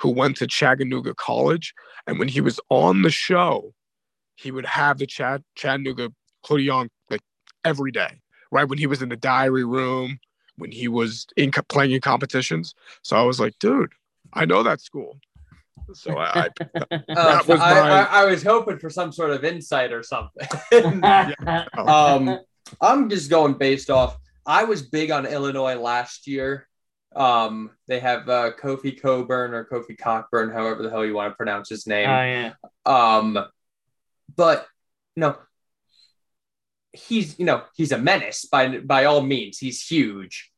[0.00, 1.74] who went to Chattanooga College,
[2.06, 3.74] and when he was on the show,
[4.36, 6.10] he would have the Chad Chattanooga
[6.46, 7.22] hoodie on like
[7.64, 8.68] every day, right?
[8.68, 10.18] When he was in the diary room,
[10.56, 12.74] when he was in playing in competitions.
[13.02, 13.92] So I was like, dude,
[14.32, 15.18] I know that school.
[15.94, 16.48] So I, I
[17.08, 20.46] Uh, was I, my- I, I was hoping for some sort of insight or something.
[21.76, 22.38] um,
[22.80, 24.18] I'm just going based off.
[24.46, 26.66] I was big on Illinois last year.
[27.16, 31.36] Um, they have uh, Kofi Coburn or Kofi Cockburn, however the hell you want to
[31.36, 32.04] pronounce his Oh name.
[32.08, 32.52] yeah.
[32.84, 33.38] Um,
[34.36, 34.66] but
[35.16, 35.36] no,
[36.92, 39.58] he's you know he's a menace by by all means.
[39.58, 40.50] He's huge.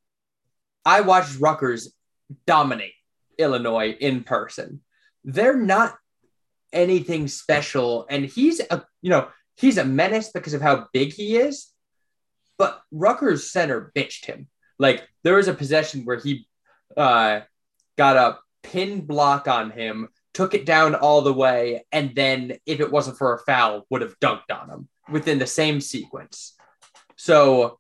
[0.85, 1.95] I watched Rutgers
[2.47, 2.93] dominate
[3.39, 4.81] Illinois in person.
[5.25, 5.97] They're not
[6.73, 11.37] anything special, and he's a you know he's a menace because of how big he
[11.37, 11.67] is.
[12.59, 14.49] But Rutgers center bitched him.
[14.79, 16.47] Like there was a possession where he
[16.97, 17.41] uh,
[17.97, 22.81] got a pin block on him took it down all the way, and then if
[22.81, 26.55] it wasn't for a foul, would have dunked on him within the same sequence.
[27.17, 27.79] So,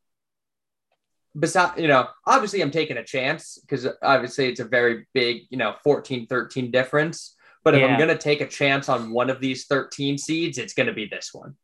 [1.38, 5.56] besides, you know, obviously I'm taking a chance because obviously it's a very big, you
[5.56, 7.36] know, 14 13 difference.
[7.62, 7.88] But if Yeah.
[7.88, 10.92] I'm going to take a chance on one of these 13 seeds, it's going to
[10.92, 11.56] be this one.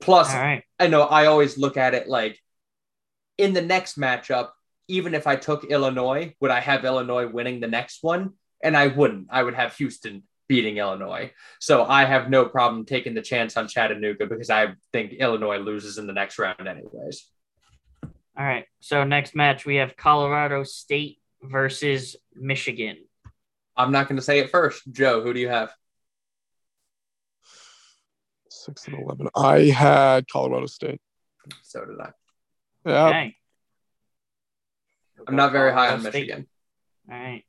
[0.00, 0.64] Plus, right.
[0.78, 2.38] I know I always look at it like
[3.36, 4.50] in the next matchup,
[4.88, 8.32] even if I took Illinois, would I have Illinois winning the next one?
[8.62, 9.28] And I wouldn't.
[9.30, 11.30] I would have Houston beating Illinois.
[11.60, 15.96] So I have no problem taking the chance on Chattanooga because I think Illinois loses
[15.96, 17.30] in the next round, anyways.
[18.02, 18.64] All right.
[18.80, 22.96] So next match we have Colorado State versus Michigan.
[23.76, 24.82] I'm not going to say it first.
[24.90, 25.72] Joe, who do you have?
[28.48, 29.28] six and eleven.
[29.36, 31.00] I had Colorado State.
[31.62, 32.10] So did I.
[32.84, 33.36] Yeah, Okay.
[35.28, 36.48] I'm not very high on Michigan.
[37.08, 37.44] All right.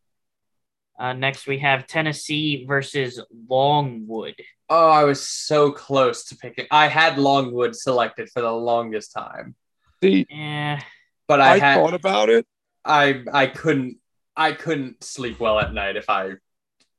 [1.02, 3.19] Uh, next we have Tennessee versus
[3.49, 4.36] Longwood.
[4.69, 6.68] Oh, I was so close to picking.
[6.69, 9.56] I had Longwood selected for the longest time,
[10.03, 10.80] see, Yeah.
[11.28, 12.45] but I, I, had thought about it.
[12.86, 13.98] I I couldn't
[14.36, 16.34] I couldn't sleep well at night if I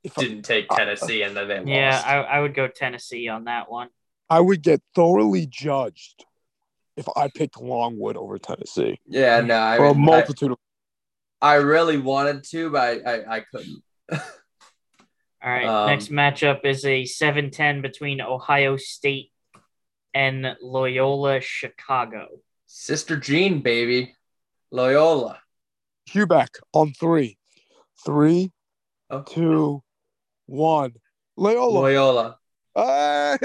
[0.03, 2.05] If didn't take Tennessee and then they Yeah, lost.
[2.05, 3.87] I, I would go Tennessee on that one.
[4.29, 6.25] I would get thoroughly judged
[6.97, 10.57] if I picked Longwood over Tennessee yeah, no, I, for a mean, I, multitude of.
[11.41, 13.81] I really wanted to, but I, I, I couldn't.
[14.11, 14.19] All
[15.51, 15.65] right.
[15.65, 19.31] Um, next matchup is a 7 10 between Ohio State
[20.13, 22.27] and Loyola Chicago.
[22.65, 24.15] Sister Jean, baby,
[24.71, 25.39] Loyola.
[26.09, 27.37] Hubeck on three,
[28.05, 28.51] three,
[29.09, 29.21] Oh.
[29.23, 29.83] two,
[30.45, 30.93] one.
[31.37, 31.79] Loyola.
[31.79, 32.37] Loyola.
[32.75, 33.37] Hey!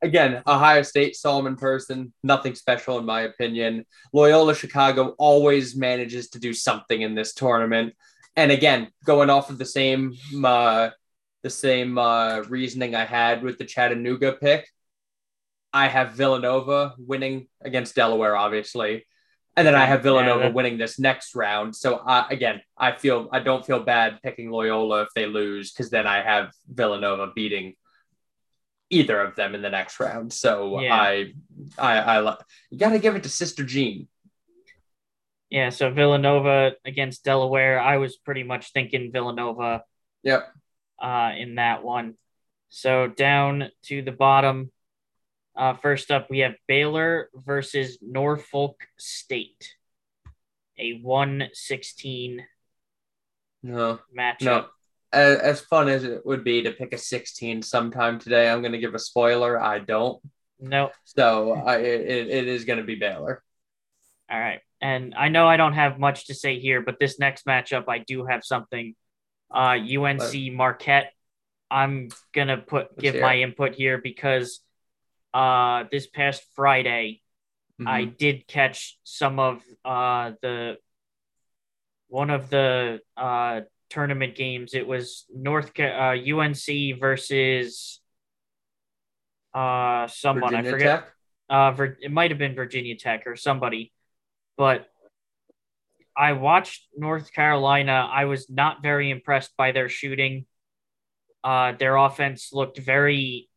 [0.00, 3.84] Again, Ohio State, Solomon person, nothing special in my opinion.
[4.12, 7.94] Loyola Chicago always manages to do something in this tournament.
[8.38, 10.90] And again, going off of the same uh,
[11.42, 14.68] the same uh, reasoning I had with the Chattanooga pick,
[15.72, 19.06] I have Villanova winning against Delaware, obviously,
[19.56, 21.74] and then I have Villanova that- winning this next round.
[21.74, 25.90] So uh, again, I feel I don't feel bad picking Loyola if they lose because
[25.90, 27.74] then I have Villanova beating
[28.90, 30.32] either of them in the next round.
[30.32, 30.94] So Yeah.
[30.94, 31.32] I,
[31.76, 32.36] I, I,
[32.70, 34.06] you got to give it to Sister Jean.
[35.50, 37.80] Yeah, so Villanova against Delaware.
[37.80, 39.82] I was pretty much thinking Villanova
[40.22, 40.52] Yep.
[41.02, 42.14] uh, in that one.
[42.68, 44.70] So down to the bottom.
[45.56, 49.74] Uh, first up, we have Baylor versus Norfolk State.
[50.78, 52.46] A 116
[53.62, 54.42] No, matchup.
[54.42, 54.66] no.
[55.12, 58.72] As, as fun as it would be to pick a 16 sometime today, I'm going
[58.72, 59.58] to give a spoiler.
[59.60, 60.22] I don't.
[60.60, 60.90] No.
[61.04, 63.42] So I, it, it is going to be Baylor.
[64.30, 64.60] All right.
[64.80, 67.98] And I know I don't have much to say here, but this next matchup, I
[67.98, 68.94] do have something.
[69.52, 71.12] Uh, UNC Marquette.
[71.70, 73.42] I'm gonna put give my it.
[73.42, 74.60] input here because
[75.34, 77.22] uh, this past Friday
[77.86, 78.16] I Mhm.
[78.18, 80.78] did catch some of uh, the
[82.08, 83.60] one of the uh,
[83.90, 84.74] tournament games.
[84.74, 88.00] It was North uh, UNC versus
[89.54, 91.00] uh, someone I forget.
[91.04, 91.12] Tech.
[91.50, 93.92] Uh, Vir- it might have been Virginia Tech or somebody,
[94.58, 94.86] but
[96.14, 98.06] I watched North Carolina.
[98.12, 100.46] I was not very impressed by their shooting.
[101.44, 103.48] Uh, their offense looked very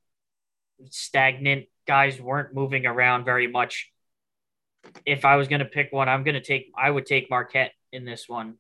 [0.92, 1.66] stagnant.
[1.88, 3.92] Guys weren't moving around very much.
[5.06, 6.72] If I was going to pick one, I'm going to take.
[6.78, 8.56] I would take Marquette in this one.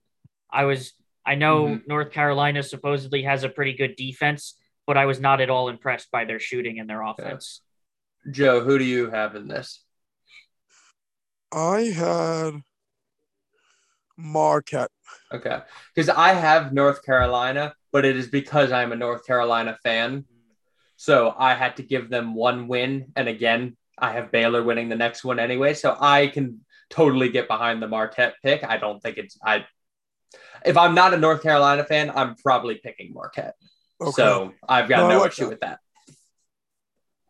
[0.51, 0.93] I was.
[1.23, 1.87] I know Mhm.
[1.87, 4.57] North Carolina supposedly has a pretty good defense,
[4.87, 7.61] but I was not at all impressed by their shooting and their offense.
[8.31, 9.83] Joe, who do you have in this?
[11.51, 12.61] I had
[14.17, 14.91] Marquette.
[15.31, 15.59] Okay.
[15.93, 20.25] Because I have North Carolina, but it is because I'm a North Carolina fan.
[20.97, 23.11] So I had to give them one win.
[23.15, 25.73] And again, I have Baylor winning the next one anyway.
[25.73, 28.63] So I can totally get behind the Marquette pick.
[28.63, 29.65] I don't think it's, I,
[30.65, 33.55] if I'm not a North Carolina fan, I'm probably picking Marquette.
[33.99, 34.11] Okay.
[34.11, 35.49] So I've got No, no, like issue that.
[35.49, 35.79] with that.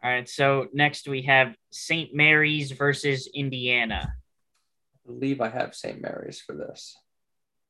[0.04, 0.28] All right.
[0.28, 2.14] So next we have St.
[2.14, 4.14] Mary's versus Indiana.
[5.08, 6.02] I believe I have St.
[6.02, 6.98] Mary's for this.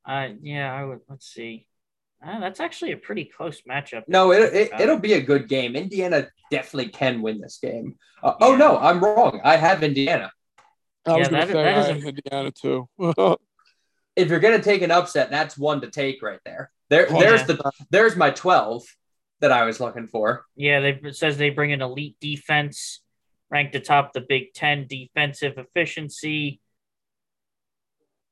[0.07, 0.99] Uh, yeah, I would.
[1.09, 1.67] Let's see.
[2.25, 4.03] Uh, that's actually a pretty close matchup.
[4.07, 5.75] No, it, it, Uh, it'll be a good game.
[5.75, 7.95] Indiana definitely can win this game.
[8.23, 9.41] Uh, Oh, no, I'm wrong.
[9.43, 10.31] I have Indiana.
[11.05, 12.87] I was Yeah, gonna say that is I a- have Indiana too.
[14.17, 16.69] If you're going to take an upset, that's one to take right there.
[16.89, 17.45] There, Oh, there's yeah.
[17.55, 18.83] the there's my 12
[19.41, 20.45] that I was looking for.
[20.55, 23.01] Yeah, they it says they bring an elite defense,
[23.49, 26.61] ranked atop the Big Ten defensive efficiency.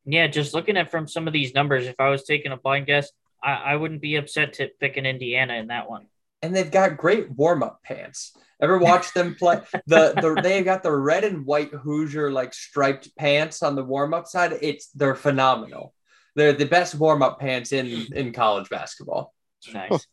[0.05, 2.87] Yeah, just looking at from some of these numbers, if I was taking a blind
[2.87, 3.11] guess,
[3.43, 6.07] I, I wouldn't be upset to pick an Indiana in that one.
[6.41, 8.35] and they've got great warm up pants.
[8.61, 9.61] Ever watch them play?
[9.87, 14.13] the the they've got the red and white Hoosier like striped pants on the warm
[14.13, 14.53] up side.
[14.61, 15.93] It's they're phenomenal.
[16.35, 19.33] They're the best warm up pants in in college basketball.
[19.73, 20.07] Nice.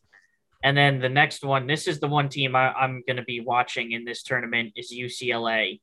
[0.63, 3.39] And then the next one, this is the one team I, I'm going to be
[3.41, 5.79] watching in this tournament is UCLA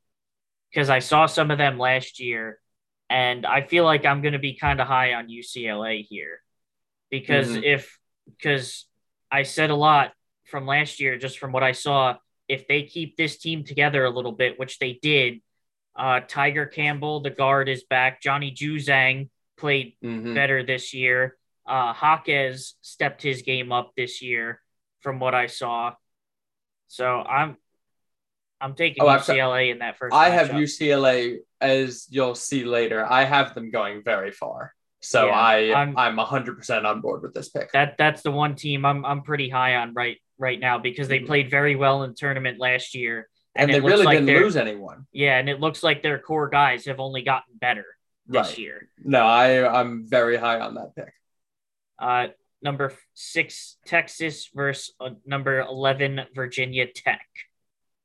[0.70, 2.58] because I saw some of them last year,
[3.08, 6.40] and I feel like I'm going to be kind of high on UCLA here
[7.10, 7.62] because Mhm.
[7.62, 7.98] if
[8.38, 8.86] because
[9.30, 10.12] I said a lot
[10.46, 12.16] from last year, just from what I saw,
[12.48, 15.40] if they keep this team together a little bit, which they did,
[15.94, 18.20] uh, Tiger Campbell, the guard, is back.
[18.22, 19.28] Johnny Juzang
[19.58, 20.34] played Mhm.
[20.34, 21.36] better this year.
[21.66, 24.60] Uh, Jaquez stepped his game up this year,
[25.04, 25.92] from what I saw.
[26.88, 27.56] So I'm,
[28.60, 30.14] I'm taking Oh, UCLA in that first.
[30.14, 30.48] I have.
[30.48, 33.04] UCLA as you'll see later.
[33.08, 34.74] I have them going very far.
[35.00, 37.70] So Yeah, I I'm- I'm, 100% on board with this pick.
[37.72, 41.20] that that's the one team I'm I'm pretty high on right right now because they
[41.20, 41.26] Mhm.
[41.26, 43.28] played very well in the tournament last year.
[43.54, 45.06] and it they really like didn't lose anyone.
[45.12, 47.84] Yeah, and it looks like their core guys have only gotten better
[48.26, 48.58] this Right.
[48.58, 48.88] year.
[49.04, 51.12] No, I I'm very high on that pick.
[51.98, 52.28] Uh,
[52.64, 57.26] number six Texas versus uh, number eleven Virginia Tech.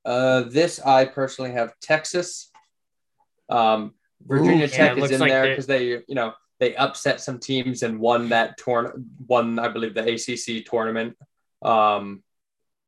[0.06, 2.52] Uh, this I personally have Texas.
[3.50, 3.94] Um,
[4.26, 4.68] Virginia Ooh.
[4.68, 7.84] Tech it is looks in like there because they, you know, they upset some teams
[7.84, 11.18] and won that torn Won, I believe, the ACC tournament.
[11.62, 12.22] Um,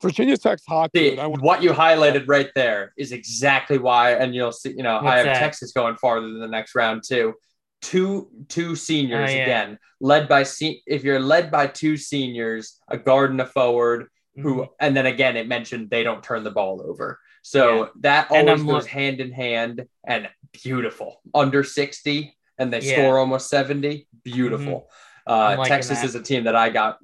[0.02, 1.20] Virginia Tech's hot, the, dude.
[1.20, 4.72] I want- what you highlighted right there is exactly why, and you'll see.
[4.72, 5.40] You know, I have that?
[5.40, 7.36] Texas going farther than the next round too.
[7.82, 9.42] Two two seniors Oh, yeah.
[9.44, 14.08] again, led by se- if you're led by two seniors, a guard and a forward,
[14.36, 14.72] who Mm-hmm.
[14.80, 18.64] and then again it mentioned they don't turn the ball over so that And always
[18.64, 20.30] goes look- hand in hand and
[20.64, 22.94] beautiful under 60 and they Yeah.
[22.94, 23.02] Mm-hmm.
[23.02, 24.90] score almost 70 beautiful
[25.28, 26.06] I'm uh texas that.
[26.06, 27.00] is a team that i got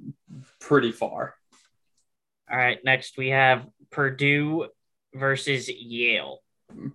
[0.61, 1.35] pretty far
[2.49, 4.67] All right, next we have Purdue
[5.13, 6.39] versus Yale.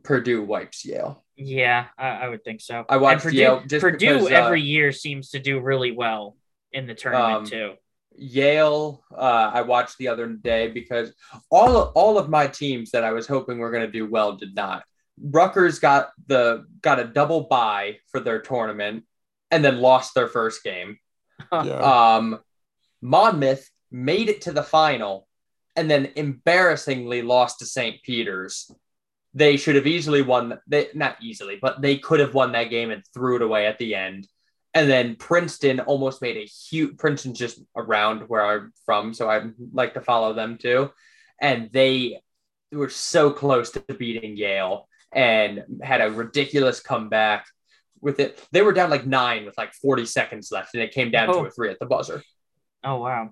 [0.02, 2.84] Purdue wipes yale Yeah, I, I would think so.
[2.88, 6.36] I watched Purdue, Yale Purdue because, uh, every year seems to do really well
[6.72, 7.74] in the tournament Um, too.
[8.16, 11.12] Yale, uh, I watched the other day because
[11.50, 14.54] all all of my teams that I was hoping were going to do well did
[14.54, 14.84] not.
[15.20, 19.04] Rutgers got the got a double bye for their tournament
[19.50, 20.98] and then lost their first game.
[21.52, 22.16] yeah.
[22.16, 22.40] Um,
[23.00, 25.26] Monmouth made it to the final
[25.76, 28.02] and then embarrassingly lost to St.
[28.02, 28.70] Peter's.
[29.34, 30.58] They should have easily won.
[30.66, 33.78] They not easily, but they could have won that game and threw it away at
[33.78, 34.28] the end.
[34.74, 36.96] And then Princeton almost made a huge.
[36.98, 39.42] Princeton's just around where I'm from, so I
[39.72, 40.90] like to follow them too.
[41.40, 42.20] And they
[42.70, 47.46] were so close to beating Yale and had a ridiculous comeback
[48.00, 48.42] with it.
[48.50, 51.42] They were down like nine with like 40 seconds left, and it came down Oh.
[51.42, 52.22] to a three at the buzzer.
[52.84, 53.30] Oh wow.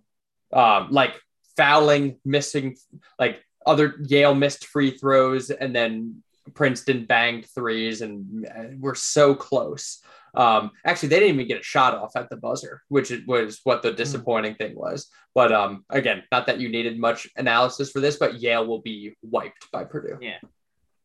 [0.52, 1.14] Um, like
[1.56, 2.76] fouling, missing,
[3.18, 6.22] like other Yale missed free throws, and then
[6.54, 10.02] Princeton banged threes, and uh, we're so close.
[10.34, 13.82] Um, actually, they didn't even get a shot off at the buzzer, which was what
[13.82, 15.08] the disappointing thing was.
[15.34, 19.14] But um, again, not that you needed much analysis for this, but Yale will be
[19.22, 20.18] wiped by Purdue.
[20.20, 20.38] Yeah.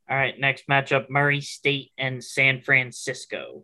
[0.10, 3.64] All right, next matchup Murray State and San Francisco.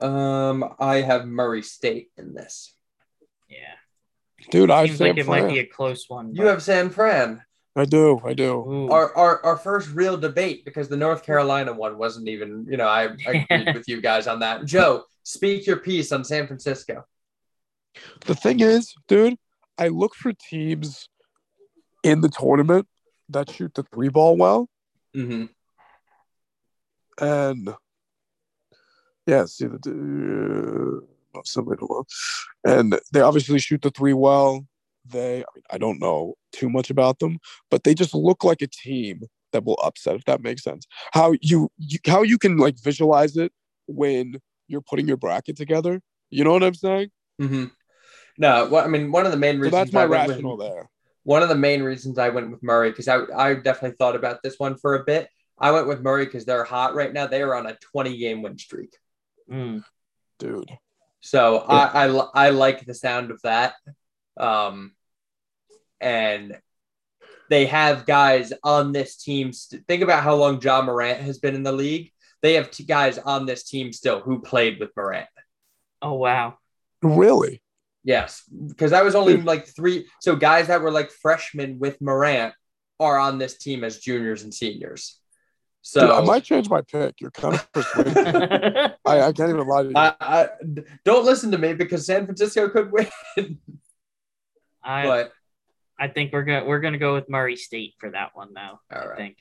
[0.00, 2.74] Um, I have Murray State in this.
[3.48, 3.74] Yeah.
[4.50, 5.44] Dude, I Seems like it Fran.
[5.44, 6.34] might be a close one.
[6.34, 7.42] You have San Fran.
[7.76, 8.20] I do.
[8.24, 8.54] I do.
[8.54, 8.90] Ooh.
[8.90, 12.88] Our, our our first real debate because the North Carolina one wasn't even, you know,
[12.88, 14.64] I, I agreed with you guys on that.
[14.64, 17.04] Joe, speak your piece on San Francisco.
[18.26, 19.36] The thing is, dude,
[19.78, 21.08] I look for teams
[22.02, 22.86] in the tournament
[23.28, 24.68] that shoot the three ball well.
[25.16, 25.46] Mm-hmm.
[27.24, 27.74] and
[29.26, 31.02] yeah, see the
[31.34, 32.06] uh, somebody well,
[32.64, 34.66] and they obviously shoot the three well.
[35.06, 37.38] They, I, mean, I don't know too much about them,
[37.70, 40.16] but they just look like a team that will upset.
[40.16, 43.52] If that makes sense, how you, you how you can like visualize it
[43.86, 44.36] when
[44.68, 46.00] you're putting your bracket together
[46.30, 47.10] You know what I'm saying?
[47.38, 47.64] hmm
[48.38, 50.60] No, what I mean, one of the main So reasons that's my I went with-
[50.60, 50.88] there.
[51.24, 54.42] one of the main reasons I went with Murray because I I definitely thought about
[54.42, 55.28] this one for a bit.
[55.58, 57.26] I went with Murray because they're hot right now.
[57.26, 58.96] They are on a 20 game win streak.
[59.50, 59.82] Mm.
[60.38, 60.70] Dude.
[61.20, 63.74] So I, I I like the sound of that.
[64.38, 64.92] Um,
[66.00, 66.58] and
[67.50, 69.52] they have guys on this team.
[69.52, 72.10] st- Think about how long Ja Morant has been in the league.
[72.42, 75.28] They have two guys on this team still who played with Morant.
[76.00, 76.56] Oh wow.
[77.02, 77.62] Really?
[78.02, 80.06] Yes, because that was only like three.
[80.20, 82.54] So guys that were like freshmen with Morant
[82.98, 85.19] are on this team as juniors and seniors.
[85.82, 87.20] So Dude, I might change my pick.
[87.20, 88.16] You're kind of persuading.
[88.26, 89.94] I, I can't even lie to you.
[89.96, 90.48] I, I
[91.04, 93.08] don't listen to me because San Francisco could win.
[94.82, 95.32] I but
[95.98, 98.60] I think we're gonna we're gonna go with Murray State for that one though.
[98.94, 99.16] all I right.
[99.16, 99.36] think.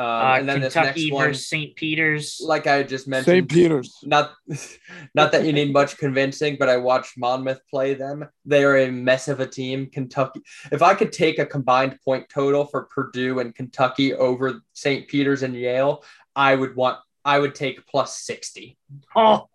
[0.00, 1.76] Um, Uh, and then this Kentucky next one, versus St.
[1.76, 2.40] Peter's.
[2.42, 3.48] like I just mentioned, St.
[3.50, 3.94] Peter's.
[4.02, 4.32] not
[5.14, 8.26] not that you need much convincing, but I watched Monmouth play them.
[8.46, 9.90] They are a mess of a team.
[9.90, 10.40] Kentucky.
[10.72, 15.06] If I could take a combined point total for Purdue and Kentucky over St.
[15.06, 16.02] Peter's and Yale,
[16.34, 16.98] I would want.
[17.22, 18.78] I would take plus sixty.
[19.14, 19.50] Oh,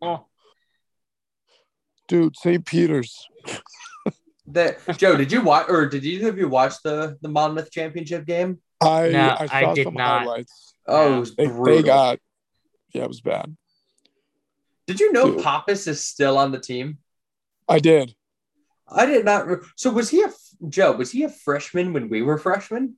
[0.00, 0.24] oh,
[2.08, 2.64] Dude, St.
[2.64, 3.28] Peter's.
[4.46, 8.24] The, Joe, did you watch or did either of you watch the the Monmouth championship
[8.24, 8.60] game?
[8.80, 10.22] I, No, I I did some not.
[10.22, 10.74] highlights.
[10.86, 11.16] Oh, Yeah.
[11.16, 11.64] it was They, brutal.
[11.76, 12.18] they got,
[12.92, 13.56] yeah, it was bad.
[14.86, 15.42] did you know Dude.
[15.44, 16.98] Papas is still on the team?
[17.68, 18.14] I did.
[18.88, 19.46] I did not.
[19.46, 20.32] Re- so was he a
[20.68, 20.92] Joe?
[20.92, 22.96] Was he a freshman when we were freshmen?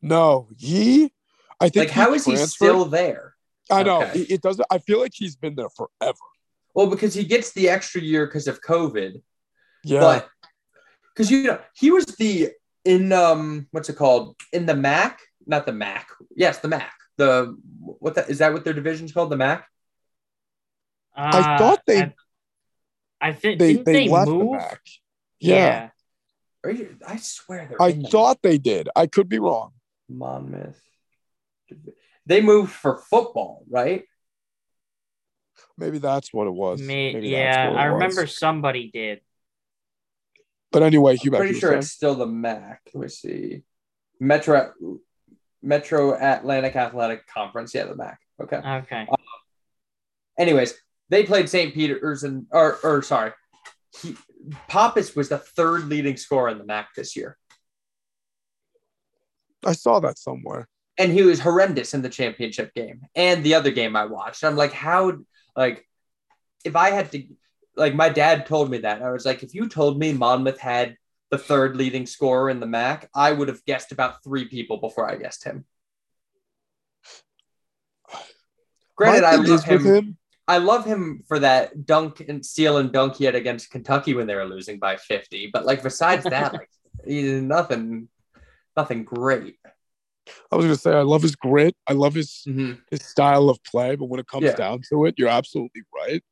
[0.00, 1.12] No, he,
[1.60, 3.34] I think Like, how is he still there?
[3.70, 4.02] I know.
[4.02, 4.20] Okay.
[4.20, 6.18] It, it doesn't, I feel like he's been there forever.
[6.74, 9.20] Well, because he gets the extra year because of COVID,
[9.84, 10.00] Yeah.
[10.00, 10.28] but
[11.14, 12.50] because you know he was the
[12.84, 16.08] in um what's it called in the MAC, not the MAC.
[16.34, 16.92] Yes, the MAC.
[17.16, 18.52] The what the, is that?
[18.52, 19.30] What their division's called?
[19.30, 19.66] The MAC.
[21.14, 22.14] I Uh, thought they- I,
[23.20, 24.52] I think they, didn't they, they, left move?
[24.52, 24.80] the back.
[25.38, 25.90] Yeah.
[26.64, 27.80] Are you, I swear they're.
[27.82, 28.88] I in the thought they did.
[28.96, 29.72] I could be wrong.
[30.08, 30.80] Monmouth.
[32.26, 34.04] They moved for football, right?
[35.76, 36.80] Maybe that's what it was.
[36.80, 37.94] May- Maybe yeah, what it I was.
[37.94, 39.20] remember somebody did.
[40.72, 42.80] But anyway, I'm Hugh, pretty sure it's still the MAC.
[42.94, 43.62] Let me see.
[44.18, 44.72] Metro
[45.62, 47.74] Metro Atlantic Athletic Conference.
[47.74, 48.18] Yeah, the MAC.
[48.40, 48.56] Okay.
[48.56, 49.06] Okay.
[49.10, 49.16] Uh,
[50.38, 50.74] anyways,
[51.08, 51.74] they played St.
[51.74, 53.32] Peter's and or or sorry,
[54.00, 54.16] he,
[54.68, 57.36] Papas was the third leading scorer in the MAC this year,
[59.64, 60.66] I saw that somewhere.
[60.98, 64.42] and he was horrendous in the championship game and the other game I watched.
[64.44, 65.12] I'm like, how?
[65.56, 65.86] Like,
[66.64, 67.24] if I had to,
[67.76, 70.96] like, my dad told me that I was like, if you told me Monmouth had
[71.30, 75.10] the third leading scorer in the MAC, I would have guessed about three people before
[75.10, 75.64] I guessed him.
[78.96, 79.84] Granted, I love him.
[79.84, 80.18] him.
[80.48, 84.26] I love him for that dunk and steal and dunk he had against Kentucky when
[84.26, 85.50] they were losing by 50.
[85.52, 86.68] But like besides that, like
[87.06, 88.08] he's nothing,
[88.76, 89.56] nothing great.
[90.50, 91.74] I was gonna say I love his grit.
[91.86, 92.80] I love his Mhm.
[92.90, 93.96] his style of play.
[93.96, 94.54] But when it comes Yeah.
[94.56, 96.22] down to it, you're absolutely right.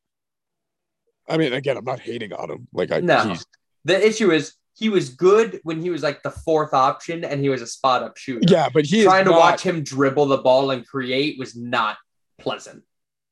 [1.31, 2.67] I mean, again, I'm not hating on him.
[2.73, 3.29] Like I, No.
[3.29, 3.45] he's,
[3.85, 7.49] The issue is he was good when he was like the fourth option and he
[7.49, 8.41] was a spot up shooter.
[8.47, 11.55] yeah, but he Trying is to not, watch him dribble the ball and create was
[11.55, 11.97] not
[12.39, 12.83] pleasant.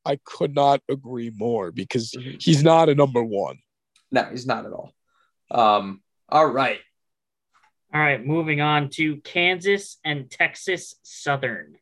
[0.06, 2.42] I could not agree more because Mhm.
[2.42, 3.58] he's not a number one.
[4.10, 4.94] No, he's not at all.
[5.50, 6.80] Um, all right.
[7.92, 11.76] All right, moving on to Kansas and Texas Southern.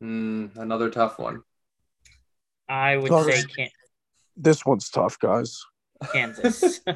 [0.00, 1.42] Hmm, another tough one.
[2.68, 3.68] I would say this- Kan-
[4.36, 5.64] This one's tough, guys.
[6.12, 6.80] Kansas.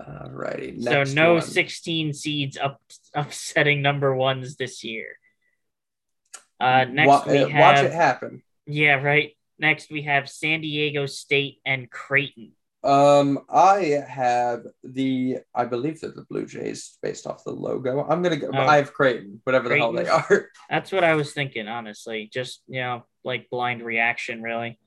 [0.00, 0.80] All righty.
[0.80, 1.42] so no one.
[1.42, 2.80] 16 seeds up
[3.14, 5.18] upsetting number ones this year.
[6.58, 8.42] Uh, next Wa- we have watch it happen.
[8.66, 9.36] yeah right.
[9.58, 12.52] Next we have San Diego State and Creighton.
[12.82, 18.06] Um, I have the, I believe they're the Blue Jays based off the logo.
[18.08, 18.50] I'm gonna go.
[18.54, 18.58] Oh.
[18.58, 20.46] I have Creighton, whatever the hell they are.
[20.70, 22.30] That's what I was thinking, honestly.
[22.32, 24.78] Just you know, like blind reaction, really.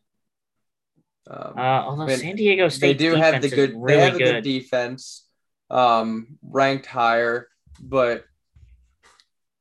[1.29, 3.69] Um, Uh, although San Diego State, they do have the good.
[3.71, 4.43] is they really have a good good.
[4.43, 5.25] defense,
[5.69, 7.47] um, ranked higher,
[7.79, 8.25] but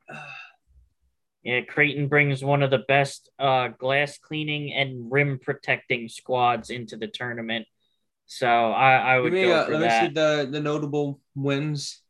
[1.44, 6.96] Yeah, Creighton brings one of the best uh, glass cleaning and rim protecting squads into
[6.96, 7.66] the tournament.
[8.26, 10.00] So I, I would me, go uh, for let me that.
[10.08, 12.00] see the the notable wins.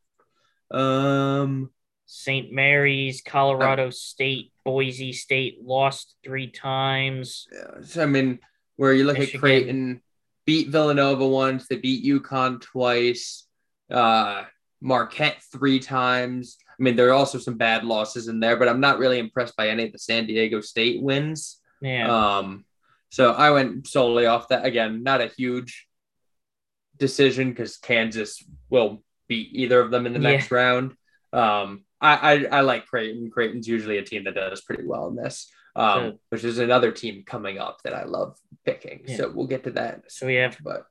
[0.70, 1.70] Um,
[2.04, 2.52] St.
[2.52, 7.46] Mary's, Colorado State, Boise State lost three times.
[7.98, 8.38] I mean,
[8.76, 9.38] where you look Michigan.
[9.38, 10.02] at Creighton,
[10.46, 13.46] beat Villanova once, they beat UConn twice,
[13.90, 14.44] uh,
[14.80, 16.56] Marquette three times.
[16.68, 19.56] I mean, there are also some bad losses in there, but I'm not really impressed
[19.56, 21.60] by any of the San Diego State wins.
[21.80, 22.10] Yeah.
[22.38, 22.64] Um,
[23.10, 24.64] So I went solely off that.
[24.64, 25.86] Again, not a huge
[26.98, 30.30] decision because Kansas will beat either of them in the Yeah.
[30.32, 30.94] next round.
[31.32, 33.30] Um, I, I I like Creighton.
[33.30, 35.51] Creighton's usually a team that does pretty well in this.
[35.74, 36.18] Um, Good.
[36.28, 39.04] which is another team coming up that I love picking.
[39.06, 39.16] Yeah.
[39.16, 40.10] So we'll get to that.
[40.12, 40.86] So we have But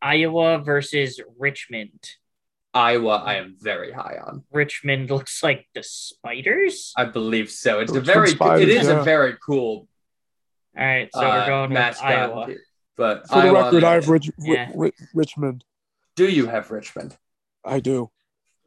[0.00, 2.10] Iowa versus Richmond.
[2.72, 4.42] Iowa, I am very high on.
[4.50, 6.92] Richmond looks like the Spiders.
[6.96, 7.80] I believe so.
[7.80, 9.00] It's a very Spiders, it is yeah.
[9.00, 9.86] a very cool
[10.76, 12.10] All right, so uh, we're going with mascot.
[12.12, 12.48] Iowa.
[12.96, 14.70] But For the record, I have Rich, Ri- Yeah.
[14.74, 15.64] Ri- Richmond.
[16.16, 17.16] do you have Richmond?
[17.64, 18.10] I do.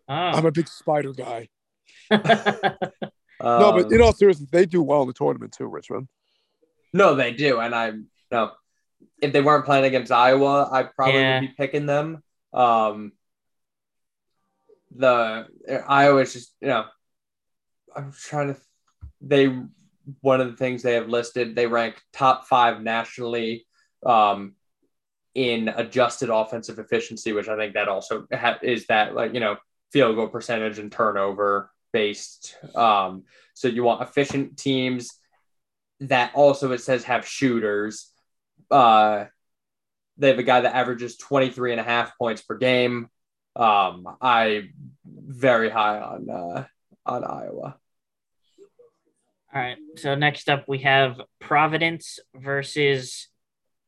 [0.07, 0.47] I'm Oh.
[0.47, 1.49] a big spider guy.
[3.41, 6.07] no, but Um, in all seriousness, they do well in the tournament too, Richmond.
[6.93, 8.51] No, they do, and I'm no.
[9.21, 11.39] If they weren't playing against Iowa, I probably Yeah.
[11.39, 12.23] would be picking them.
[12.53, 13.11] Um,
[14.95, 15.47] the
[15.87, 16.85] Iowa's just you know,
[17.95, 18.59] I'm trying to.
[19.21, 19.55] They
[20.21, 23.67] one of the things they have listed, they rank top five nationally
[24.05, 24.55] um,
[25.35, 29.57] in adjusted offensive efficiency, which I think that also ha- is that like you know
[29.91, 32.55] field goal percentage and turnover based.
[32.75, 33.23] Um,
[33.55, 35.13] so you want efficient teams
[36.01, 38.11] that also it says have shooters.
[38.69, 39.25] Uh,
[40.17, 43.07] they have a guy that averages 23 and a half points per game.
[43.55, 44.69] Um, I
[45.05, 46.65] very high on uh,
[47.03, 47.77] on Iowa.
[49.51, 49.77] All right.
[49.95, 53.27] So next up, we have Providence versus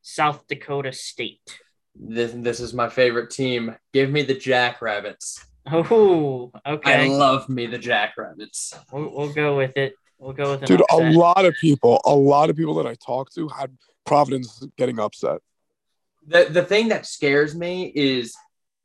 [0.01, 1.59] South Dakota State.
[1.93, 3.75] This this is my favorite team.
[3.93, 5.45] Give me the Jackrabbits.
[5.71, 7.05] Oh, okay.
[7.05, 8.73] I love me the Jackrabbits.
[8.91, 9.93] we'll, we'll go with it.
[10.17, 12.95] We'll go with an Dude, a lot of people, a lot of people that I
[12.95, 15.41] talked to had Providence getting upset.
[16.27, 18.35] The the thing that scares me is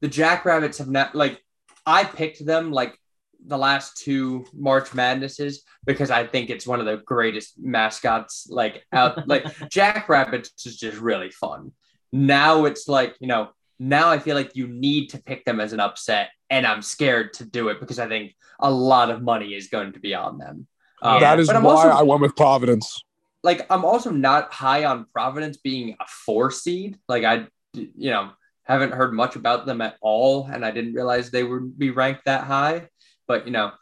[0.01, 1.43] the Jackrabbits have not like
[1.87, 2.99] I picked them like
[3.47, 8.87] the last two March Madnesses because I think it's one of the greatest mascots like
[8.93, 11.73] out like Jackrabbits is just really fun.
[12.13, 13.51] Now it's like, you know,
[13.89, 17.35] now I feel like you need to pick them as an upset and I'm scared
[17.35, 20.39] to do it because I think a lot of money is going to be on
[20.39, 20.67] them.
[21.03, 23.03] Um, that is but why I'm also I went with Providence.
[23.43, 26.99] like I'm also not high on Providence being a four seed.
[27.09, 28.31] Like I, you know,
[28.63, 32.25] haven't heard much about them at all, and I didn't realize they would be ranked
[32.25, 32.89] that high.
[33.27, 33.73] But you know,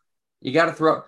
[0.40, 1.02] you got to throw.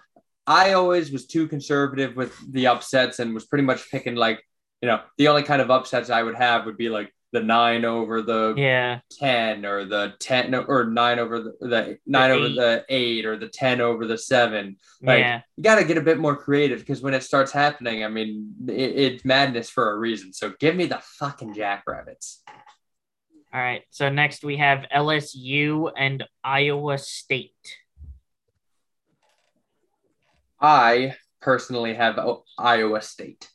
[0.47, 4.43] I always was too conservative with the upsets and was pretty much picking like,
[4.83, 7.85] you know, the only kind of upsets I would have would be like the nine
[7.85, 9.01] over the yeah.
[9.19, 13.49] 10 or the 10 or nine over the, the nine over the eight or the
[13.49, 14.77] 10 over the seven.
[15.03, 15.41] Like, yeah.
[15.57, 18.55] you got to get a bit more creative because when it starts happening, I mean,
[18.69, 20.33] it, it's madness for a reason.
[20.33, 22.45] So give me the fucking Jackrabbits.
[23.53, 23.83] All right.
[23.91, 27.51] So next we have LSU and Iowa State.
[30.61, 32.17] I personally have
[32.57, 33.51] Iowa State.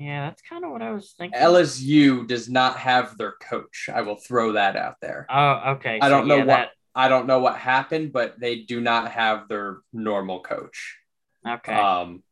[0.00, 1.38] Yeah, that's kind of what I was thinking.
[1.38, 3.90] LSU does not have their coach.
[3.92, 5.26] I will throw that out there.
[5.28, 5.98] oh, okay.
[6.00, 9.12] I So, don't know yeah, what I don't know what happened, but they do not
[9.12, 10.96] have their normal coach.
[11.46, 11.74] Okay.
[11.74, 12.22] Um,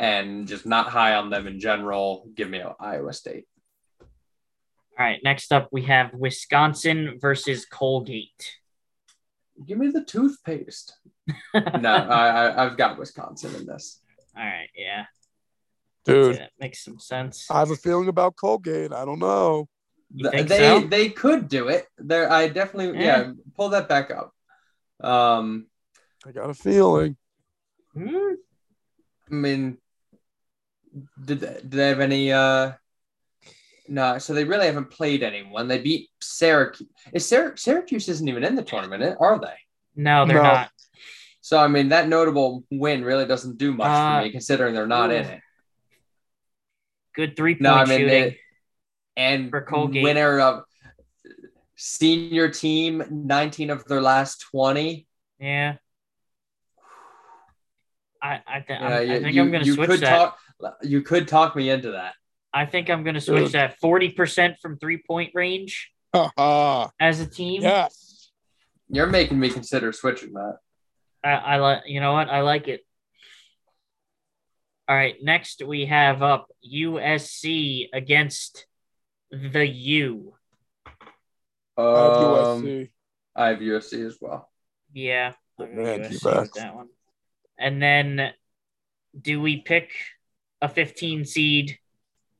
[0.00, 2.28] and just not high on them in general.
[2.34, 3.44] Give me Iowa State.
[4.00, 4.06] All
[4.98, 5.20] right.
[5.22, 8.56] Next up, we have Wisconsin versus Colgate.
[9.64, 10.96] Give me the toothpaste.
[11.54, 14.00] no, I, I I've got Wisconsin in this.
[14.36, 14.68] All right.
[14.76, 15.04] Yeah.
[16.04, 17.50] Dude, That makes some sense.
[17.50, 18.92] I have a feeling about Colgate.
[18.92, 19.68] I don't know.
[20.16, 20.80] Th- they so?
[20.86, 21.86] they could do it.
[21.98, 23.18] There, I definitely yeah.
[23.22, 23.32] Yeah.
[23.56, 24.32] Pull that back up.
[25.02, 25.66] Um,
[26.26, 27.16] I got a feeling.
[27.94, 28.34] Hmm?
[29.30, 29.78] I mean,
[31.24, 32.32] did they, did they have any?
[32.32, 32.72] uh
[33.88, 35.68] No, so they really haven't played anyone.
[35.68, 36.88] They beat Syracuse.
[37.12, 39.56] Is Syrac- Syracuse isn't even in the tournament, are they?
[39.96, 40.42] No, they're No.
[40.42, 40.70] not.
[41.40, 44.86] So I mean, that notable win really doesn't do much Uh, for me, considering they're
[44.86, 45.40] not in it.
[47.14, 48.22] Good three point No, I mean, shooting.
[48.24, 48.38] it-
[49.16, 50.02] and For Colgate.
[50.02, 50.64] winner of
[51.76, 55.06] senior team, 19 of their last 20.
[55.38, 55.76] yeah.
[58.22, 60.10] I I, th- Yeah, I'm- I think you- I'm going to you switch could that.
[60.10, 60.38] talk.
[60.82, 62.14] You could talk me into that.
[62.52, 63.52] I think I'm going to switch Dude.
[63.52, 66.88] that 40% from three point range Haha.
[67.00, 67.62] as a team.
[67.62, 68.30] yes.
[68.88, 70.58] You're making me consider switching that.
[71.22, 72.28] I, I like, you know what?
[72.30, 72.86] I like it.
[74.86, 75.16] All right.
[75.22, 78.66] Next, we have up USC against
[79.30, 80.34] the U.
[81.76, 82.90] I have Um, USC.
[83.34, 84.50] I have USC as well.
[84.92, 85.32] Yeah.
[85.58, 86.88] I'll go Man, USC that one.
[87.58, 88.32] And then
[89.18, 89.90] do we pick
[90.60, 91.78] a 15 seed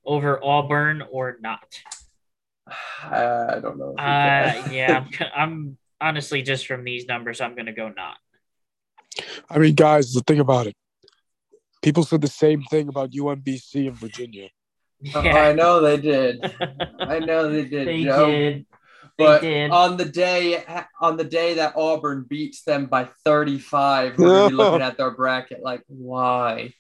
[0.05, 1.81] over Auburn or not?
[3.03, 3.95] I don't know.
[3.95, 8.19] Uh, yeah, I'm, I'm honestly just from these numbers, I'm going to go not.
[9.49, 10.77] I mean, guys, the thing about it.
[11.85, 14.49] People said the same thing about UMBC in Virginia.
[15.15, 15.37] Oh, Yeah.
[15.37, 16.43] I know they did.
[16.99, 18.25] I know they did, they Joe.
[18.27, 18.67] did.
[19.19, 19.71] They But did.
[19.71, 20.65] on the day
[20.99, 25.11] on the day that Auburn beats them by 35, we're gonna be looking at their
[25.11, 26.73] bracket like, why?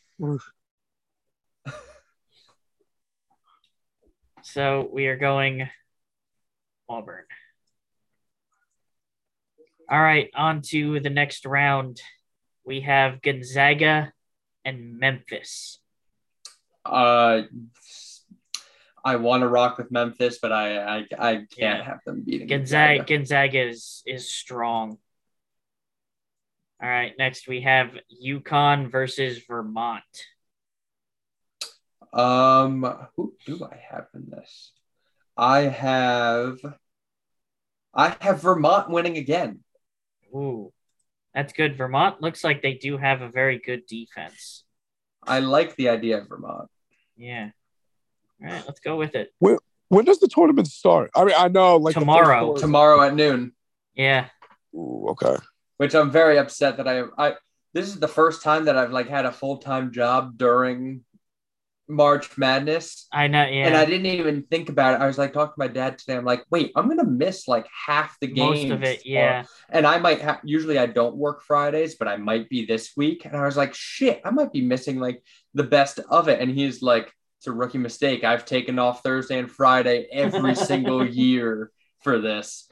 [4.40, 5.68] So we are going
[6.88, 7.24] Auburn.
[9.90, 12.00] All right, on to the next round.
[12.64, 14.13] We have Gonzaga
[14.64, 15.78] and Memphis.
[16.84, 17.42] Uh,
[19.04, 21.82] I want to rock with Memphis, but I I, I can't Yeah.
[21.84, 24.98] have them beating Gonzaga, Gonzaga is, is strong.
[26.82, 27.90] All right, next we have
[28.22, 30.02] UConn versus Vermont.
[32.12, 34.72] Um, who do I have in this?
[35.36, 36.58] I have
[37.94, 39.60] I have Vermont winning again.
[40.34, 40.72] Ooh,
[41.34, 41.76] that's good.
[41.76, 44.64] Vermont looks like they do have a very good defense.
[45.26, 46.68] I like the idea of Vermont.
[47.16, 47.50] Yeah.
[48.42, 49.32] All right, let's go with it.
[49.88, 51.10] When does the tournament start?
[51.14, 52.54] I mean, I know like Tomorrow.
[52.56, 53.52] Tomorrow at noon,
[53.94, 54.28] Yeah.
[54.74, 55.36] Ooh, okay.
[55.76, 57.34] which I'm very upset that I I
[57.72, 61.04] this is the first time that I've like had a full-time job during
[61.88, 63.06] March Madness.
[63.12, 63.44] I know.
[63.44, 63.66] Yeah.
[63.66, 65.02] And I didn't even think about it.
[65.02, 66.16] I was like talking to my dad today.
[66.16, 68.64] I'm like, wait, I'm gonna miss like half the games.
[68.64, 69.04] Most of it.
[69.04, 69.44] Yeah.
[69.70, 73.24] and I might have usually I don't work Fridays, but I might be this week.
[73.26, 76.40] And I was like, shit, I might be missing like the best of it.
[76.40, 78.24] And he's like, it's a rookie mistake.
[78.24, 81.70] I've taken off Thursday and Friday every single year
[82.02, 82.70] for this.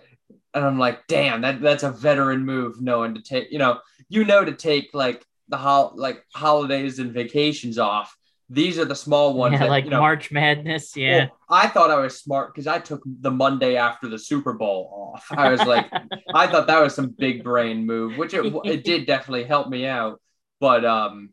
[0.55, 4.24] And I'm like, damn, that that's a veteran move, knowing to take, you know, you
[4.24, 8.16] know to take like the hol- like holidays and vacations off.
[8.52, 9.52] These are the small ones.
[9.54, 10.94] yeah, that, like you know, March Madness.
[10.94, 11.28] Yeah.
[11.48, 15.12] well, I thought I was smart because I took the Monday after the Super Bowl
[15.14, 15.26] off.
[15.30, 15.90] I was like,
[16.34, 19.86] I thought that was some big brain move, which it, it did definitely help me
[19.86, 20.20] out.
[20.60, 21.30] But um,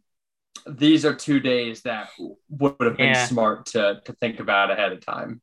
[0.65, 2.09] these are two days that
[2.49, 3.25] would have been Yeah.
[3.25, 5.41] smart to to think about ahead of time.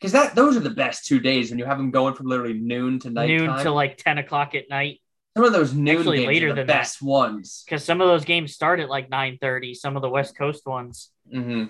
[0.00, 2.54] Because that those are the best two days when you have them going from literally
[2.54, 3.46] noon to nighttime.
[3.48, 5.00] Noon to like 10 o'clock at night.
[5.36, 6.72] Some of those noon Actually, games later are the than that.
[6.80, 7.62] best ones.
[7.64, 11.10] Because some of those games start at like 9:30, some of the West Coast ones.
[11.30, 11.64] Hmm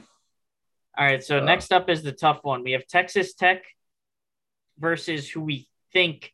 [0.96, 1.22] All right.
[1.22, 2.62] So Uh, next up is the tough one.
[2.64, 3.64] We have Texas Tech
[4.78, 6.32] versus who we think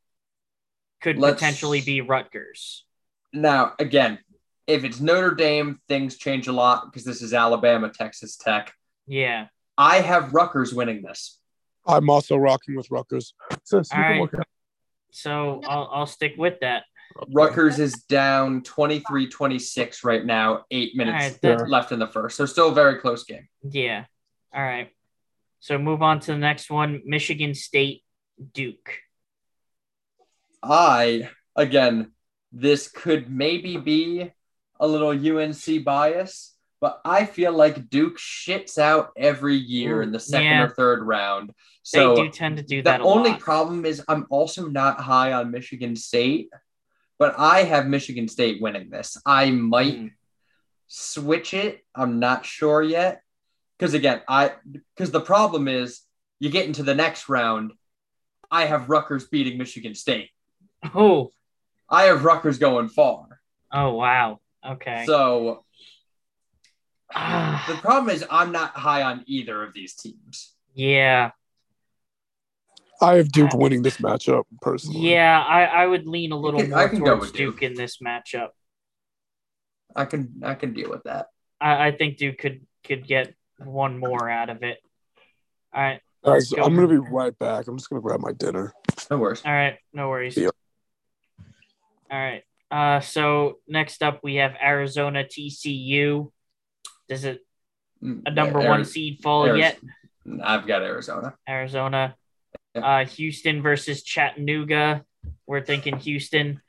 [1.00, 2.84] could potentially be Rutgers.
[3.32, 4.18] Now, again,
[4.66, 8.72] if it's Notre Dame, things change a lot because this is Alabama, Texas Tech.
[9.06, 9.48] Yeah.
[9.76, 11.38] I have Rutgers winning this.
[11.86, 13.34] I'm also rocking with Rutgers.
[13.64, 14.20] Sis, you All can right.
[14.22, 14.46] look at-
[15.10, 16.84] So I'll, I'll stick with that.
[17.32, 22.36] Rutgers is down 23 26 right now, eight minutes All right, left in the first.
[22.36, 23.48] So, still a very close game.
[23.62, 24.04] Yeah.
[24.54, 24.90] All right.
[25.60, 28.02] So move on to the next one Michigan State,
[28.52, 28.98] Duke.
[30.62, 32.12] I, again,
[32.52, 34.30] this could maybe be
[34.80, 40.20] a little UNC bias, but I feel like Duke shits out every year in the
[40.20, 40.62] second Yeah.
[40.64, 41.52] or third round.
[41.82, 43.40] So they do tend to do the that a only lot.
[43.40, 46.50] problem is I'm also not high on Michigan State,
[47.18, 49.16] but I have Michigan State winning this.
[49.24, 50.10] I might Mm.
[50.86, 51.84] switch it.
[51.94, 53.22] I'm not sure yet.
[53.78, 54.52] Because again, I
[54.94, 56.00] because the problem is
[56.38, 57.72] you get into the next round.
[58.50, 60.30] I have Rutgers beating Michigan State.
[60.94, 61.30] Oh,
[61.88, 63.40] I have Rutgers going far.
[63.72, 64.40] oh wow.
[64.66, 65.04] Okay.
[65.06, 65.64] So
[67.14, 70.54] the problem is I'm not high on either of these teams.
[70.74, 71.30] yeah.
[73.04, 75.10] I have Duke winning this matchup personally.
[75.12, 77.60] Yeah, I, I would lean a little can- more I can go towards with Duke.
[77.60, 77.70] Duke.
[77.70, 78.48] in this matchup.
[79.94, 81.26] I can I can deal with that.
[81.60, 84.78] I, I think Duke could could get one more out of it.
[85.72, 86.62] All right, Guys, Go.
[86.64, 87.68] I'm gonna be right back.
[87.68, 88.72] I'm just gonna grab my dinner.
[89.10, 89.42] No worries.
[89.44, 90.36] all right, no worries.
[90.36, 90.48] Yeah.
[92.10, 92.42] All right.
[92.70, 96.30] Uh, so next up we have Arizona TCU.
[97.08, 97.40] Does it
[98.02, 99.78] a number Ari- one seed fall Ari- yet?
[100.42, 101.34] I've got Arizona.
[101.48, 102.16] Arizona.
[102.74, 102.80] Yeah.
[102.80, 105.04] Uh, Houston versus Chattanooga.
[105.46, 106.60] We're thinking Houston.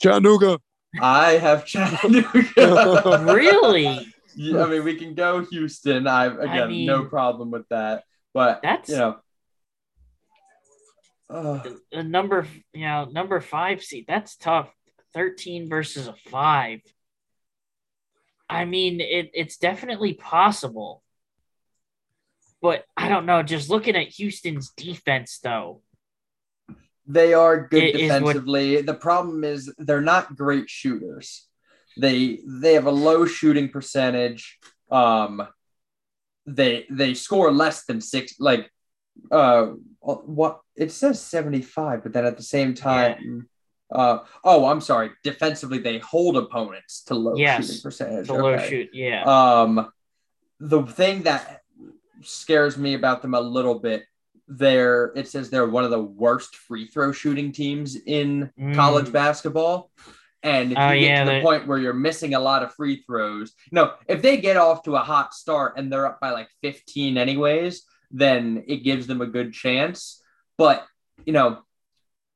[0.00, 0.58] Chattanooga.
[1.00, 3.24] I have Chattanooga.
[3.34, 4.06] Really?
[4.36, 6.06] Yeah, I mean, we can go Houston.
[6.06, 8.04] I've again mean- no problem with that.
[8.32, 9.16] But That's you know,
[11.28, 11.60] uh,
[11.92, 14.04] a number, you know, number five seed.
[14.06, 14.70] That's tough.
[15.12, 16.80] Thirteen versus a five.
[18.48, 21.02] I mean, it, it's definitely possible.
[22.62, 23.42] But I don't know.
[23.42, 25.82] Just looking at Houston's defense, though.
[27.06, 28.82] they are good is what- defensively.
[28.82, 31.46] The problem is they're not great shooters.
[31.98, 34.58] They they have a low shooting percentage.
[34.90, 35.46] Um,
[36.46, 38.38] they they score less than six.
[38.38, 38.70] Like,
[39.30, 39.66] uh,
[40.00, 43.48] what it says seventy five, but then at the same time.
[43.92, 45.10] Uh, oh, I'm sorry.
[45.24, 48.28] Defensively, they hold opponents to low Yes, shooting percentage.
[48.28, 49.24] The low shoot, yeah.
[49.24, 49.90] Um,
[50.60, 51.59] the thing that
[52.22, 54.04] scares me about them a little bit.
[54.48, 58.74] They're it says they're one of the worst free throw shooting teams in Mm.
[58.74, 59.90] college basketball.
[60.42, 62.74] And if Oh, you get yeah, to the point where you're missing a lot of
[62.74, 66.30] free throws, no, if they get off to a hot start and they're up by
[66.30, 70.22] like 15 anyways, then it gives them a good chance.
[70.56, 70.86] But,
[71.26, 71.58] you know,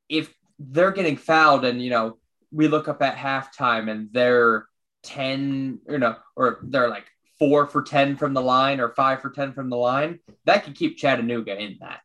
[0.09, 2.19] if they're getting fouled and, you know,
[2.53, 4.67] we look up at halftime and they're
[5.05, 7.07] 10, you know, or they're like
[7.39, 10.75] four for 10 from the line or five for 10 from the line, that could
[10.77, 12.01] keep Chattanooga in that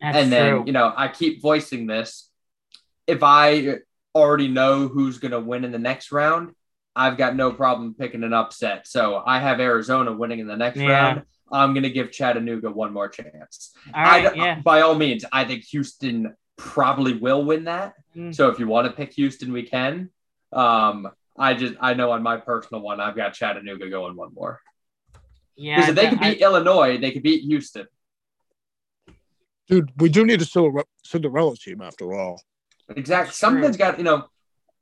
[0.00, 0.62] That's and then true.
[0.66, 2.30] you know i keep voicing this
[3.06, 3.78] if i
[4.14, 6.52] already know who's going to win in the next round
[6.94, 10.78] i've got no problem picking an upset so i have arizona winning in the next
[10.78, 10.88] Yeah.
[10.90, 11.22] round
[11.52, 14.60] i'm going to give chattanooga one more chance All right, yeah.
[14.60, 18.34] by all means i think houston probably will win that Mm.
[18.34, 20.10] so if you want to pick houston we can
[20.52, 24.60] um i just i know on my personal one i've got chattanooga going one more
[25.56, 27.86] Yeah, because if they could beat illinois they could beat houston
[29.68, 32.40] Dude, we do need a Cinderella, Cinderella team after all.
[32.96, 33.26] Exactly.
[33.26, 33.84] That's Something's true.
[33.84, 34.24] got you know,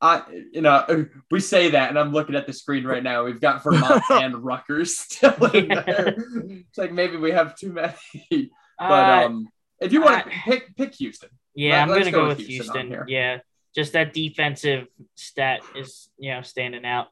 [0.01, 0.23] I
[0.53, 3.25] you know we say that, and I'm looking at the screen right now.
[3.25, 6.15] We've got Vermont and Rutgers still in there.
[6.17, 7.95] It's like maybe we have too many.
[8.79, 9.49] But Uh, um,
[9.81, 12.39] if you want to I- pick pick Houston, Yeah, Let- I'm gonna go go with
[12.39, 12.87] with Houston Houston.
[12.89, 13.05] here.
[13.09, 13.39] Yeah,
[13.77, 17.09] just that defensive stat is you know standing out.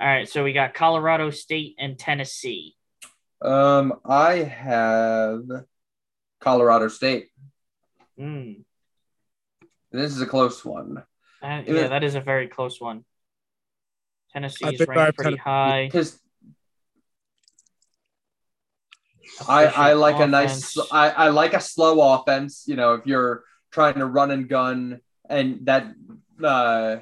[0.00, 2.76] All right, so we got Colorado State and Tennessee.
[3.42, 5.42] um, I have
[6.40, 7.28] Colorado State.
[8.18, 8.52] Hmm.
[9.92, 11.02] This is a close one
[11.42, 11.74] That- Yeah.
[11.82, 13.04] yeah, that is a very close one.
[14.32, 15.42] Tennessee I is think I ranked have pretty Tennessee.
[15.42, 15.86] high.
[15.86, 16.20] because
[19.48, 20.78] I, I Efficient like a nice.
[20.92, 22.64] I, I like a slow offense.
[22.66, 25.86] You know, if you're trying to run and gun and that
[26.42, 26.96] uh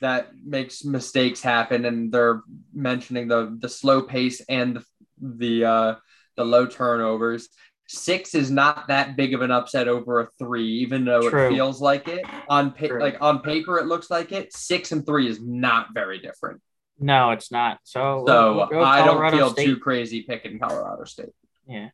[0.00, 2.42] that makes mistakes happen and they're
[2.72, 4.84] mentioning the the slow pace and the
[5.20, 5.94] the uh
[6.36, 7.48] the low turnovers.
[7.86, 11.48] Six is not that big of an upset over a three, even though True.
[11.48, 12.24] it feels like it.
[12.48, 13.00] On pa- True.
[13.00, 14.52] like on paper, it looks like it.
[14.54, 16.62] Six and three is not very different.
[17.00, 17.78] No, it's not.
[17.82, 19.64] So, So we'll- we'll I don't feel State.
[19.66, 21.30] too crazy picking Colorado State.
[21.66, 21.88] Yeah.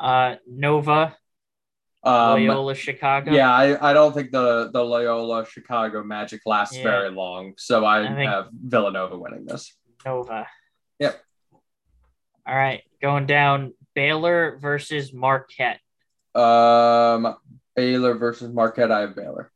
[0.00, 1.14] Uh, Nova,
[2.04, 3.32] Um, Loyola, Chicago.
[3.32, 6.82] yeah, I, I don't think the the Loyola Chicago Magic lasts Yeah.
[6.82, 9.74] very long, so I, I have Villanova winning this.
[10.04, 10.46] Nova.
[10.98, 11.18] Yep.
[12.46, 15.80] All right, going down Baylor versus Marquette.
[16.34, 17.34] Um,
[17.74, 18.90] Baylor versus Marquette.
[18.92, 19.50] I have Baylor.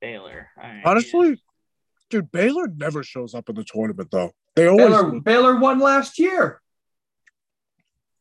[0.00, 0.48] Baylor.
[0.56, 1.40] All right, Honestly,
[2.10, 4.32] dude, Baylor never shows up in the tournament though.
[4.56, 6.60] They always Baylor Baylor won last year.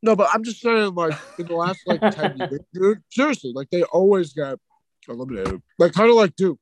[0.04, 3.70] No, but I'm just saying, like in the last like ten years, dude, seriously, like
[3.72, 4.60] they always get
[5.08, 6.60] eliminated, like kind of like Duke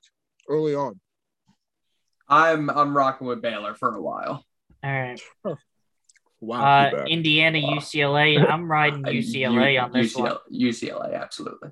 [0.47, 0.99] early on.
[2.29, 4.45] I'm I'm rocking with Baylor for a while.
[4.83, 5.21] All right.
[6.39, 7.05] Wow, Uh.
[7.07, 7.75] Indiana, Wow.
[7.77, 8.49] UCLA.
[8.49, 10.31] I'm riding UCLA U- on this one.
[10.51, 11.69] UCLA, UCLA, absolutely.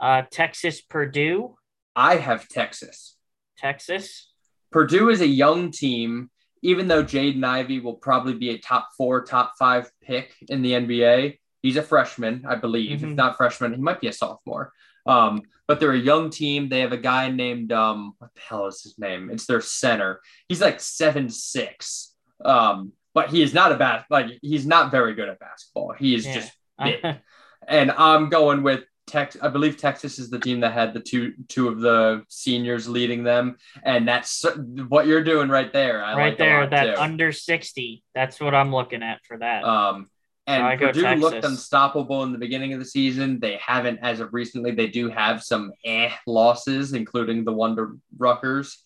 [0.00, 1.56] Uh, Texas, Purdue.
[1.96, 3.16] I have Texas.
[3.56, 4.30] Texas.
[4.72, 6.28] Purdue is a young team,
[6.64, 10.72] even though Jaden Ivey will probably be a top four, top five pick in the
[10.72, 11.38] NBA.
[11.62, 13.04] He's a freshman, I believe.
[13.04, 13.14] If Mhm.
[13.14, 14.72] not freshman, he might be a sophomore.
[15.06, 16.68] Um, but they're a young team.
[16.68, 19.30] They have a guy named um, what the hell is his name?
[19.30, 20.20] It's their center.
[20.48, 22.14] He's like seven six.
[22.44, 25.92] Um, but he is not a bad like he's not very good at basketball.
[25.98, 26.34] He is Yeah.
[26.34, 27.16] just big.
[27.68, 29.36] and I'm going with Tex.
[29.40, 33.24] I believe Texas is the team that had the two two of the seniors leading
[33.24, 34.44] them, and that's
[34.88, 36.02] what you're doing right there.
[36.02, 37.00] I right like there, that too.
[37.00, 38.02] under 60.
[38.14, 39.64] That's what I'm looking at for that.
[39.64, 40.08] Um,
[40.46, 43.40] and So Purdue looked unstoppable in the beginning of the season.
[43.40, 48.76] They haven't, as of recently, they do have some eh losses, including the Wonder Ruckers.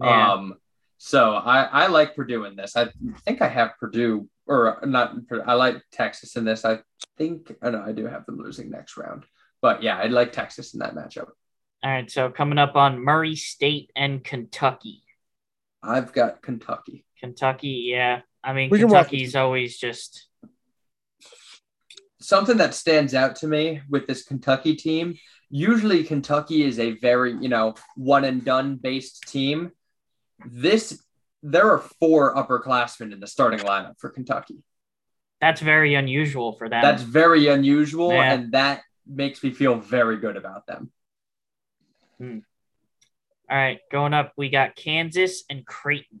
[0.00, 0.32] yeah.
[0.32, 0.54] Um,
[1.02, 2.76] so I, I like Purdue in this.
[2.76, 2.88] I
[3.24, 5.14] think I have Purdue, or not,
[5.46, 6.64] I like Texas in this.
[6.66, 6.80] I
[7.16, 9.24] think, oh no, I do have them losing next round.
[9.62, 11.28] But yeah, I'd like Texas in that matchup.
[11.82, 12.10] All right.
[12.10, 15.02] So coming up on Murray State and Kentucky.
[15.82, 17.04] I've got Kentucky.
[17.18, 18.20] Kentucky, yeah.
[18.44, 20.28] I mean, We can rock Kentucky's always just
[22.20, 25.16] something that stands out to me with this Kentucky team.
[25.50, 29.72] Usually, Kentucky is a very, you know, one and done based team.
[30.46, 31.02] This,
[31.42, 34.62] there are four upperclassmen in the starting lineup for Kentucky.
[35.40, 36.82] that's very unusual for them.
[36.82, 38.32] That's very unusual, Yeah.
[38.34, 40.90] and that makes me feel very good about them.
[42.20, 46.20] All right, going up, we got Kansas and Creighton.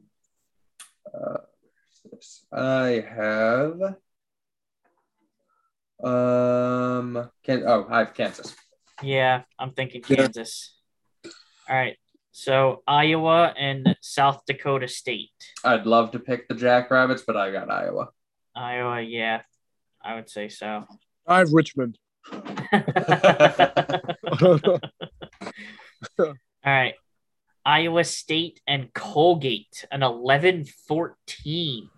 [2.52, 3.80] I have,
[6.02, 8.56] um, can oh, I have Kansas.
[9.02, 10.16] Yeah, I'm thinking Yeah.
[10.16, 10.76] Kansas.
[11.68, 11.96] All right,
[12.32, 15.30] so Iowa and South Dakota State.
[15.62, 18.08] I'd love to pick the Jackrabbits, but I got Iowa.
[18.56, 19.42] Iowa, yeah,
[20.02, 20.84] I would say so.
[21.26, 21.98] I have Richmond.
[26.18, 26.32] All
[26.64, 26.94] right.
[27.64, 31.90] Iowa State and Colgate, an 11 14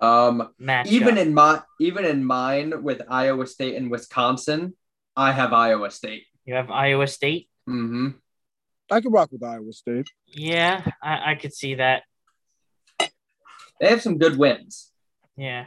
[0.00, 0.86] um, matchup.
[0.86, 4.74] even in my even in mine with Iowa State and Wisconsin,
[5.16, 6.24] I have Iowa State.
[6.44, 7.48] you have Iowa State.
[7.68, 8.08] Mm-hmm.
[8.90, 10.08] I can rock with Iowa State.
[10.26, 12.02] Yeah, I, I could see that.
[13.80, 14.90] They have some good wins.
[15.36, 15.66] Yeah.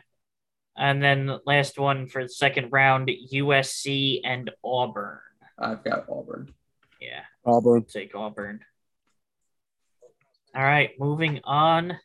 [0.78, 5.20] And then last one for the second round USC and Auburn.
[5.58, 6.54] I've got Auburn.
[7.00, 7.86] Yeah, Auburn.
[7.86, 8.60] take Auburn.
[10.56, 11.98] All right, moving on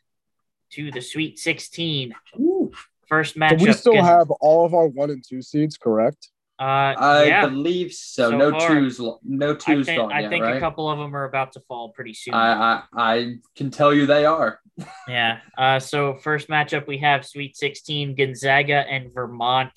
[0.71, 2.13] to the Sweet 16.
[2.39, 2.71] Ooh.
[3.07, 6.30] First So we still have all of our one and two seeds, correct?
[6.61, 8.29] Uh, I yeah, believe so.
[8.29, 8.67] So no far.
[8.69, 9.01] twos.
[9.23, 10.57] No I twos think, gone I yet, think right?
[10.57, 12.35] a couple of them are about to fall pretty soon.
[12.35, 14.59] I, I I can tell you they are.
[15.07, 15.39] yeah.
[15.57, 19.71] Uh, so first matchup we have Sweet 16 Gonzaga and Vermont.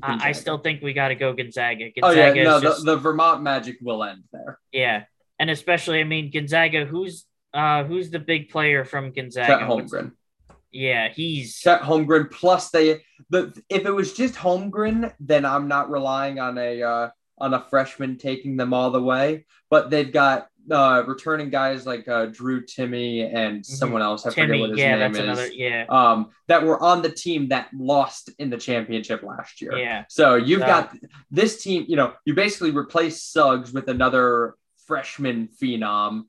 [0.00, 1.90] I, I still think we got to go Gonzaga.
[2.04, 4.60] Oh yeah, no, just, the, the Vermont Magic will end there.
[4.70, 5.04] yeah,
[5.40, 6.84] and especially I mean Gonzaga.
[6.84, 9.58] Who's uh who's the big player from Gonzaga?
[9.58, 10.12] Chet What's- Holmgren.
[10.72, 12.30] Yeah, he's Chet Holmgren.
[12.30, 17.10] Plus they the if it was just Holmgren, then I'm not relying on a uh,
[17.38, 19.46] on a freshman taking them all the way.
[19.68, 24.26] But they've got uh, returning guys like uh, Drew Timme and someone else.
[24.26, 24.60] I forget Mm-hmm.
[24.60, 25.24] What his Yeah, name that's is.
[25.24, 25.46] another.
[25.52, 29.76] Yeah, Um, that were on the team that lost in the championship last year.
[29.78, 30.94] yeah, So you've So- got
[31.30, 34.54] this team, you know, you basically replace Suggs with another
[34.86, 36.24] freshman phenom,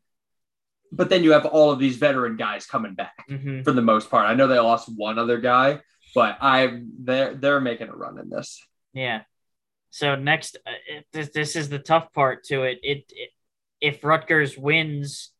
[0.91, 4.09] but then you have all of these veteran guys coming back hmm for the most
[4.09, 4.27] part.
[4.27, 5.81] I know they lost one other guy,
[6.13, 8.61] but I they're they're making a run in this.
[8.93, 9.21] yeah.
[9.93, 12.79] So next, uh, it, this this is the tough part to it.
[12.81, 13.29] It, it
[13.81, 15.31] if Rutgers wins,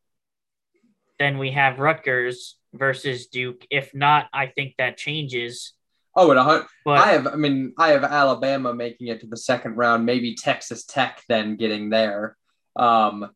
[1.20, 3.66] then we have Rutgers versus Duke.
[3.70, 5.74] If not, I think that changes.
[6.16, 9.38] Oh, and a But I have I mean I have Alabama making it to the
[9.38, 12.36] second round, maybe Texas Tech then getting there.
[12.76, 13.30] Um,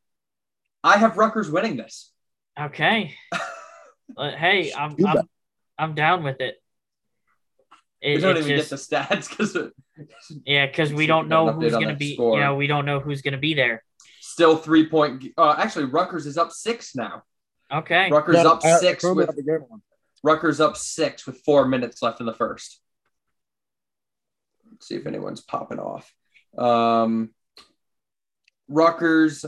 [0.85, 2.11] I have Rutgers winning this.
[2.59, 3.13] Okay.
[4.17, 5.27] Hey, I'm I'm.
[5.79, 6.61] I'm down with it.
[8.03, 9.57] We don't it even just, get the stats because
[10.45, 12.13] yeah, because we don't know who's gonna be.
[12.13, 12.35] score.
[12.37, 13.83] You know, we don't know who's gonna be there.
[14.21, 15.25] still three point.
[15.35, 17.23] Uh, actually, Rutgers is up six now.
[17.73, 18.11] Okay.
[18.11, 19.81] Rutgers Yeah, up I- I six currently with have the game on.
[20.23, 22.79] Rutgers up six with four minutes left in the first.
[24.69, 26.13] Let's see if anyone's popping off.
[26.55, 27.31] Um,
[28.67, 29.45] Rutgers,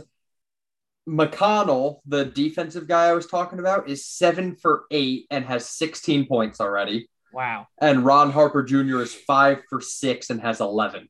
[1.07, 6.25] McConnell, the defensive guy I was talking about, is seven for eight and has 16
[6.27, 7.09] points already.
[7.31, 7.67] Wow.
[7.79, 8.99] And Ron Harper Jr.
[9.01, 11.07] is five for six and has 11.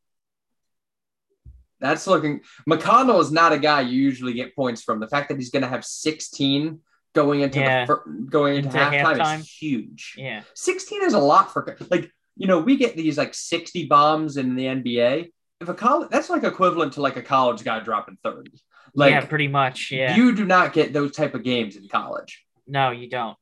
[1.80, 2.42] That's looking.
[2.68, 5.00] McConnell is not a guy you usually get points from.
[5.00, 6.80] The fact that he's going to have 16
[7.14, 7.86] going into Yeah.
[7.86, 9.40] the fir- going into, Into halftime, halftime.
[9.42, 10.16] is huge.
[10.18, 10.42] Yeah.
[10.56, 14.56] 16 is a lot for like you know we get these like 60 bombs in
[14.56, 15.32] the NBA.
[15.62, 18.52] If a college that's like equivalent to like a college guy dropping 30.
[18.98, 19.92] Like yeah, pretty much.
[19.92, 20.16] Yeah.
[20.16, 22.44] you do not get those type of games in college.
[22.66, 23.38] no, you don't.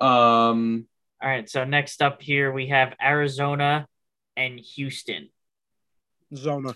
[0.00, 0.86] Um
[1.22, 1.48] All right.
[1.48, 3.86] So next up here we have Arizona
[4.34, 5.28] and Houston.
[6.34, 6.74] Zona.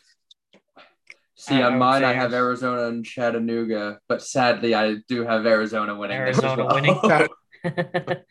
[1.37, 5.47] see I on would mine I have Arizona and Chattanooga, but sadly I do have
[5.47, 6.19] Arizona winning.
[6.19, 6.75] Arizona well.
[6.75, 6.99] winning.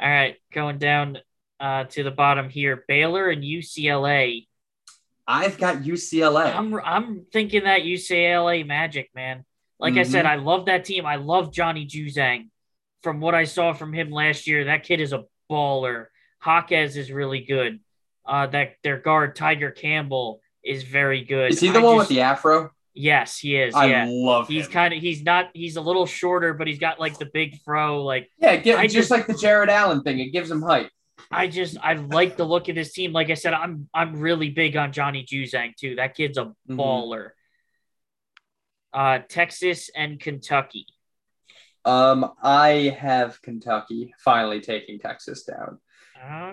[0.00, 1.18] All right, going down
[1.60, 4.47] uh, to the bottom here, Baylor and UCLA.
[5.30, 6.54] I've got UCLA.
[6.56, 9.44] I'm I'm thinking that UCLA Magic, man.
[9.78, 11.06] Like I said, I love that team.
[11.06, 12.48] I love Johnny Juzang.
[13.02, 16.06] From what I saw from him last year, that kid is a baller.
[16.40, 17.78] Hawkes is really good.
[18.26, 21.52] Uh, that their guard Tiger Campbell is very good.
[21.52, 22.70] is he the I one just- with the afro?
[22.94, 23.76] Yes, he is.
[23.76, 26.98] I yeah, love he's kind of he's not he's a little shorter, but he's got
[26.98, 28.02] like the big fro.
[28.02, 30.18] Like yeah, get, I just, just- like the Jarrett Allen thing.
[30.18, 30.90] It gives him height.
[31.30, 33.12] I just I like the look of this team.
[33.12, 35.96] Like I said, I'm I'm really big on Johnny Juzang too.
[35.96, 36.76] That kid's a Mhm.
[36.76, 37.30] baller.
[38.92, 40.86] Uh, Texas and Kentucky.
[41.84, 45.78] Um, I have Kentucky finally taking Texas down.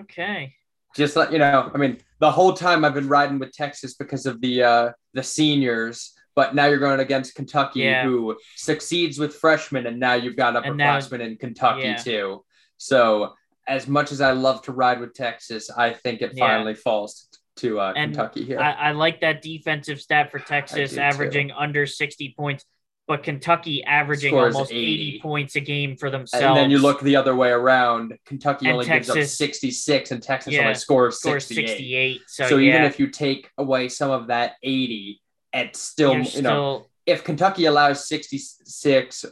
[0.02, 0.54] Okay.
[0.94, 4.26] Just let you know, I mean, the whole time I've been riding with Texas because
[4.26, 8.04] of the uh the seniors, but now you're going against Kentucky, Yeah.
[8.04, 11.96] who succeeds with freshmen, and now you've got now- upperclassmen in Kentucky Yeah.
[11.96, 12.44] too.
[12.76, 13.34] So
[13.66, 16.46] as much as I love to ride with Texas, I think it Yeah.
[16.46, 18.60] finally falls to uh, Kentucky here.
[18.60, 21.02] I, I like that defensive stat for Texas, do, too.
[21.02, 22.64] averaging under 60 points,
[23.08, 24.92] but Kentucky averaging Scores almost 80.
[24.92, 25.20] 80.
[25.20, 26.44] points a game for themselves.
[26.44, 28.16] and then you look the other way around.
[28.26, 31.68] Kentucky And only gives up 66, and Texas Yeah, only scores scores 68.
[31.68, 32.20] 68.
[32.26, 35.20] So, So, yeah, even if you take away some of that 80,
[35.54, 39.24] it's still, you're you still know, if Kentucky allows 66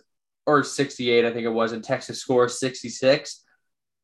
[0.47, 3.44] or 68, I think it was, and Texas scores 66,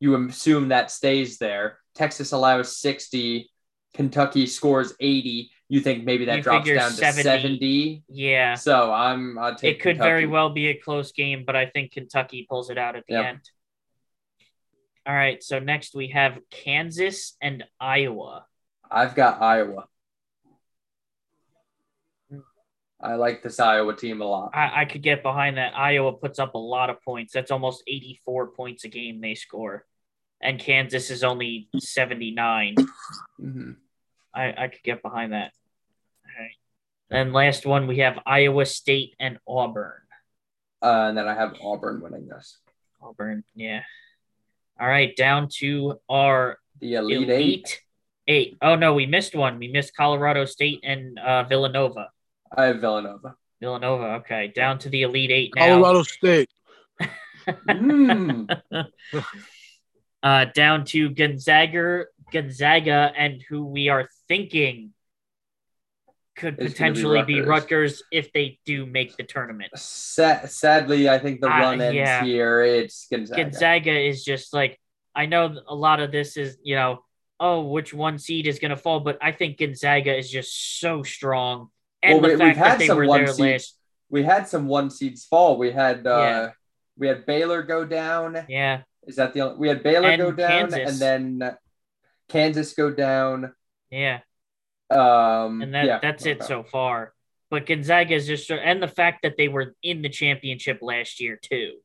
[0.01, 1.77] you assume that stays there.
[1.95, 3.49] Texas allows 60
[3.93, 7.23] Kentucky scores 80, you think maybe that You drops down to 70.
[7.23, 8.03] 70.
[8.09, 8.55] Yeah.
[8.55, 11.91] So I'm I'll take It could very well be a close game, but I think
[11.91, 13.25] Kentucky pulls it out at the Yep.
[13.25, 13.39] end.
[15.05, 15.43] All right.
[15.43, 18.45] So next we have Kansas and Iowa.
[18.89, 19.85] I've got Iowa.
[23.03, 24.51] I like this Iowa team a lot.
[24.53, 25.75] I, I could get behind that.
[25.75, 27.33] Iowa puts up a lot of points.
[27.33, 29.85] That's almost 84 points a game they score.
[30.41, 32.75] And Kansas is only 79.
[33.39, 33.75] Mhm.
[34.33, 35.51] I, I could get behind that.
[36.25, 36.55] All right.
[37.09, 40.01] Then last one, we have Iowa State and Auburn.
[40.81, 42.57] Uh, and then I have Auburn winning this.
[43.01, 43.81] Auburn, yeah.
[44.79, 47.81] All right, down to our The Elite, Elite, Eight.
[48.27, 48.57] Eight.
[48.61, 49.59] Oh, no, we missed one.
[49.59, 52.09] We missed Colorado State and uh, Villanova.
[52.55, 53.35] I have Villanova.
[53.59, 54.47] Villanova, okay.
[54.55, 55.67] Down to the Elite Eight now.
[55.67, 56.49] Colorado State.
[57.67, 58.47] Mm.
[60.23, 64.93] uh, down to Gonzaga, Gonzaga, and who we are thinking
[66.35, 67.47] could It's gonna be potentially be Rutgers.
[67.47, 69.71] Rutgers if they do make the tournament.
[69.75, 72.23] Sa- sadly, I think the Uh, run ends yeah.
[72.23, 72.61] here.
[72.61, 73.43] It's Gonzaga.
[73.43, 74.79] Gonzaga is just like
[75.13, 77.03] I know a lot of this is you know
[77.39, 81.03] oh which one seed is going to fall, but I think Gonzaga is just so
[81.03, 81.69] strong,
[82.01, 83.39] and Well, the we, that had they some were one seeds.
[83.39, 83.77] last,
[84.09, 85.57] We had some one seeds fall.
[85.57, 86.49] We had uh, Yeah.
[86.97, 88.45] we had Baylor go down.
[88.47, 89.57] yeah, Is that the only?
[89.57, 91.01] We had Baylor And go down, Kansas.
[91.01, 91.57] and then
[92.29, 93.53] Kansas go down.
[93.89, 94.19] yeah,
[94.89, 97.13] Um, and that yeah, that's it so far.
[97.49, 101.35] But Gonzaga is just and the fact that they were in the championship last year
[101.41, 101.79] too.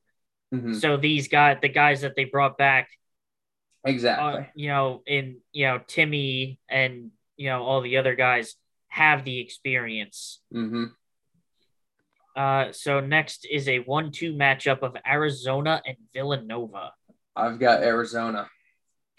[0.54, 0.74] Mhm.
[0.80, 2.88] So these guys, the guys that they brought back,
[3.84, 4.42] Exactly.
[4.42, 8.54] uh, you know, in you know Timme and you know all the other guys
[8.88, 10.40] have the experience.
[10.52, 10.84] hmm
[12.36, 16.92] Uh, so next is a one-two matchup of Arizona and Villanova.
[17.36, 18.48] I've got Arizona.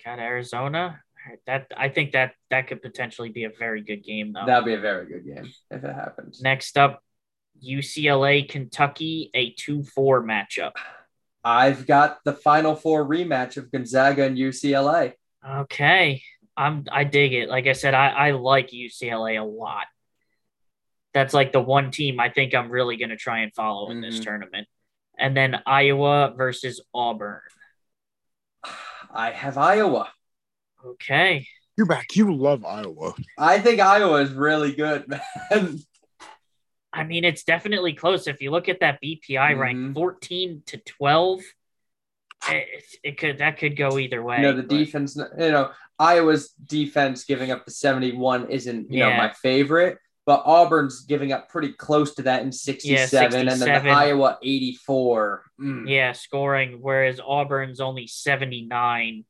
[0.03, 1.01] Got Arizona.
[1.45, 4.45] That I think that that could potentially be a very good game though.
[4.45, 6.41] That'll be a very good game if it happens.
[6.41, 7.03] Next up,
[7.61, 10.71] UCLA Kentucky, a two-four matchup.
[11.43, 15.13] I've got the Final Four rematch of Gonzaga and UCLA.
[15.47, 16.21] Okay,
[16.55, 17.49] I'm I dig it.
[17.49, 19.85] Like I said, I I like UCLA a lot.
[21.13, 24.01] That's like the one team I think I'm really going to try and follow in
[24.01, 24.23] this Mhm.
[24.23, 24.67] tournament.
[25.17, 27.41] And then Iowa versus Auburn.
[29.17, 30.09] I have Iowa.
[30.85, 31.47] Okay.
[31.75, 32.15] You're back.
[32.15, 33.13] You love Iowa.
[33.37, 35.07] I think Iowa is really good,
[35.51, 35.79] man.
[36.93, 38.27] I mean, it's definitely close.
[38.27, 39.93] If you look at that BPI rank, Mhm.
[39.93, 41.41] 14 to 12,
[42.49, 44.37] it, it could that could go either way.
[44.37, 48.99] you know, the but- defense, you know, Iowa's defense giving up the 71 isn't, you
[48.99, 49.97] know, my favorite,
[50.27, 55.43] but Auburn's giving up pretty close to that in 67, and then the Iowa 84.
[55.59, 55.89] Mm.
[55.89, 59.23] Yeah, scoring, whereas Auburn's only 79.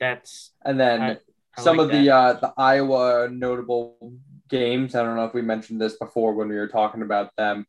[0.00, 1.18] That's And then I-
[1.56, 4.12] I some like of the uh, the Iowa notable
[4.48, 4.96] games.
[4.96, 7.64] I don't know if we mentioned this before when we were talking about them.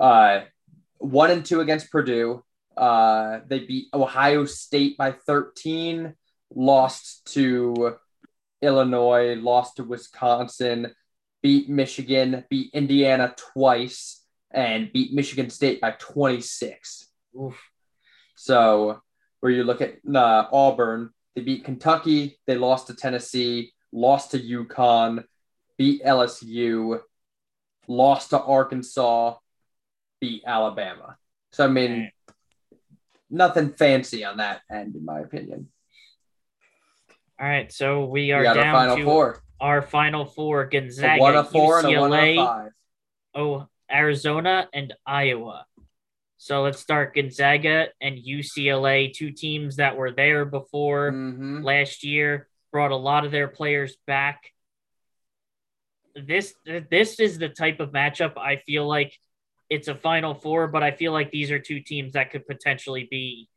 [0.00, 0.40] Uh,
[0.96, 2.44] one and two against Purdue.
[2.76, 6.14] Uh, they beat Ohio State by 13,
[6.52, 7.94] lost to
[8.60, 10.92] Illinois, lost to Wisconsin,
[11.42, 17.06] beat Michigan, beat Indiana twice, and beat Michigan State by 26.
[17.38, 17.60] oof.
[18.34, 19.00] So
[19.40, 24.38] where you look at uh, Auburn, they beat Kentucky, they lost to Tennessee, lost to
[24.38, 25.24] UConn,
[25.76, 27.00] beat LSU,
[27.86, 29.36] lost to Arkansas,
[30.20, 31.16] beat Alabama.
[31.52, 32.10] So I mean,
[33.30, 35.68] nothing fancy on that end, in my opinion.
[37.40, 41.38] All right, so we We are our down final to four, our final four: Gonzaga,
[41.38, 42.70] of four a UCLA,
[43.34, 45.66] oh, Arizona, and Iowa.
[46.36, 51.64] So let's start Gonzaga and UCLA, two teams that were there before Mhm.
[51.64, 54.52] last year, brought a lot of their players back.
[56.14, 59.18] This this is the type of matchup I feel like
[59.70, 63.06] it's a final four, but I feel like these are two teams that could potentially
[63.10, 63.48] be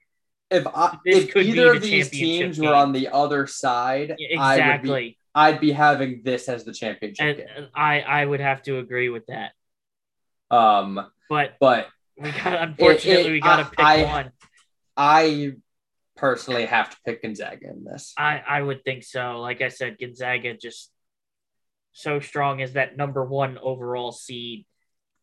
[0.49, 4.13] If I, This if either the of these teams were on the other side, I
[4.13, 5.17] would be exactly.
[5.33, 7.67] I'd be having this as the championship And game.
[7.75, 9.53] I I would have to agree with that.
[10.49, 11.87] Um, But but
[12.17, 14.31] we got unfortunately it- we got to pick I- one.
[14.97, 15.53] I
[16.17, 18.13] personally have to pick Gonzaga in this.
[18.17, 19.39] I I would think so.
[19.39, 20.91] Like I said, Gonzaga just
[21.93, 24.65] so strong as that number one overall seed.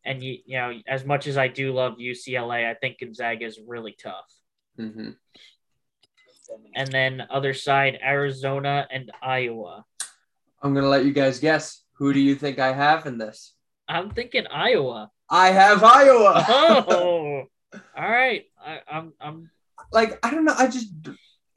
[0.05, 3.61] And you you know, as much as I do love UCLA, I think Gonzaga is
[3.67, 4.25] really tough.
[4.77, 5.11] hmm
[6.75, 9.85] And then other side, Arizona and Iowa.
[10.63, 11.83] I'm gonna let you guys guess.
[11.95, 13.55] Who do you think I have in this?
[13.89, 15.11] I'm thinking Iowa.
[15.31, 16.45] I have Iowa.
[16.49, 17.45] Oh,
[17.75, 18.45] all right.
[18.65, 19.51] I, I'm I'm
[19.93, 20.55] like I don't know.
[20.57, 20.93] I just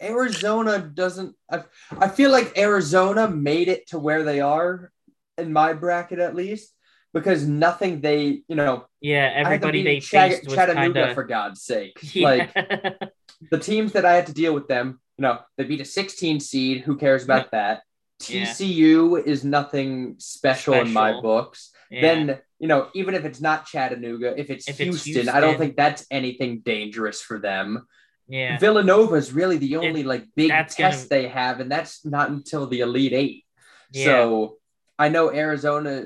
[0.01, 1.35] Arizona doesn't.
[1.51, 1.63] I,
[1.97, 4.91] I feel like Arizona made it to where they are
[5.37, 6.73] in my bracket at least
[7.13, 11.09] because nothing they you know Yeah, I had to everybody they Chat- faced Chattanooga kind
[11.09, 11.99] of for God's sake.
[12.15, 15.85] Like the teams that I had to deal with them, you know, they beat a
[15.85, 16.81] 16 seed.
[16.81, 17.81] Who cares about that?
[18.30, 18.45] Yeah.
[18.45, 21.72] TCU is nothing special, in my books.
[21.89, 22.02] yeah.
[22.02, 25.57] Then, you know, even if it's not Chattanooga, if it's, If it's Houston, I don't
[25.57, 27.88] think that's anything dangerous for them.
[28.27, 32.30] yeah, Villanova is really the only like big test gonna- they have, and that's not
[32.30, 33.45] until the Elite Eight.
[33.91, 34.57] yeah, So
[34.99, 36.06] I know Arizona,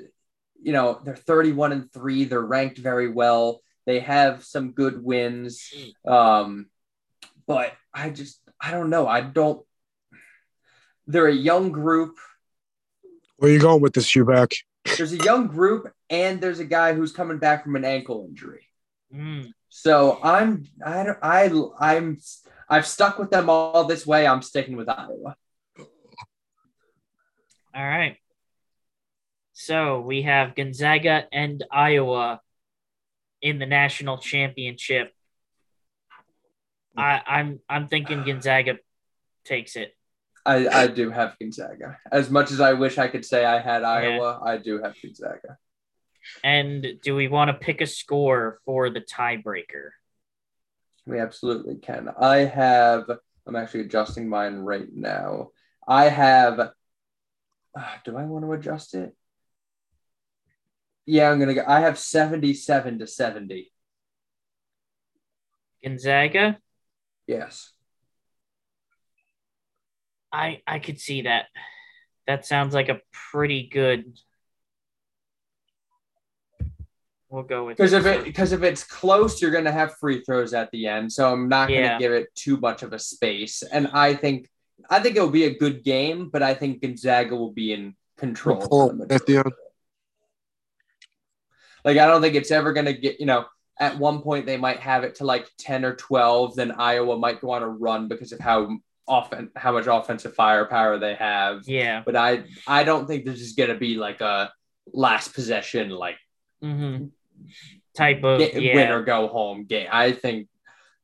[0.61, 2.23] you know, they're 31 and three.
[2.25, 3.61] They're ranked very well.
[3.85, 5.71] They have some good wins.
[6.07, 6.67] Um,
[7.45, 9.07] but I just, I don't know.
[9.07, 9.64] I don't,
[11.07, 12.17] they're a young group.
[13.37, 14.53] Where are you going with this, Huback?
[14.97, 18.67] There's a young group, and there's a guy who's coming back from an ankle injury.
[19.13, 21.49] Mm, So I'm, I don't, I,
[21.79, 22.17] I'm,
[22.69, 24.25] I've stuck with them all this way.
[24.27, 25.35] I'm sticking with Iowa.
[27.73, 28.17] all right.
[29.53, 32.41] So we have Gonzaga and Iowa
[33.41, 35.13] in the national championship.
[36.97, 38.79] I, I'm I'm thinking Gonzaga
[39.45, 39.94] takes it.
[40.45, 41.97] I, I do have Gonzaga.
[42.11, 45.57] As much as I wish I could say I had Iowa, I do have Gonzaga.
[46.43, 49.89] And do we want to pick a score for the tiebreaker?
[51.07, 52.09] We absolutely can.
[52.19, 53.09] I have,
[53.47, 55.49] I'm actually adjusting mine right now.
[55.87, 56.71] I have, uh,
[58.03, 59.15] do I want to adjust it?
[61.05, 61.63] Yeah, I'm going to go.
[61.67, 63.71] I have 77 to 70.
[65.83, 66.57] Gonzaga?
[67.27, 67.74] Yes.
[70.35, 71.45] I I could see that.
[72.27, 72.99] That sounds like a
[73.31, 74.17] pretty good.
[77.29, 80.21] We'll go with Because if it because if it's close, you're going to have free
[80.23, 81.11] throws at the end.
[81.11, 81.99] So I'm not going to Yeah.
[81.99, 83.63] give it too much of a space.
[83.63, 84.49] And I think
[84.89, 88.61] I think it'll be a good game, but I think Gonzaga will be in control.
[88.89, 89.51] for the At the end.
[91.83, 93.45] Like I don't think it's ever going to get, you know,
[93.79, 97.41] at one point they might have it to like 10 or 12, then Iowa might
[97.41, 101.67] go on a run because of how often how much offensive firepower they have.
[101.67, 102.01] yeah.
[102.05, 104.51] But I I don't think this is going to be like a
[104.93, 106.17] last possession like
[106.63, 107.05] mm-hmm.
[107.95, 108.75] Type of get, yeah.
[108.75, 109.87] win or go home game.
[109.89, 110.49] I think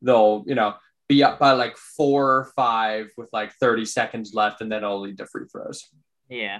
[0.01, 0.75] they'll, you know,
[1.07, 5.01] be up by like 4 or 5 with like 30 seconds left and then it'll
[5.01, 5.87] lead to free throws.
[6.29, 6.59] Yeah.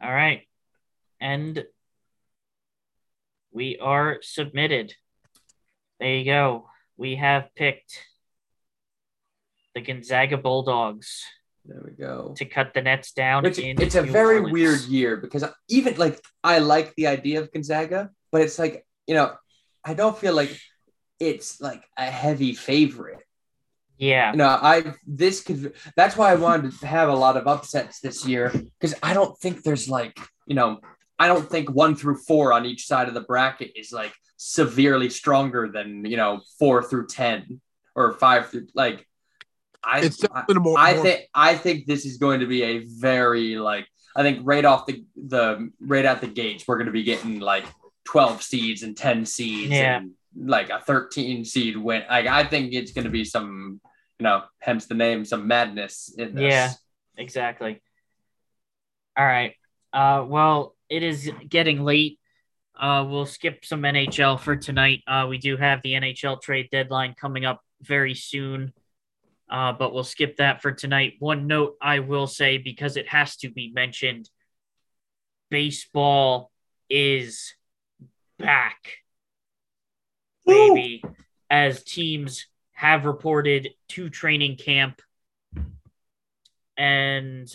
[0.00, 0.42] All right.
[1.20, 1.64] And
[3.52, 4.94] we are submitted.
[5.98, 6.68] There you go.
[6.96, 8.02] We have picked
[9.76, 11.22] the Gonzaga Bulldogs
[11.66, 12.34] There we go.
[12.38, 13.42] to cut the nets down.
[13.44, 14.52] Which it's a New very Orleans.
[14.52, 19.14] weird year because even like I like the idea of Gonzaga, but it's like you
[19.14, 19.28] know
[19.84, 20.58] I don't feel like
[21.20, 23.20] it's like a heavy favorite.
[23.98, 24.32] Yeah.
[24.32, 28.00] You know, I this could that's why I wanted to have a lot of upsets
[28.00, 28.50] this year
[28.80, 30.80] because I don't think there's like you know
[31.18, 35.10] I don't think one through four on each side of the bracket is like severely
[35.10, 37.60] stronger than you know four through ten
[37.94, 39.06] or five through like
[39.86, 40.78] I It's definitely more.
[40.78, 43.86] I more- think I think this is going to be a very like
[44.16, 47.38] I think right off the the right out the gates we're going to be getting
[47.40, 47.64] like
[48.04, 49.98] 12 seeds and 10 seeds Yeah.
[49.98, 52.02] and like a 13 seed win.
[52.10, 53.80] Like I think it's going to be some
[54.18, 56.52] you know hence the name some madness in this.
[56.52, 56.72] Yeah.
[57.18, 57.80] Exactly.
[59.16, 59.54] All right.
[59.92, 62.18] Uh, well, it is getting late.
[62.78, 65.02] Uh, we'll skip some NHL for tonight.
[65.06, 68.74] Uh, we do have the NHL trade deadline coming up very soon,
[69.50, 71.14] uh, but we'll skip that for tonight.
[71.18, 74.28] One note I will say because it has to be mentioned
[75.50, 76.50] baseball
[76.90, 77.54] is
[78.38, 78.98] back,
[80.44, 81.02] baby,
[81.48, 85.00] as teams have reported to training camp.
[86.76, 87.48] And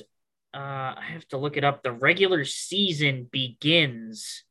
[0.54, 0.58] uh,
[0.98, 1.84] I have to look it up.
[1.84, 4.44] The regular season begins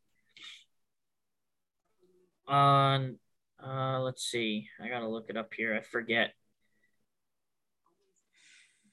[2.47, 3.19] on,
[3.65, 4.69] uh, let's see.
[4.83, 5.75] I got to look it up here.
[5.75, 6.33] I forget.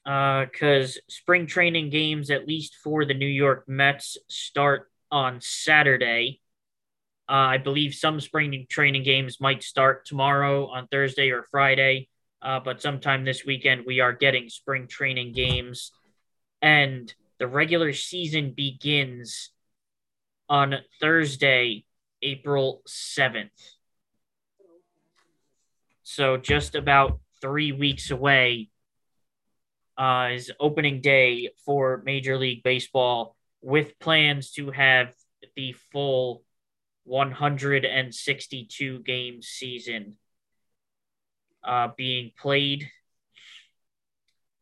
[0.08, 6.40] Because spring training games, at least for the New York Mets, start on Saturday.
[7.28, 12.08] Uh, I believe some spring training games might start tomorrow on Thursday or Friday,
[12.42, 15.92] uh, but sometime this weekend we are getting spring training games,
[16.62, 19.50] and the regular season begins
[20.48, 21.84] on Thursday,
[22.22, 23.50] April 7th.
[26.04, 28.70] So just about three weeks away
[29.98, 35.14] uh, is opening day for Major League Baseball with plans to have
[35.56, 36.44] the full
[37.06, 40.15] 162 game season
[41.64, 42.90] uh, being played.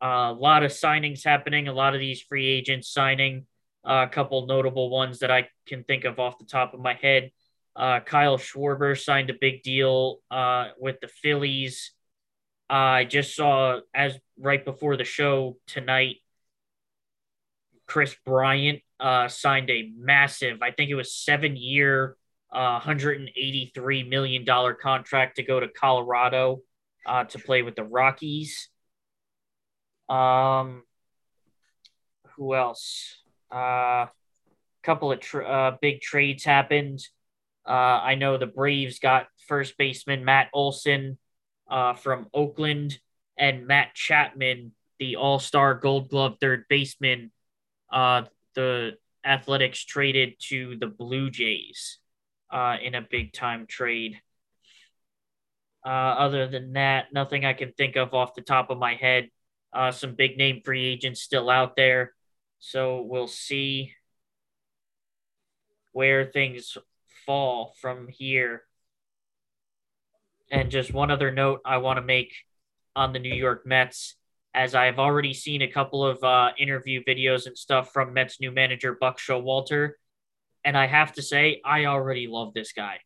[0.00, 3.46] a lot of signings happening, a lot of these free agents signing.
[3.84, 6.94] Uh, a couple notable ones that I can think of off the top of my
[6.94, 7.30] head.
[7.76, 11.92] Uh, Kyle Schwarber signed a big deal uh, with the Phillies.
[12.68, 16.16] I just saw as right before the show tonight.
[17.86, 22.16] Kris Bryant uh, signed a massive, I think it was seven year,
[22.52, 24.44] uh, $183 million
[24.80, 26.62] contract to go to Colorado
[27.04, 28.68] uh, to play with the Rockies.
[30.08, 30.82] Um,
[32.36, 33.22] who else?
[33.52, 34.06] A uh,
[34.82, 37.00] couple of tra- uh, big trades happened.
[37.66, 41.18] Uh, I know the Braves got first baseman Matt Olson
[41.68, 42.98] uh, from Oakland
[43.38, 47.30] and Matt Chapman, the All Star Gold Glove third baseman.
[47.92, 48.22] Uh,
[48.54, 51.98] the Athletics traded to the Blue Jays
[52.50, 54.20] uh, in a big time trade.
[55.84, 55.88] Uh,
[56.18, 59.30] other than that, nothing I can think of off the top of my head.
[59.72, 62.12] Uh, some big name free agents still out there.
[62.58, 63.92] So we'll see
[65.92, 66.76] where things
[67.24, 68.62] fall from here.
[70.50, 72.34] And just one other note I want to make
[72.94, 74.14] on the New York Mets,
[74.54, 78.50] as I've already seen a couple of uh, interview videos and stuff from Mets new
[78.50, 79.92] manager Buck Showalter.
[80.64, 83.00] And I have to say, I already love this guy.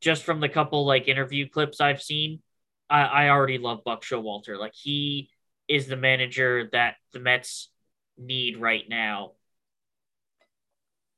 [0.00, 2.40] Just from the couple like interview clips I've seen,
[2.88, 4.58] I, I already love Buck Showalter.
[4.58, 5.30] Like he
[5.68, 7.70] is the manager that the Mets
[8.16, 9.32] need right now.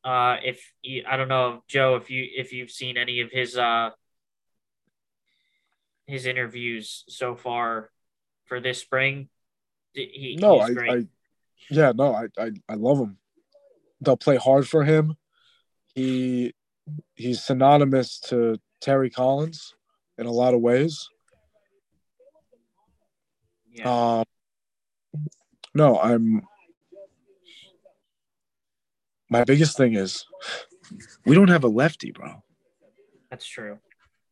[0.04, 3.56] Uh, if you, I don't know, Joe, if you if you've seen any of his
[3.56, 3.90] uh
[6.08, 7.90] his interviews so far
[8.46, 9.28] for this spring,
[9.92, 11.06] he, no, I, I,
[11.70, 13.18] yeah, no, I, I I love him.
[14.00, 15.16] They'll play hard for him.
[15.94, 16.54] He
[17.14, 19.74] he's synonymous to Terry Collins
[20.16, 21.08] in a lot of ways.
[23.70, 24.20] Yeah.
[24.20, 24.24] Um,
[25.74, 26.42] no, I'm.
[29.30, 30.24] My biggest thing is
[31.26, 32.42] we don't have a lefty, bro.
[33.30, 33.78] That's true.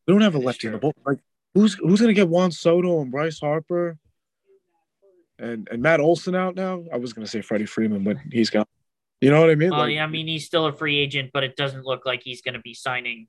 [0.07, 0.95] We don't have a lefty in the ball.
[1.05, 1.19] Like,
[1.57, 3.99] who's who's gonna get Juan Soto and Bryce Harper
[5.39, 6.85] and and Matt Olson out now?
[6.93, 8.69] I was gonna say Freddie Freeman, but he's got.
[9.23, 9.73] You know what I mean?
[9.73, 12.23] Oh like, yeah, I mean he's still a free agent, but it doesn't look like
[12.23, 13.29] he's gonna be signing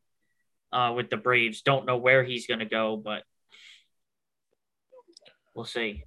[0.73, 1.61] uh, with the Braves.
[1.61, 3.23] Don't know where he's gonna go, but
[5.55, 6.03] we'll see.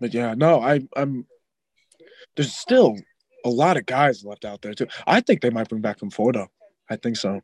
[0.00, 1.26] But yeah, no, I I'm
[2.34, 2.96] there's still
[3.44, 4.86] a lot of guys left out there too.
[5.06, 6.46] I think they might bring back Conforto.
[6.88, 7.42] I think so.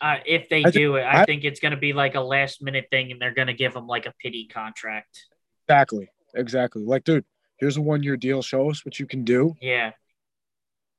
[0.00, 2.20] Uh, if they I do it, I, I, think it's going to be like a
[2.20, 5.26] last minute thing, and they're going to give him like a pity contract.
[5.66, 6.82] Exactly, exactly.
[6.82, 7.24] Like, dude,
[7.58, 8.42] here's a one year deal.
[8.42, 9.54] Show us what you can do.
[9.60, 9.92] Yeah.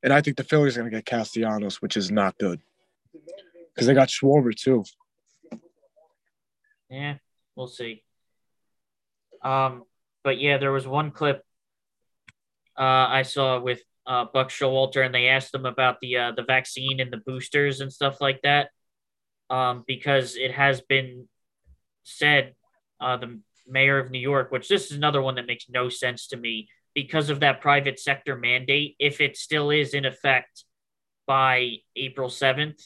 [0.01, 2.61] And I think the Phillies are going to get Castellanos, which is not good
[3.73, 4.83] because they got Schwarber too.
[6.89, 7.15] Yeah,
[7.55, 8.03] we'll see.
[9.43, 9.83] Um,
[10.23, 11.43] but yeah, there was one clip
[12.77, 16.43] uh, I saw with uh, Buck Showalter, and they asked him about the uh, the
[16.43, 18.69] vaccine and the boosters and stuff like that,
[19.49, 21.27] um, because it has been
[22.03, 22.55] said
[22.99, 26.27] uh, the mayor of New York, which this is another one that makes no sense
[26.27, 30.65] to me, because of that private sector mandate, if it still is in effect
[31.27, 32.81] by April seventh,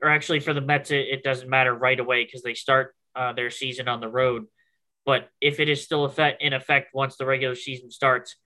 [0.00, 3.32] or actually for the Mets, it, it doesn't matter right away because they start uh,
[3.32, 4.46] their season on the road.
[5.04, 8.36] But if it is still effect, in effect once the regular season starts,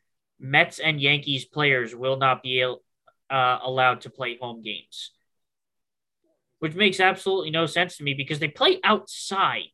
[0.41, 5.13] Mets and Yankees players will not be uh, allowed to play home games,
[6.59, 9.71] which makes absolutely no sense to me because they play outside.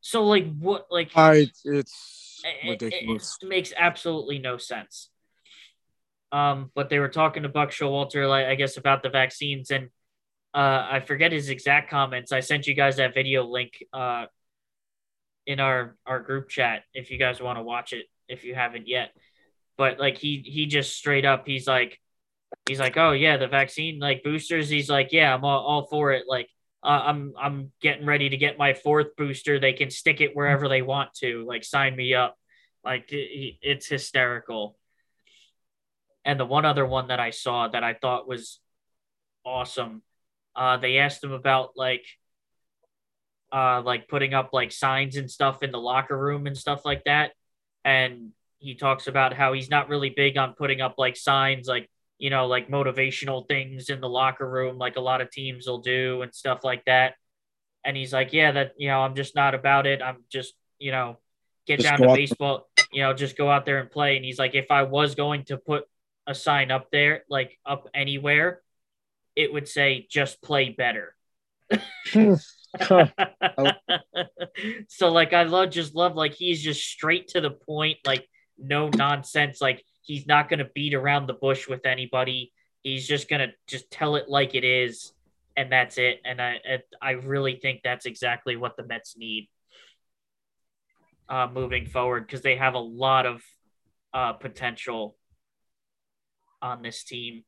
[0.00, 3.36] So, like, what, like, I, it's ridiculous.
[3.40, 5.10] It, it makes absolutely no sense.
[6.32, 9.90] Um, but they were talking to Buck Showalter, like, I guess, about the vaccines, and
[10.54, 12.32] uh, I forget his exact comments.
[12.32, 14.26] I sent you guys that video link uh,
[15.46, 18.88] in our our group chat if you guys want to watch it if you haven't
[18.88, 19.10] yet.
[19.76, 22.00] But like he he just straight up he's like
[22.66, 24.68] he's like oh yeah the vaccine like boosters.
[24.68, 26.24] He's like yeah I'm all, all for it.
[26.28, 26.48] Like
[26.82, 29.58] uh, I'm I'm getting ready to get my fourth booster.
[29.58, 31.44] They can stick it wherever they want to.
[31.46, 32.36] Like sign me up.
[32.84, 34.76] Like it, it's hysterical.
[36.24, 38.60] And the one other one that I saw that I thought was
[39.44, 40.02] awesome
[40.54, 42.04] uh, they asked him about like
[43.52, 47.04] uh, like putting up like signs and stuff in the locker room and stuff like
[47.04, 47.32] that.
[47.84, 51.90] And he talks about how he's not really big on putting up like signs, like,
[52.20, 55.80] you know, like motivational things in the locker room, like a lot of teams will
[55.80, 57.14] do and stuff like that.
[57.82, 60.02] And he's like, yeah, that, you know, I'm just not about it.
[60.02, 61.16] I'm just, you know,
[61.66, 64.16] get just down to baseball, you know, just go out there and play.
[64.16, 65.84] And he's like, if I was going to put
[66.26, 68.60] a sign up there, like up anywhere,
[69.34, 71.16] it would say just play better.
[74.88, 78.28] so like I love just love like he's just straight to the point, like
[78.58, 79.62] no nonsense.
[79.62, 82.52] Like he's not gonna beat around the bush with anybody.
[82.82, 85.12] He's just gonna just tell it like it is,
[85.56, 86.20] and that's it.
[86.24, 86.60] And I
[87.00, 89.48] I really think that's exactly what the Mets need
[91.30, 93.42] uh, moving forward because they have a lot of
[94.12, 95.16] uh, potential
[96.60, 97.44] on this team.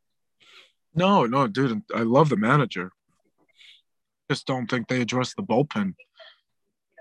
[0.94, 2.92] No, no, dude, I love the manager.
[4.30, 5.94] Just don't think they address the bullpen.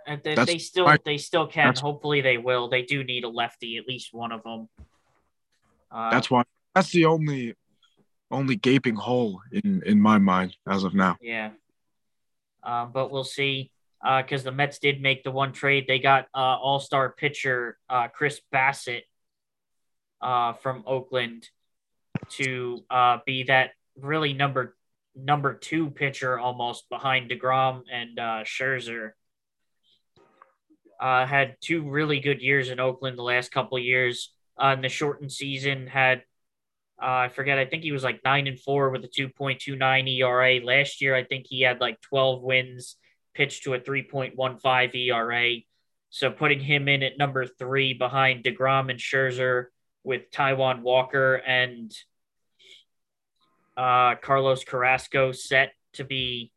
[0.08, 1.76] And they, they still they still can.
[1.76, 2.70] Hopefully they will.
[2.70, 4.68] They do need a lefty, at least one of them.
[5.92, 6.44] Uh, that's why
[6.74, 7.56] that's the only
[8.30, 11.18] only gaping hole in in my mind as of now.
[11.22, 11.52] Yeah.
[12.64, 15.86] Uh, but we'll see because uh, the Mets did make the one trade.
[15.88, 19.04] They got uh, All Star pitcher uh, Chris Bassitt
[20.22, 21.48] uh, from Oakland
[22.30, 24.76] to uh, be that really number
[25.16, 29.12] number two pitcher almost behind Degrom and uh, Scherzer.
[31.00, 34.32] Uh, had two really good years in Oakland the last couple years.
[34.62, 36.20] Uh, in the shortened season, had
[37.02, 37.58] uh, I forget.
[37.58, 40.60] I think he was like nine and four with a two point two nine ERA.
[40.64, 42.96] Last year, I think he had like twelve wins,
[43.34, 45.56] pitched to a three point one five ERA.
[46.12, 49.68] So putting him in at number three behind Degrom and Scherzer
[50.04, 51.92] with Taijuan Walker and
[53.78, 56.52] uh, Carlos Carrasco set to be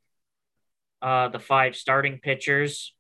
[1.01, 2.93] uh, the five starting pitchers.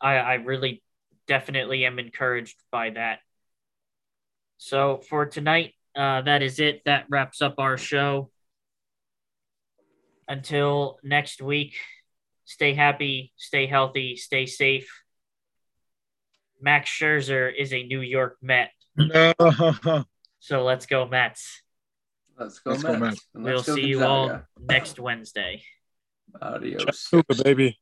[0.00, 0.82] I, I really
[1.26, 3.20] definitely am encouraged by that.
[4.60, 6.82] So for tonight, uh, that is it.
[6.84, 8.30] That wraps up our show.
[10.28, 11.76] Until next week,
[12.44, 14.88] stay happy, stay healthy, stay safe.
[16.60, 18.70] Max Scherzer is a New York Met.
[18.96, 19.32] No.
[20.40, 21.62] so let's go Mets.
[22.38, 22.92] Let's go, Let's Mets.
[22.92, 23.22] Go, Mets.
[23.34, 25.62] We'll see you all next Wednesday.
[26.40, 27.10] Adios.
[27.42, 27.78] baby.